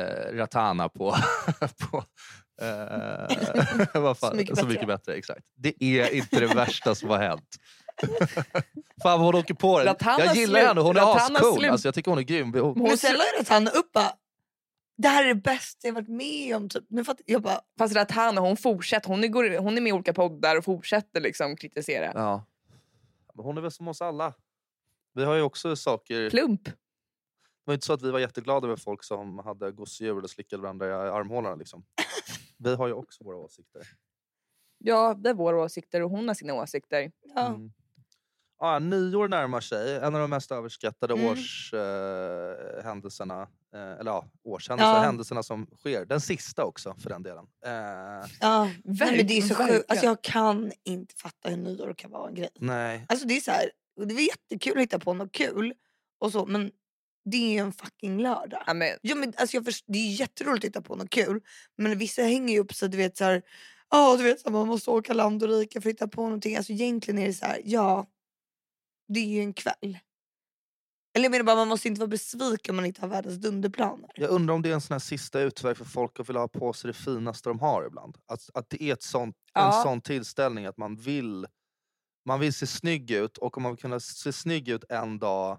eh, 0.00 0.36
Ratana 0.36 0.88
på... 0.88 1.16
på 1.90 2.04
eh, 2.62 3.36
vad 4.02 4.18
fan, 4.18 4.30
Så 4.30 4.36
mycket 4.36 4.58
så 4.58 4.66
mycket 4.66 4.86
bättre. 4.86 5.14
Exakt. 5.14 5.46
Det 5.56 5.84
är 5.84 6.14
inte 6.14 6.40
det 6.40 6.46
värsta 6.46 6.94
som 6.94 7.08
har 7.10 7.18
hänt. 7.18 7.56
Fan 9.02 9.20
vad 9.20 9.20
hon 9.20 9.34
åker 9.34 9.54
på 9.54 9.78
det. 9.78 9.84
Ratana 9.84 10.24
Jag 10.24 10.36
gillar 10.36 10.60
henne, 10.60 10.80
hon 10.80 10.96
är 10.96 11.00
Ratana 11.00 11.38
ascool. 11.38 11.64
Alltså, 11.64 11.88
jag 11.88 11.94
tycker 11.94 12.10
hon 12.10 12.18
är 12.18 12.22
grym. 12.22 12.54
Hon, 12.54 12.78
Men 12.78 12.86
la 12.86 13.24
ju 13.38 13.44
han 13.48 13.68
upp 13.68 13.92
bara, 13.92 14.12
det 14.96 15.08
här 15.08 15.24
är 15.24 15.28
det 15.28 15.34
bästa 15.34 15.88
jag 15.88 15.94
varit 15.94 16.08
med 16.08 16.56
om. 16.56 16.68
Typ. 16.68 16.84
Nu 16.88 17.04
fattar, 17.04 17.24
jag 17.26 17.42
bara, 17.42 17.60
Fast 17.78 17.94
Ratana 17.96 18.40
hon 18.40 18.56
fortsätter, 18.56 19.08
hon 19.08 19.24
är, 19.24 19.58
hon 19.58 19.76
är 19.76 19.80
med 19.80 19.90
i 19.90 19.92
olika 19.92 20.12
poddar 20.14 20.56
och 20.58 20.64
fortsätter 20.64 21.20
liksom 21.20 21.56
kritisera. 21.56 22.12
ja. 22.14 22.44
Men 23.34 23.44
hon 23.44 23.56
är 23.58 23.62
väl 23.62 23.70
som 23.70 23.88
oss 23.88 24.02
alla. 24.02 24.34
Vi 25.14 25.24
har 25.24 25.34
ju 25.34 25.42
också 25.42 25.76
saker... 25.76 26.30
Plump. 26.30 26.64
Det 26.64 26.72
var 27.64 27.74
inte 27.74 27.86
så 27.86 27.92
att 27.92 28.02
vi 28.02 28.10
var 28.10 28.18
jätteglada 28.18 28.66
över 28.66 28.76
folk 28.76 29.04
som 29.04 29.38
hade 29.38 29.72
gosedjur 29.72 30.22
och 30.22 30.30
slickade 30.30 30.62
varandra 30.62 31.06
i 31.06 31.10
armhålorna. 31.10 31.54
Liksom. 31.54 31.84
Vi 32.58 32.74
har 32.74 32.86
ju 32.86 32.92
också 32.92 33.24
våra 33.24 33.36
åsikter. 33.36 33.82
Ja, 34.78 35.14
det 35.14 35.30
är 35.30 35.34
våra 35.34 35.56
åsikter 35.62 36.02
och 36.02 36.10
hon 36.10 36.28
har 36.28 36.34
sina 36.34 36.54
åsikter. 36.54 37.12
ja. 37.34 37.46
Mm. 37.46 37.72
Ja, 38.58 38.78
nyår 38.78 39.28
närmar 39.28 39.60
sig. 39.60 39.96
En 39.96 40.14
av 40.14 40.20
de 40.20 40.30
mest 40.30 40.52
överskattade 40.52 41.14
Mm. 41.14 41.26
årshändelserna. 41.26 43.48
Eh, 43.76 44.00
eller 44.00 44.10
ja, 44.10 44.24
årshändelser. 44.44 44.94
Ja. 44.94 45.00
Händelserna 45.00 45.42
som 45.42 45.66
sker. 45.76 46.04
Den 46.04 46.20
sista 46.20 46.64
också 46.64 46.94
för 46.98 47.10
den 47.10 47.22
delen. 47.22 47.46
Eh, 47.66 47.72
ja. 48.40 48.64
Nej, 48.84 49.16
men 49.16 49.26
det 49.26 49.38
är 49.38 49.42
så 49.42 49.54
Verkligen. 49.54 49.68
sjukt. 49.68 49.90
Alltså, 49.90 50.06
jag 50.06 50.22
kan 50.22 50.72
inte 50.84 51.14
fatta 51.14 51.48
hur 51.48 51.56
nyår 51.56 51.94
kan 51.96 52.10
vara 52.10 52.28
en 52.28 52.34
grej. 52.34 52.48
nej. 52.58 53.06
Alltså 53.08 53.26
det 53.26 53.36
är 53.36 53.40
så 53.40 53.50
här, 53.50 53.70
det 53.96 54.14
var 54.14 54.20
jättekul 54.20 54.76
att 54.76 54.82
hitta 54.82 54.98
på 54.98 55.14
något 55.14 55.32
kul 55.32 55.74
och 56.20 56.32
så 56.32 56.46
men 56.46 56.70
det 57.30 57.36
är 57.36 57.52
ju 57.52 57.58
en 57.58 57.72
fucking 57.72 58.22
lördag. 58.22 58.62
Ja, 58.66 58.74
men, 58.74 58.88
Ja, 59.02 59.14
men, 59.14 59.32
alltså, 59.36 59.56
jag 59.56 59.64
först, 59.64 59.84
det 59.88 59.98
är 59.98 60.20
jätteroligt 60.20 60.64
att 60.64 60.68
hitta 60.68 60.82
på 60.82 60.96
något 60.96 61.10
kul 61.10 61.40
men 61.78 61.98
vissa 61.98 62.22
hänger 62.22 62.54
ju 62.54 62.60
upp 62.60 62.74
sig 62.74 62.88
du 62.88 62.96
vet 62.96 63.16
så 63.16 63.24
här, 63.24 63.42
ja 63.90 64.16
du 64.16 64.24
vet 64.24 64.40
så 64.40 64.48
här, 64.48 64.52
man 64.52 64.68
måste 64.68 64.90
åka 64.90 65.12
land 65.14 65.42
och 65.42 65.48
rike 65.48 65.80
för 65.80 65.88
att 65.88 65.94
hitta 65.94 66.08
på 66.08 66.22
någonting. 66.22 66.56
Alltså 66.56 66.72
egentligen 66.72 67.18
är 67.18 67.26
det 67.26 67.34
så 67.34 67.46
här, 67.46 67.60
ja 67.64 68.06
det 69.08 69.20
är 69.20 69.26
ju 69.26 69.40
en 69.40 69.54
kväll. 69.54 69.98
Eller 71.16 71.24
jag 71.24 71.30
menar 71.30 71.44
bara 71.44 71.56
man 71.56 71.68
måste 71.68 71.88
inte 71.88 71.98
vara 72.00 72.08
besviken 72.08 72.72
om 72.72 72.76
man 72.76 72.86
inte 72.86 73.00
har 73.00 73.08
världens 73.08 73.36
dunderplaner. 73.36 74.10
Jag 74.14 74.30
undrar 74.30 74.54
om 74.54 74.62
det 74.62 74.68
är 74.70 74.74
en 74.74 74.80
sån 74.80 74.94
här 74.94 74.98
sista 74.98 75.40
utväg 75.40 75.76
för 75.76 75.84
folk 75.84 76.20
att 76.20 76.28
vilja 76.28 76.40
ha 76.40 76.48
på 76.48 76.72
sig 76.72 76.88
det 76.88 76.94
finaste 76.94 77.48
de 77.48 77.60
har 77.60 77.86
ibland. 77.86 78.16
Att, 78.26 78.50
att 78.54 78.70
det 78.70 78.82
är 78.82 78.92
ett 78.92 79.02
sånt, 79.02 79.36
en 79.54 79.62
Ja. 79.62 79.80
sån 79.82 80.00
tillställning 80.00 80.66
att 80.66 80.76
man 80.76 80.96
vill, 80.96 81.46
man 82.26 82.40
vill 82.40 82.52
se 82.54 82.66
snygg 82.66 83.10
ut 83.10 83.38
och 83.38 83.56
om 83.56 83.62
man 83.62 83.72
vill 83.72 83.80
kunna 83.82 84.00
se 84.00 84.32
snygg 84.32 84.68
ut 84.68 84.84
en 84.88 85.18
dag 85.18 85.58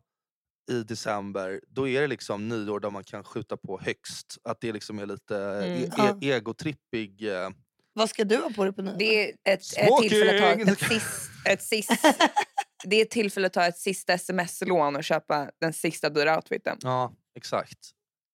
i 0.72 0.84
december, 0.84 1.62
då 1.68 1.88
är 1.88 2.02
det 2.02 2.08
liksom 2.08 2.48
nyår 2.48 2.80
där 2.80 2.90
man 2.90 3.04
kan 3.04 3.24
skjuta 3.24 3.58
på 3.58 3.80
högst. 3.82 4.38
Att 4.44 4.62
det 4.62 4.72
liksom 4.74 5.00
är 5.00 5.06
lite 5.06 5.38
Mm. 5.38 5.84
e- 5.84 5.90
Ja. 5.98 6.18
e- 6.22 6.32
egotrippig. 6.32 7.28
Eh, 7.28 7.50
Vad 7.94 8.10
ska 8.10 8.24
du 8.24 8.38
ha 8.38 8.50
på 8.56 8.64
dig 8.64 8.74
på 8.74 8.82
nyår? 8.82 8.96
det 9.00 9.30
är 9.30 9.34
ett, 9.44 9.62
ett 9.78 9.90
tillfälle 10.02 10.36
att 10.36 10.58
ta 10.58 10.64
Smoking! 10.66 10.74
ett, 10.74 10.80
sist, 11.02 11.30
ett 11.46 11.62
sist... 11.64 11.92
Det 12.84 13.02
är 13.02 13.06
tillfälle 13.06 13.48
att 13.48 13.54
ta 13.54 13.66
ett 13.66 13.78
sista 13.78 14.14
sms-lån 14.14 14.96
och 14.96 15.04
köpa 15.04 15.52
den 15.62 15.74
sista 15.74 16.10
dyra 16.10 16.36
outfiten. 16.36 16.78
Ja, 16.82 17.14
exakt. 17.36 17.80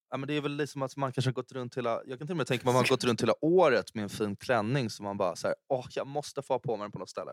Ja, 0.09 0.17
men 0.17 0.27
det 0.27 0.33
är 0.33 0.41
väl 0.41 0.55
liksom 0.55 0.81
att 0.81 0.95
man 0.97 1.11
kanske 1.11 1.29
har 1.29 1.33
gått 1.33 1.51
runt 1.51 1.77
hela, 1.77 2.01
jag 2.05 2.19
kan 2.19 2.27
till 2.27 2.33
och 2.33 2.37
med 2.37 2.47
tänka 2.47 2.65
mig 2.65 2.71
att 2.71 2.75
man 2.75 2.83
har 2.83 2.89
gått 2.89 3.03
runt 3.03 3.21
hela 3.21 3.33
året 3.41 3.95
med 3.95 4.03
en 4.03 4.09
fin 4.09 4.35
klänning 4.35 4.89
som 4.89 5.03
man 5.03 5.17
bara 5.17 5.35
så 5.35 5.47
här, 5.47 5.55
åh 5.69 5.85
jag 5.89 6.07
måste 6.07 6.41
få 6.41 6.53
ha 6.53 6.59
på 6.59 6.77
mig 6.77 6.85
den 6.85 6.91
på 6.91 6.99
något 6.99 7.09
ställe. 7.09 7.31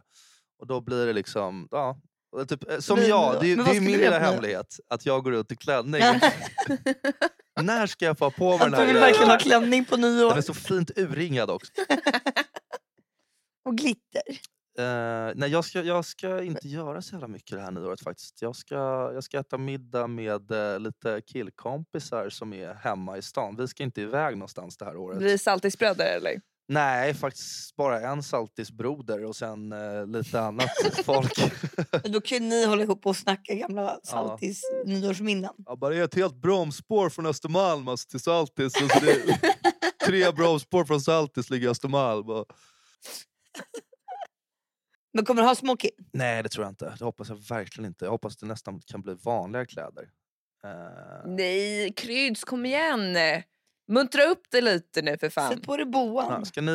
Och 0.61 0.67
då 0.67 0.81
blir 0.81 1.07
det 1.07 1.13
liksom, 1.13 1.69
ja. 1.71 2.01
Typ, 2.49 2.71
eh, 2.71 2.79
som 2.79 2.99
jag, 2.99 3.41
det, 3.41 3.55
det 3.55 3.77
är 3.77 3.81
min 3.81 3.99
lilla 3.99 4.19
hemlighet. 4.19 4.81
Att 4.89 5.07
jag 5.07 5.25
går 5.25 5.31
runt 5.31 5.53
i 5.53 5.57
klänning. 5.57 6.03
När 7.63 7.87
ska 7.87 8.05
jag 8.05 8.19
få 8.19 8.31
på 8.31 8.51
mig 8.51 8.59
den 8.59 8.75
Att 8.75 8.81
här 8.81 8.87
du 8.87 8.93
vill 8.93 9.01
verkligen 9.01 9.31
ha 9.31 9.39
klänning 9.39 9.85
på 9.85 9.97
Den 9.97 10.05
är 10.05 10.17
nyår 10.17 10.41
så 10.41 10.55
fint 10.55 10.91
urringad 10.99 11.51
också. 11.51 11.73
och 13.65 13.77
glitter. 13.77 14.23
Eh, 14.81 15.33
nej, 15.35 15.51
jag 15.51 15.65
ska, 15.65 15.83
jag 15.83 16.05
ska 16.05 16.43
inte 16.43 16.69
göra 16.69 17.03
så 17.03 17.15
jävla 17.15 17.29
mycket 17.29 17.51
det 17.51 17.61
här 17.61 17.71
nyåret 17.71 18.01
faktiskt. 18.01 18.43
Jag 18.43 18.57
ska, 18.57 18.75
jag 19.15 19.25
ska 19.25 19.39
äta 19.39 19.59
middag 19.59 20.07
med 20.07 20.51
eh, 20.51 20.79
lite 20.79 21.23
killkompisar 21.27 22.29
som 22.29 22.53
är 22.53 22.75
hemma 22.75 23.19
i 23.19 23.23
stan. 23.23 23.57
Vi 23.57 23.69
ska 23.69 23.83
inte 23.83 24.01
iväg 24.01 24.37
någonstans 24.37 24.77
det 24.77 24.85
här 24.85 24.97
året. 24.97 25.19
Blir 25.19 25.29
det 25.29 25.39
saltisbröder 25.39 26.17
eller? 26.17 26.41
Nej, 26.69 27.15
faktiskt 27.15 27.77
bara 27.77 28.01
en 28.01 28.23
saltisbroder 28.23 29.25
och 29.25 29.37
sen 29.37 29.73
eh, 29.73 30.07
lite 30.07 30.41
annat 30.41 30.71
folk. 31.05 31.33
Då 32.05 32.21
kan 32.21 32.39
ju 32.39 32.45
ni 32.45 32.67
hålla 32.67 32.83
ihop 32.83 33.07
och 33.07 33.17
snacka 33.17 33.55
gamla 33.55 34.01
Saltis 34.03 34.63
nyårsminnen. 34.87 35.55
Ja, 35.67 35.77
bara 35.77 35.97
ett 35.97 36.15
helt 36.15 36.35
bromsspår 36.35 37.11
från 37.11 37.27
Östermalm 37.27 37.89
alltså, 37.89 38.09
till 38.09 38.21
Saltis. 38.21 38.83
Alltså, 38.83 39.01
det, 39.01 39.41
tre 40.07 40.31
bromsspår 40.33 40.85
från 40.85 41.01
Saltis 41.01 41.51
ligger 41.51 41.67
i 41.67 41.71
Östermalm. 41.71 42.31
Och... 42.31 42.47
Men 45.13 45.25
kommer 45.25 45.43
du 45.43 45.49
ha 45.49 45.55
smoking? 45.55 45.91
Nej, 46.13 46.43
det 46.43 46.49
tror 46.49 46.65
jag 46.65 46.71
inte. 46.73 46.95
Det 46.99 47.05
hoppas 47.05 47.29
jag 47.29 47.37
verkligen 47.49 47.89
inte. 47.89 48.05
Jag 48.05 48.13
hoppas 48.13 48.37
det 48.37 48.47
nästan 48.47 48.81
kan 48.87 49.03
bli 49.03 49.15
vanliga 49.15 49.67
kläder. 49.67 50.09
Eh, 50.65 50.71
Nej, 51.27 51.93
Kryds 51.97 52.45
kom 52.45 52.67
igen! 52.67 53.17
Muntra 53.89 54.23
upp 54.25 54.43
det 54.51 54.61
lite 54.61 55.03
nu 55.03 55.19
för 55.19 55.29
fan. 55.31 55.53
Sätt 55.53 55.63
på 55.63 55.77
dig 55.77 55.87
boan. 55.87 56.27
ja, 56.39 56.45
ska 56.45 56.61
ni... 56.61 56.71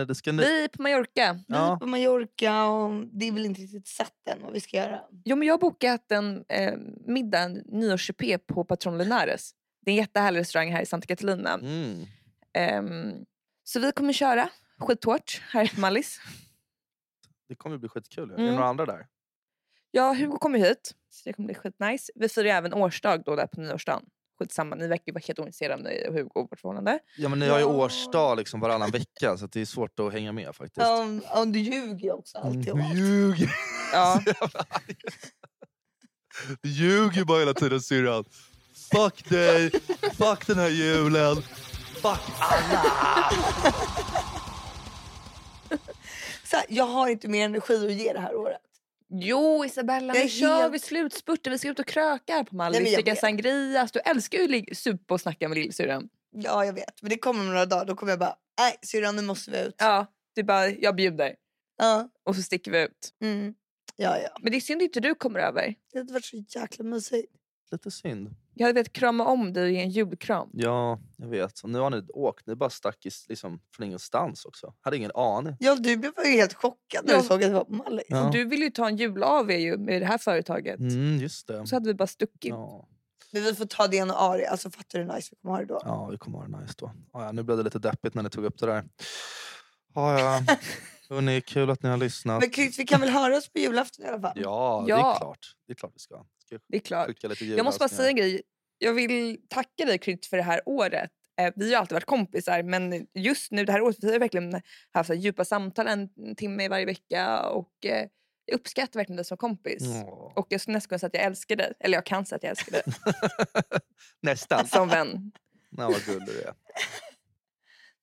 eh, 0.00 0.06
det 0.06 0.14
Ska 0.14 0.32
ni 0.32 0.42
Vi 0.42 0.64
är 0.64 0.68
på 0.68 0.82
Mallorca. 0.82 1.32
Vi 1.32 1.54
Ja. 1.54 1.72
är 1.72 1.76
på 1.76 1.86
Mallorca 1.86 2.64
och 2.66 3.06
det 3.12 3.28
är 3.28 3.32
väl 3.32 3.46
inte 3.46 3.60
riktigt 3.60 3.88
satt 3.88 4.28
än 4.30 4.42
vad 4.42 4.52
vi 4.52 4.60
ska 4.60 4.76
göra. 4.76 5.00
Jo, 5.24 5.36
men 5.36 5.48
jag 5.48 5.54
har 5.54 5.58
bokat 5.58 6.12
en 6.12 6.44
eh, 6.48 6.74
middag, 7.06 7.38
en 7.38 7.52
nyårschipé 7.66 8.38
på 8.38 8.64
Patron 8.64 8.98
Linares. 8.98 9.50
Det 9.84 9.90
är 9.90 9.92
en 9.92 9.96
jättehärlig 10.00 10.40
restaurang 10.40 10.72
här 10.72 10.82
i 10.82 10.86
Santa 10.86 11.06
Catalina. 11.06 11.54
mm. 11.54 12.06
Ehm, 12.54 13.12
så 13.64 13.80
vi 13.80 13.92
kommer 13.92 14.12
köra 14.12 14.48
skithårt 14.78 15.42
här 15.50 15.70
på 15.74 15.80
Mallis. 15.80 16.20
Det 17.52 17.56
kommer 17.56 17.78
bli 17.78 17.88
skitkul. 17.88 18.28
ju. 18.28 18.34
Är 18.34 18.36
det 18.38 18.42
Mm. 18.42 18.54
några 18.54 18.68
andra 18.68 18.86
där? 18.86 19.06
Ja, 19.90 20.12
Hugo 20.12 20.38
kommer 20.38 20.58
hit. 20.58 20.94
Så 21.10 21.22
det 21.24 21.32
kommer 21.32 21.46
bli 21.46 21.54
skitnice. 21.54 22.12
Vi 22.14 22.28
firar 22.28 22.44
ju 22.44 22.50
även 22.50 22.74
årsdag 22.74 23.22
då 23.24 23.36
där 23.36 23.46
på 23.46 23.60
nyårsdagen. 23.60 24.02
Skitsamma, 24.38 24.76
ni 24.76 24.86
verkar 24.88 25.02
ju 25.06 25.12
vara 25.12 25.22
helt 25.26 25.38
ointresserade 25.38 25.74
av 25.74 25.80
mig 25.80 26.08
och 26.08 26.14
Hugo 26.14 26.30
och 26.34 26.48
vårt 26.50 26.60
förhållande. 26.60 26.98
Ja, 27.16 27.28
men 27.28 27.38
ni 27.38 27.48
har 27.48 27.58
ju 27.58 27.64
Ja. 27.64 27.68
årsdag 27.72 28.36
liksom 28.38 28.60
varannan 28.60 28.90
vecka 28.90 29.36
så 29.36 29.44
att 29.44 29.52
det 29.52 29.60
är 29.60 29.64
svårt 29.64 30.00
att 30.00 30.12
hänga 30.12 30.32
med 30.32 30.56
faktiskt. 30.56 30.76
Ja, 30.86 31.06
ja, 31.24 31.44
du 31.44 31.58
ljuger 31.58 32.04
ju 32.04 32.12
också 32.12 32.38
alltid. 32.38 32.68
Mm. 32.68 32.90
Du 32.94 32.98
ljuger! 33.00 33.50
Ja. 33.92 34.20
Du 36.62 36.68
ljuger 36.68 37.24
bara 37.24 37.38
hela 37.38 37.54
tiden 37.54 37.80
syrran. 37.80 38.24
Fuck 38.92 39.28
dig, 39.28 39.70
fuck 40.16 40.46
den 40.46 40.58
här 40.58 40.68
julen, 40.68 41.36
fuck 42.02 42.20
alla! 42.38 43.32
Här, 46.52 46.64
jag 46.68 46.84
har 46.84 47.08
inte 47.08 47.28
mer 47.28 47.44
energi 47.44 47.86
att 47.86 47.92
ge 47.92 48.12
det 48.12 48.20
här 48.20 48.34
året. 48.36 48.60
Jo 49.14 49.64
Isabella, 49.64 50.12
nu 50.12 50.28
kör 50.28 50.60
helt- 50.60 50.74
vi 50.74 50.78
slutspurten. 50.78 51.52
Vi 51.52 51.58
ska 51.58 51.68
ut 51.68 51.78
och 51.78 51.86
kröka 51.86 52.32
här 52.34 52.44
på 52.44 52.56
Mallis. 52.56 52.80
Nej, 52.82 52.94
dricka 52.94 53.16
sangrias. 53.16 53.92
Du 53.92 54.00
älskar 54.00 54.38
ju 54.38 54.44
att 54.44 54.50
ligga- 54.50 54.74
supa 54.74 55.14
och 55.14 55.20
snacka 55.20 55.48
med 55.48 55.58
lillsyrran. 55.58 56.08
Ja, 56.34 56.64
jag 56.64 56.72
vet. 56.72 57.02
Men 57.02 57.10
det 57.10 57.18
kommer 57.18 57.40
om 57.40 57.46
några 57.46 57.66
dagar. 57.66 57.84
Då 57.84 57.94
kommer 57.96 58.12
jag 58.12 58.18
bara, 58.18 58.36
nej 58.58 58.74
syrran 58.82 59.16
nu 59.16 59.22
måste 59.22 59.50
vi 59.50 59.58
ut. 59.60 59.74
Ja, 59.78 60.06
du 60.34 60.42
bara, 60.42 60.68
jag 60.68 60.96
bjuder. 60.96 61.34
Ja. 61.78 62.08
Och 62.24 62.36
så 62.36 62.42
sticker 62.42 62.70
vi 62.70 62.82
ut. 62.82 63.10
Mm. 63.22 63.54
Ja, 63.96 64.18
ja. 64.18 64.36
Men 64.42 64.52
det 64.52 64.58
är 64.58 64.60
synd 64.60 64.78
att 64.82 64.84
inte 64.84 65.00
du 65.00 65.14
kommer 65.14 65.40
över. 65.40 65.74
Det 65.92 65.98
hade 65.98 66.12
varit 66.12 66.24
så 66.24 66.36
jäkla 66.48 66.84
mysigt. 66.84 67.32
Lite 67.70 67.90
synd. 67.90 68.34
Jag 68.54 68.66
hade 68.66 68.74
velat 68.74 68.92
krama 68.92 69.24
om 69.24 69.52
dig 69.52 69.72
i 69.74 69.80
en 69.80 69.90
julkram. 69.90 70.50
Ja, 70.52 70.98
jag 71.16 71.28
vet. 71.28 71.60
Och 71.60 71.70
nu 71.70 71.78
har 71.78 71.90
ni 71.90 72.02
åkt. 72.08 72.46
Ni 72.46 72.54
bara 72.54 72.70
stack 72.70 73.06
i, 73.06 73.10
liksom, 73.28 73.60
från 73.76 73.86
ingenstans 73.86 74.44
också. 74.44 74.74
Hade 74.80 74.96
ingen 74.96 75.10
aning. 75.14 75.56
Ja, 75.60 75.74
du 75.74 75.96
blev 75.96 76.12
ju 76.24 76.30
helt 76.32 76.54
chockad 76.54 77.04
när 77.06 77.12
Ja. 77.12 77.18
du 77.20 77.24
såg 77.26 77.44
att 77.44 77.50
det 77.50 77.54
var 77.54 77.64
på 77.64 77.72
Mallis. 77.72 78.04
Ja. 78.08 78.30
Du 78.32 78.44
ville 78.44 78.64
ju 78.64 78.70
ta 78.70 78.88
en 78.88 78.96
jul-AW 78.98 79.52
ju 79.56 79.76
med 79.78 80.02
det 80.02 80.06
här 80.06 80.18
företaget. 80.18 80.78
Mm, 80.80 81.18
just 81.18 81.46
det. 81.48 81.66
Så 81.66 81.76
hade 81.76 81.86
vi 81.88 81.94
bara 81.94 82.06
stuckit. 82.06 82.50
Ja. 82.50 82.88
Men 83.32 83.42
vi 83.42 83.54
får 83.54 83.64
ta 83.64 83.86
det 83.86 83.96
i 83.96 83.98
januari. 83.98 84.46
Alltså 84.46 84.70
fattar 84.70 84.98
du 84.98 85.04
hur 85.04 85.12
nice 85.12 85.28
vi 85.30 85.36
kommer 85.42 85.54
ha 85.54 85.60
det 85.60 85.66
då? 85.66 85.80
ja, 85.84 86.08
vi 86.10 86.18
kommer 86.18 86.38
ha 86.38 86.46
det 86.46 86.60
nice 86.60 86.74
då. 86.78 86.92
Ja, 87.12 87.24
ja, 87.24 87.32
nu 87.32 87.42
blev 87.42 87.56
det 87.58 87.64
lite 87.64 87.78
deppigt 87.78 88.14
när 88.14 88.22
ni 88.22 88.30
tog 88.30 88.44
upp 88.44 88.58
det 88.58 88.66
där. 88.66 88.84
Ja, 89.94 90.20
ja. 90.20 90.40
Hörrni, 91.12 91.40
kul 91.40 91.70
att 91.70 91.82
ni 91.82 91.88
har 91.88 91.96
lyssnat. 91.96 92.40
Men 92.40 92.50
Chris, 92.52 92.78
vi 92.78 92.84
kan 92.84 93.00
väl 93.00 93.10
höras 93.10 93.48
på 93.48 93.58
julafton 93.58 94.04
i 94.04 94.08
alla 94.08 94.20
fall? 94.20 94.32
Ja, 94.36 94.82
det 94.86 94.90
Ja. 94.90 95.14
är 95.14 95.18
klart. 95.18 95.38
Det 95.66 95.72
är 95.72 95.74
klart 95.74 95.92
vi 95.94 95.98
ska. 95.98 96.24
ska 96.46 96.58
Det 96.68 96.76
är 96.76 96.80
klart. 96.80 97.22
Jag 97.40 97.64
måste 97.64 97.78
bara 97.78 97.88
säga 97.88 98.08
en 98.08 98.16
grej. 98.16 98.42
Jag 98.78 98.92
vill 98.94 99.38
tacka 99.48 99.84
dig 99.84 99.98
Krydd 99.98 100.24
för 100.24 100.36
det 100.36 100.42
här 100.42 100.60
året. 100.66 101.10
Eh, 101.40 101.52
Vi 101.56 101.74
har 101.74 101.80
alltid 101.80 101.94
varit 101.94 102.04
kompisar 102.04 102.62
men 102.62 103.06
just 103.14 103.52
nu 103.52 103.64
det 103.64 103.72
här 103.72 103.80
året 103.80 103.96
vi 104.00 104.12
har 104.12 104.18
verkligen 104.18 104.60
haft 104.92 105.06
så 105.06 105.12
här 105.14 105.20
djupa 105.20 105.44
samtal 105.44 105.86
en 105.86 106.08
timme 106.36 106.68
varje 106.68 106.86
vecka 106.86 107.40
och 107.42 107.86
eh, 107.86 108.06
jag 108.44 108.54
uppskattar 108.54 109.00
verkligen 109.00 109.16
dig 109.16 109.24
som 109.24 109.36
kompis. 109.36 109.82
Ja. 109.82 110.32
Och 110.36 110.46
jag 110.48 110.60
skulle 110.60 110.74
nästan 110.74 110.88
kunna 110.88 110.98
säga 110.98 111.06
att 111.08 111.14
jag 111.14 111.24
älskar 111.24 111.56
dig. 111.56 111.72
Eller 111.80 111.96
jag 111.98 112.06
kan 112.06 112.26
säga 112.26 112.36
att 112.36 112.42
jag 112.42 112.50
älskar 112.50 112.72
dig 112.72 112.82
Nästan. 114.22 114.66
som 114.66 114.88
vän. 114.88 115.32
Ja, 115.76 115.88
vad 115.88 116.04
gullig 116.04 116.26
du 116.28 116.42
är. 116.42 116.54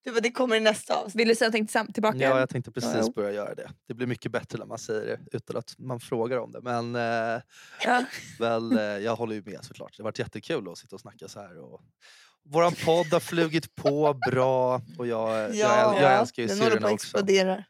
Du 0.04 0.12
bara, 0.12 0.20
det 0.20 0.32
kommer 0.32 0.56
i 0.56 0.60
nästa 0.60 0.96
avsnitt. 0.96 1.16
Vill 1.16 1.28
du 1.28 1.36
säga 1.36 1.50
någonting 1.50 1.94
tillbaka? 1.94 2.18
Ja, 2.18 2.40
jag 2.40 2.50
tänkte 2.50 2.72
precis 2.72 2.92
Ja. 2.96 3.12
börja 3.16 3.32
göra 3.32 3.56
det. 3.56 3.70
Det 3.88 3.94
blir 3.94 4.08
mycket 4.08 4.32
bättre 4.32 4.60
när 4.60 4.66
man 4.66 4.78
säger 4.80 5.18
det 5.32 5.38
utan 5.38 5.58
att 5.58 5.76
man 5.78 6.00
frågar 6.00 6.38
om 6.38 6.52
det. 6.52 6.62
Men 6.62 6.96
eh, 6.96 7.42
Ja. 7.86 8.04
väl, 8.40 8.78
eh, 8.78 8.84
jag 8.84 9.16
håller 9.16 9.36
ju 9.36 9.42
med 9.46 9.60
såklart. 9.66 9.98
Det 9.98 10.04
har 10.04 10.06
varit 10.06 10.20
jättekul 10.20 10.70
att 10.72 10.78
sitta 10.78 10.96
och 10.96 11.02
snacka 11.02 11.28
så 11.28 11.40
här. 11.40 11.60
Och 11.60 11.82
våran 12.50 12.74
podd 12.86 13.08
har 13.08 13.20
flugit 13.20 13.76
på 13.76 14.14
bra 14.32 14.82
och 14.98 15.08
jag, 15.08 15.38
jag, 15.40 15.56
jag, 15.56 16.02
jag 16.02 16.20
älskar 16.20 16.44
ju 16.44 16.48
den 16.48 16.58
håller 16.58 16.70
på 16.70 16.76
syrrorna 16.76 16.88
att 16.88 16.94
också. 16.94 17.06
explodera. 17.18 17.54
Mm. 17.54 17.66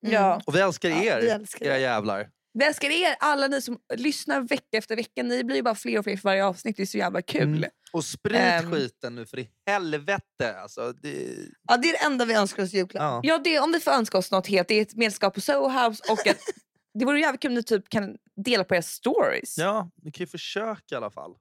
Ja. 0.00 0.40
Och 0.46 0.54
vi 0.54 0.60
älskar 0.60 0.88
Ja, 0.88 1.02
er, 1.02 1.20
vi 1.20 1.28
älskar 1.28 1.66
era 1.66 1.76
er. 1.76 1.80
jävlar. 1.80 2.28
Vi 2.58 2.64
älskar 2.64 2.88
er, 2.90 3.16
alla 3.20 3.46
ni 3.48 3.62
som 3.62 3.78
lyssnar 3.94 4.40
vecka 4.40 4.76
efter 4.76 4.96
vecka. 4.96 5.22
Ni 5.22 5.44
blir 5.44 5.56
ju 5.56 5.62
bara 5.62 5.74
fler 5.74 5.98
och 5.98 6.04
fler 6.04 6.16
för 6.16 6.22
varje 6.28 6.44
avsnitt. 6.44 6.76
Det 6.76 6.82
är 6.82 6.86
så 6.86 6.98
jävla 6.98 7.22
kul. 7.22 7.42
Mm. 7.42 7.70
Och 7.92 8.04
sprid 8.04 8.36
Ehm. 8.40 8.72
skiten 8.72 9.14
nu 9.14 9.26
för 9.26 9.38
i 9.38 9.48
helvete. 9.66 10.60
Alltså, 10.62 10.92
det, 10.92 11.36
Ja, 11.68 11.76
det 11.76 11.88
är 11.88 11.92
det 11.92 12.04
enda 12.04 12.24
vi 12.24 12.34
önskar 12.34 12.62
oss 12.62 12.74
i 12.74 12.76
julklapp. 12.76 13.02
ja. 13.02 13.20
Ja, 13.22 13.38
det, 13.38 13.58
om 13.60 13.72
vi 13.72 13.80
får 13.80 13.90
önska 13.90 14.18
oss 14.18 14.30
något 14.30 14.46
helt, 14.46 14.68
det 14.68 14.74
är 14.74 14.82
ett 14.82 14.94
medlemskap 14.96 15.34
på 15.34 15.40
Soho 15.40 15.68
House 15.68 16.02
och 16.12 16.26
att 16.26 16.36
det 16.94 17.04
vore 17.04 17.20
jävligt 17.20 17.42
kul 17.42 17.50
om 17.50 17.54
ni 17.54 17.62
typ 17.62 17.88
kan 17.88 18.16
dela 18.44 18.64
på 18.64 18.74
era 18.74 18.82
stories. 18.82 19.58
ja, 19.58 19.90
ni 20.02 20.12
kan 20.12 20.22
ju 20.24 20.26
försöka 20.26 20.94
i 20.94 20.96
alla 20.96 21.10
fall. 21.10 21.34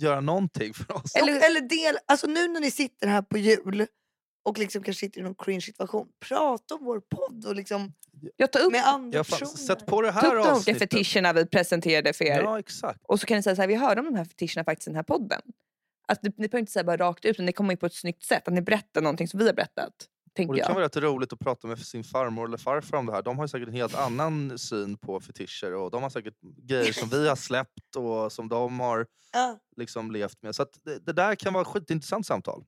Göra 0.00 0.20
någonting 0.20 0.74
för 0.74 0.92
oss. 0.96 1.14
Eller, 1.14 1.32
eller 1.50 1.60
del, 1.60 1.98
alltså 2.06 2.26
nu 2.26 2.48
när 2.48 2.60
ni 2.60 2.70
sitter 2.70 3.06
här 3.06 3.22
på 3.22 3.38
jul 3.38 3.86
och 4.44 4.58
liksom 4.58 4.82
kanske 4.82 5.00
sitter 5.06 5.20
i 5.20 5.22
någon 5.24 5.34
cringe 5.34 5.60
situation. 5.60 6.08
Prata 6.28 6.74
om 6.74 6.84
vår 6.84 7.00
podd 7.00 7.44
och 7.46 7.54
liksom 7.54 7.92
Jag 8.36 8.52
tar 8.52 8.60
upp, 8.60 8.72
med 8.72 8.86
andra 8.88 9.18
Ja, 9.18 9.24
fan, 9.24 9.38
personer. 9.38 9.56
sätt 9.56 9.86
på 9.86 10.02
det 10.02 10.12
ta 10.12 10.18
upp 10.18 10.24
här 10.24 10.36
de 10.36 10.52
olika 10.54 10.74
fetischerna 10.74 11.32
vi 11.32 11.46
presenterade 11.46 12.12
för 12.12 12.24
er. 12.24 12.42
Ja, 12.42 12.58
exakt. 12.58 13.00
Och 13.02 13.20
så 13.20 13.26
kan 13.26 13.36
ni 13.36 13.42
säga 13.42 13.56
så 13.56 13.62
här, 13.62 13.68
vi 13.68 13.74
hörde 13.74 14.00
om 14.00 14.06
de 14.06 14.14
här 14.14 14.24
fetischerna 14.24 14.64
faktiskt 14.64 14.88
i 14.88 14.90
den 14.90 14.96
här 14.96 15.02
podden. 15.02 15.40
Att 16.08 16.22
ni, 16.22 16.28
ni 16.36 16.48
behöver 16.48 16.58
inte 16.58 16.72
säga 16.72 16.84
bara 16.84 16.96
rakt 16.96 17.24
ut, 17.24 17.30
utan 17.30 17.46
ni 17.46 17.52
kommer 17.52 17.72
in 17.72 17.78
på 17.78 17.86
ett 17.86 17.94
snyggt 17.94 18.22
sätt. 18.24 18.48
Att 18.48 18.54
ni 18.54 18.60
berättar 18.62 19.00
någonting 19.00 19.28
som 19.28 19.38
vi 19.40 19.46
har 19.46 19.52
berättat. 19.54 19.92
Och 20.26 20.30
det 20.36 20.44
kan 20.44 20.56
jag. 20.56 20.74
vara 20.74 20.84
rätt 20.84 20.96
roligt 20.96 21.32
att 21.32 21.38
prata 21.38 21.66
med 21.68 21.78
sin 21.78 22.04
farmor 22.04 22.46
eller 22.46 22.56
farfar 22.58 22.98
om 22.98 23.06
det 23.06 23.12
här. 23.12 23.22
De 23.22 23.36
har 23.38 23.44
ju 23.44 23.48
säkert 23.48 23.68
en 23.68 23.74
helt 23.74 23.94
annan 23.94 24.58
syn 24.58 24.96
på 24.96 25.20
fetischer 25.20 25.74
och 25.74 25.90
de 25.90 26.02
har 26.02 26.10
säkert 26.10 26.34
grejer 26.62 26.92
som 26.92 27.08
vi 27.08 27.28
har 27.28 27.36
släppt 27.36 27.96
och 27.96 28.32
som 28.32 28.48
de 28.48 28.80
har 28.80 29.06
Ja. 29.32 29.58
liksom 29.76 30.10
levt 30.12 30.42
med. 30.42 30.54
Så 30.54 30.62
att 30.62 30.78
det, 30.84 30.98
det 31.06 31.12
där 31.12 31.34
kan 31.34 31.52
vara 31.52 31.62
ett 31.62 31.68
skitintressant 31.68 32.26
samtal. 32.26 32.64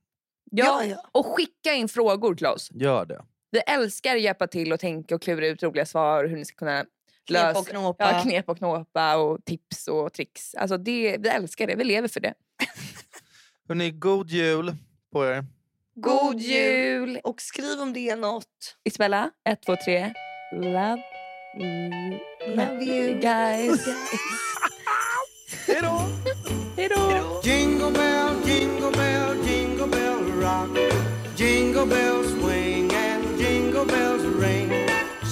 Ja, 0.51 0.65
Ja, 0.65 0.83
ja. 0.85 1.09
och 1.11 1.25
skicka 1.25 1.73
in 1.73 1.89
frågor 1.89 2.35
till 2.35 2.45
oss. 2.47 2.69
Gör 2.73 3.05
det. 3.05 3.25
Vi 3.51 3.59
älskar 3.59 4.15
att 4.15 4.21
hjälpa 4.21 4.47
till 4.47 4.73
och 4.73 4.79
tänka 4.79 5.15
och 5.15 5.21
klura 5.21 5.47
ut 5.47 5.63
roliga 5.63 5.85
svar 5.85 6.23
och 6.23 6.29
hur 6.29 6.37
ni 6.37 6.45
ska 6.45 6.55
kunna 6.55 6.79
Knep 6.81 6.89
lösa 7.29 7.59
och 7.59 7.67
knåpa. 7.67 8.11
Ja, 8.11 8.21
knep 8.21 8.49
och 8.49 8.57
knåpa 8.57 9.17
och 9.17 9.45
tips 9.45 9.87
och 9.87 10.13
tricks. 10.13 10.55
Alltså 10.55 10.77
det, 10.77 11.17
vi 11.19 11.29
älskar 11.29 11.67
det, 11.67 11.75
vi 11.75 11.83
lever 11.83 12.07
för 12.07 12.19
det. 12.19 12.33
Hörrni, 13.69 13.91
god 13.91 14.29
jul 14.29 14.75
på 15.13 15.25
er. 15.25 15.45
God 15.95 16.39
jul! 16.39 17.19
Och 17.23 17.41
skriv 17.41 17.79
om 17.79 17.93
det 17.93 18.09
är 18.09 18.15
något. 18.15 18.77
Isabella, 18.85 19.31
ett, 19.49 19.61
två, 19.65 19.75
tre. 19.85 20.13
Love 20.53 21.01
you. 21.59 22.19
Love 22.55 22.83
you. 22.83 23.19
guys. 23.19 23.87
Hej 25.67 25.79
då! 25.81 26.01
Hej 26.77 26.89
då! 26.95 27.41
Jingle 27.43 27.91
bell, 27.91 28.35
jingle 28.45 28.91
bell, 28.91 29.47
jingle 29.47 29.87
bell 29.87 30.23
rock. 30.41 30.69
Jingle 31.37 31.85
bells 31.85 32.27
swing 32.27 32.91
and 32.93 33.39
jingle 33.39 33.85
bells 33.85 34.23
ring. 34.23 34.71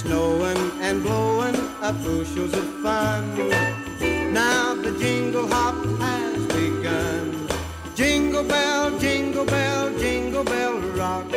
Snowing 0.03 0.71
and 0.81 1.03
blowing 1.03 1.55
up 1.81 1.95
bushels 2.03 2.53
of 2.53 2.65
fun. 2.83 3.37
Now 4.33 4.75
the 4.83 4.91
jingle 4.99 5.47
hop 5.47 5.75
has 6.01 6.47
begun. 6.47 7.34
Jingle 8.35 8.49
bell, 8.49 8.99
jingle 8.99 9.45
bell, 9.45 9.97
jingle 9.97 10.43
bell 10.43 10.77
rock. 10.97 11.31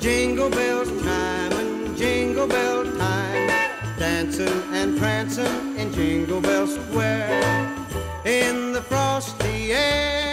Jingle 0.00 0.50
bells 0.50 0.88
chime 1.04 1.52
and 1.52 1.96
jingle 1.96 2.48
bell 2.48 2.82
time. 2.98 3.46
Dancing 3.96 4.48
and 4.72 4.98
prancing 4.98 5.76
in 5.76 5.92
Jingle 5.92 6.40
Bell 6.40 6.66
Square 6.66 7.76
in 8.24 8.72
the 8.72 8.82
frosty 8.82 9.72
air. 9.72 10.31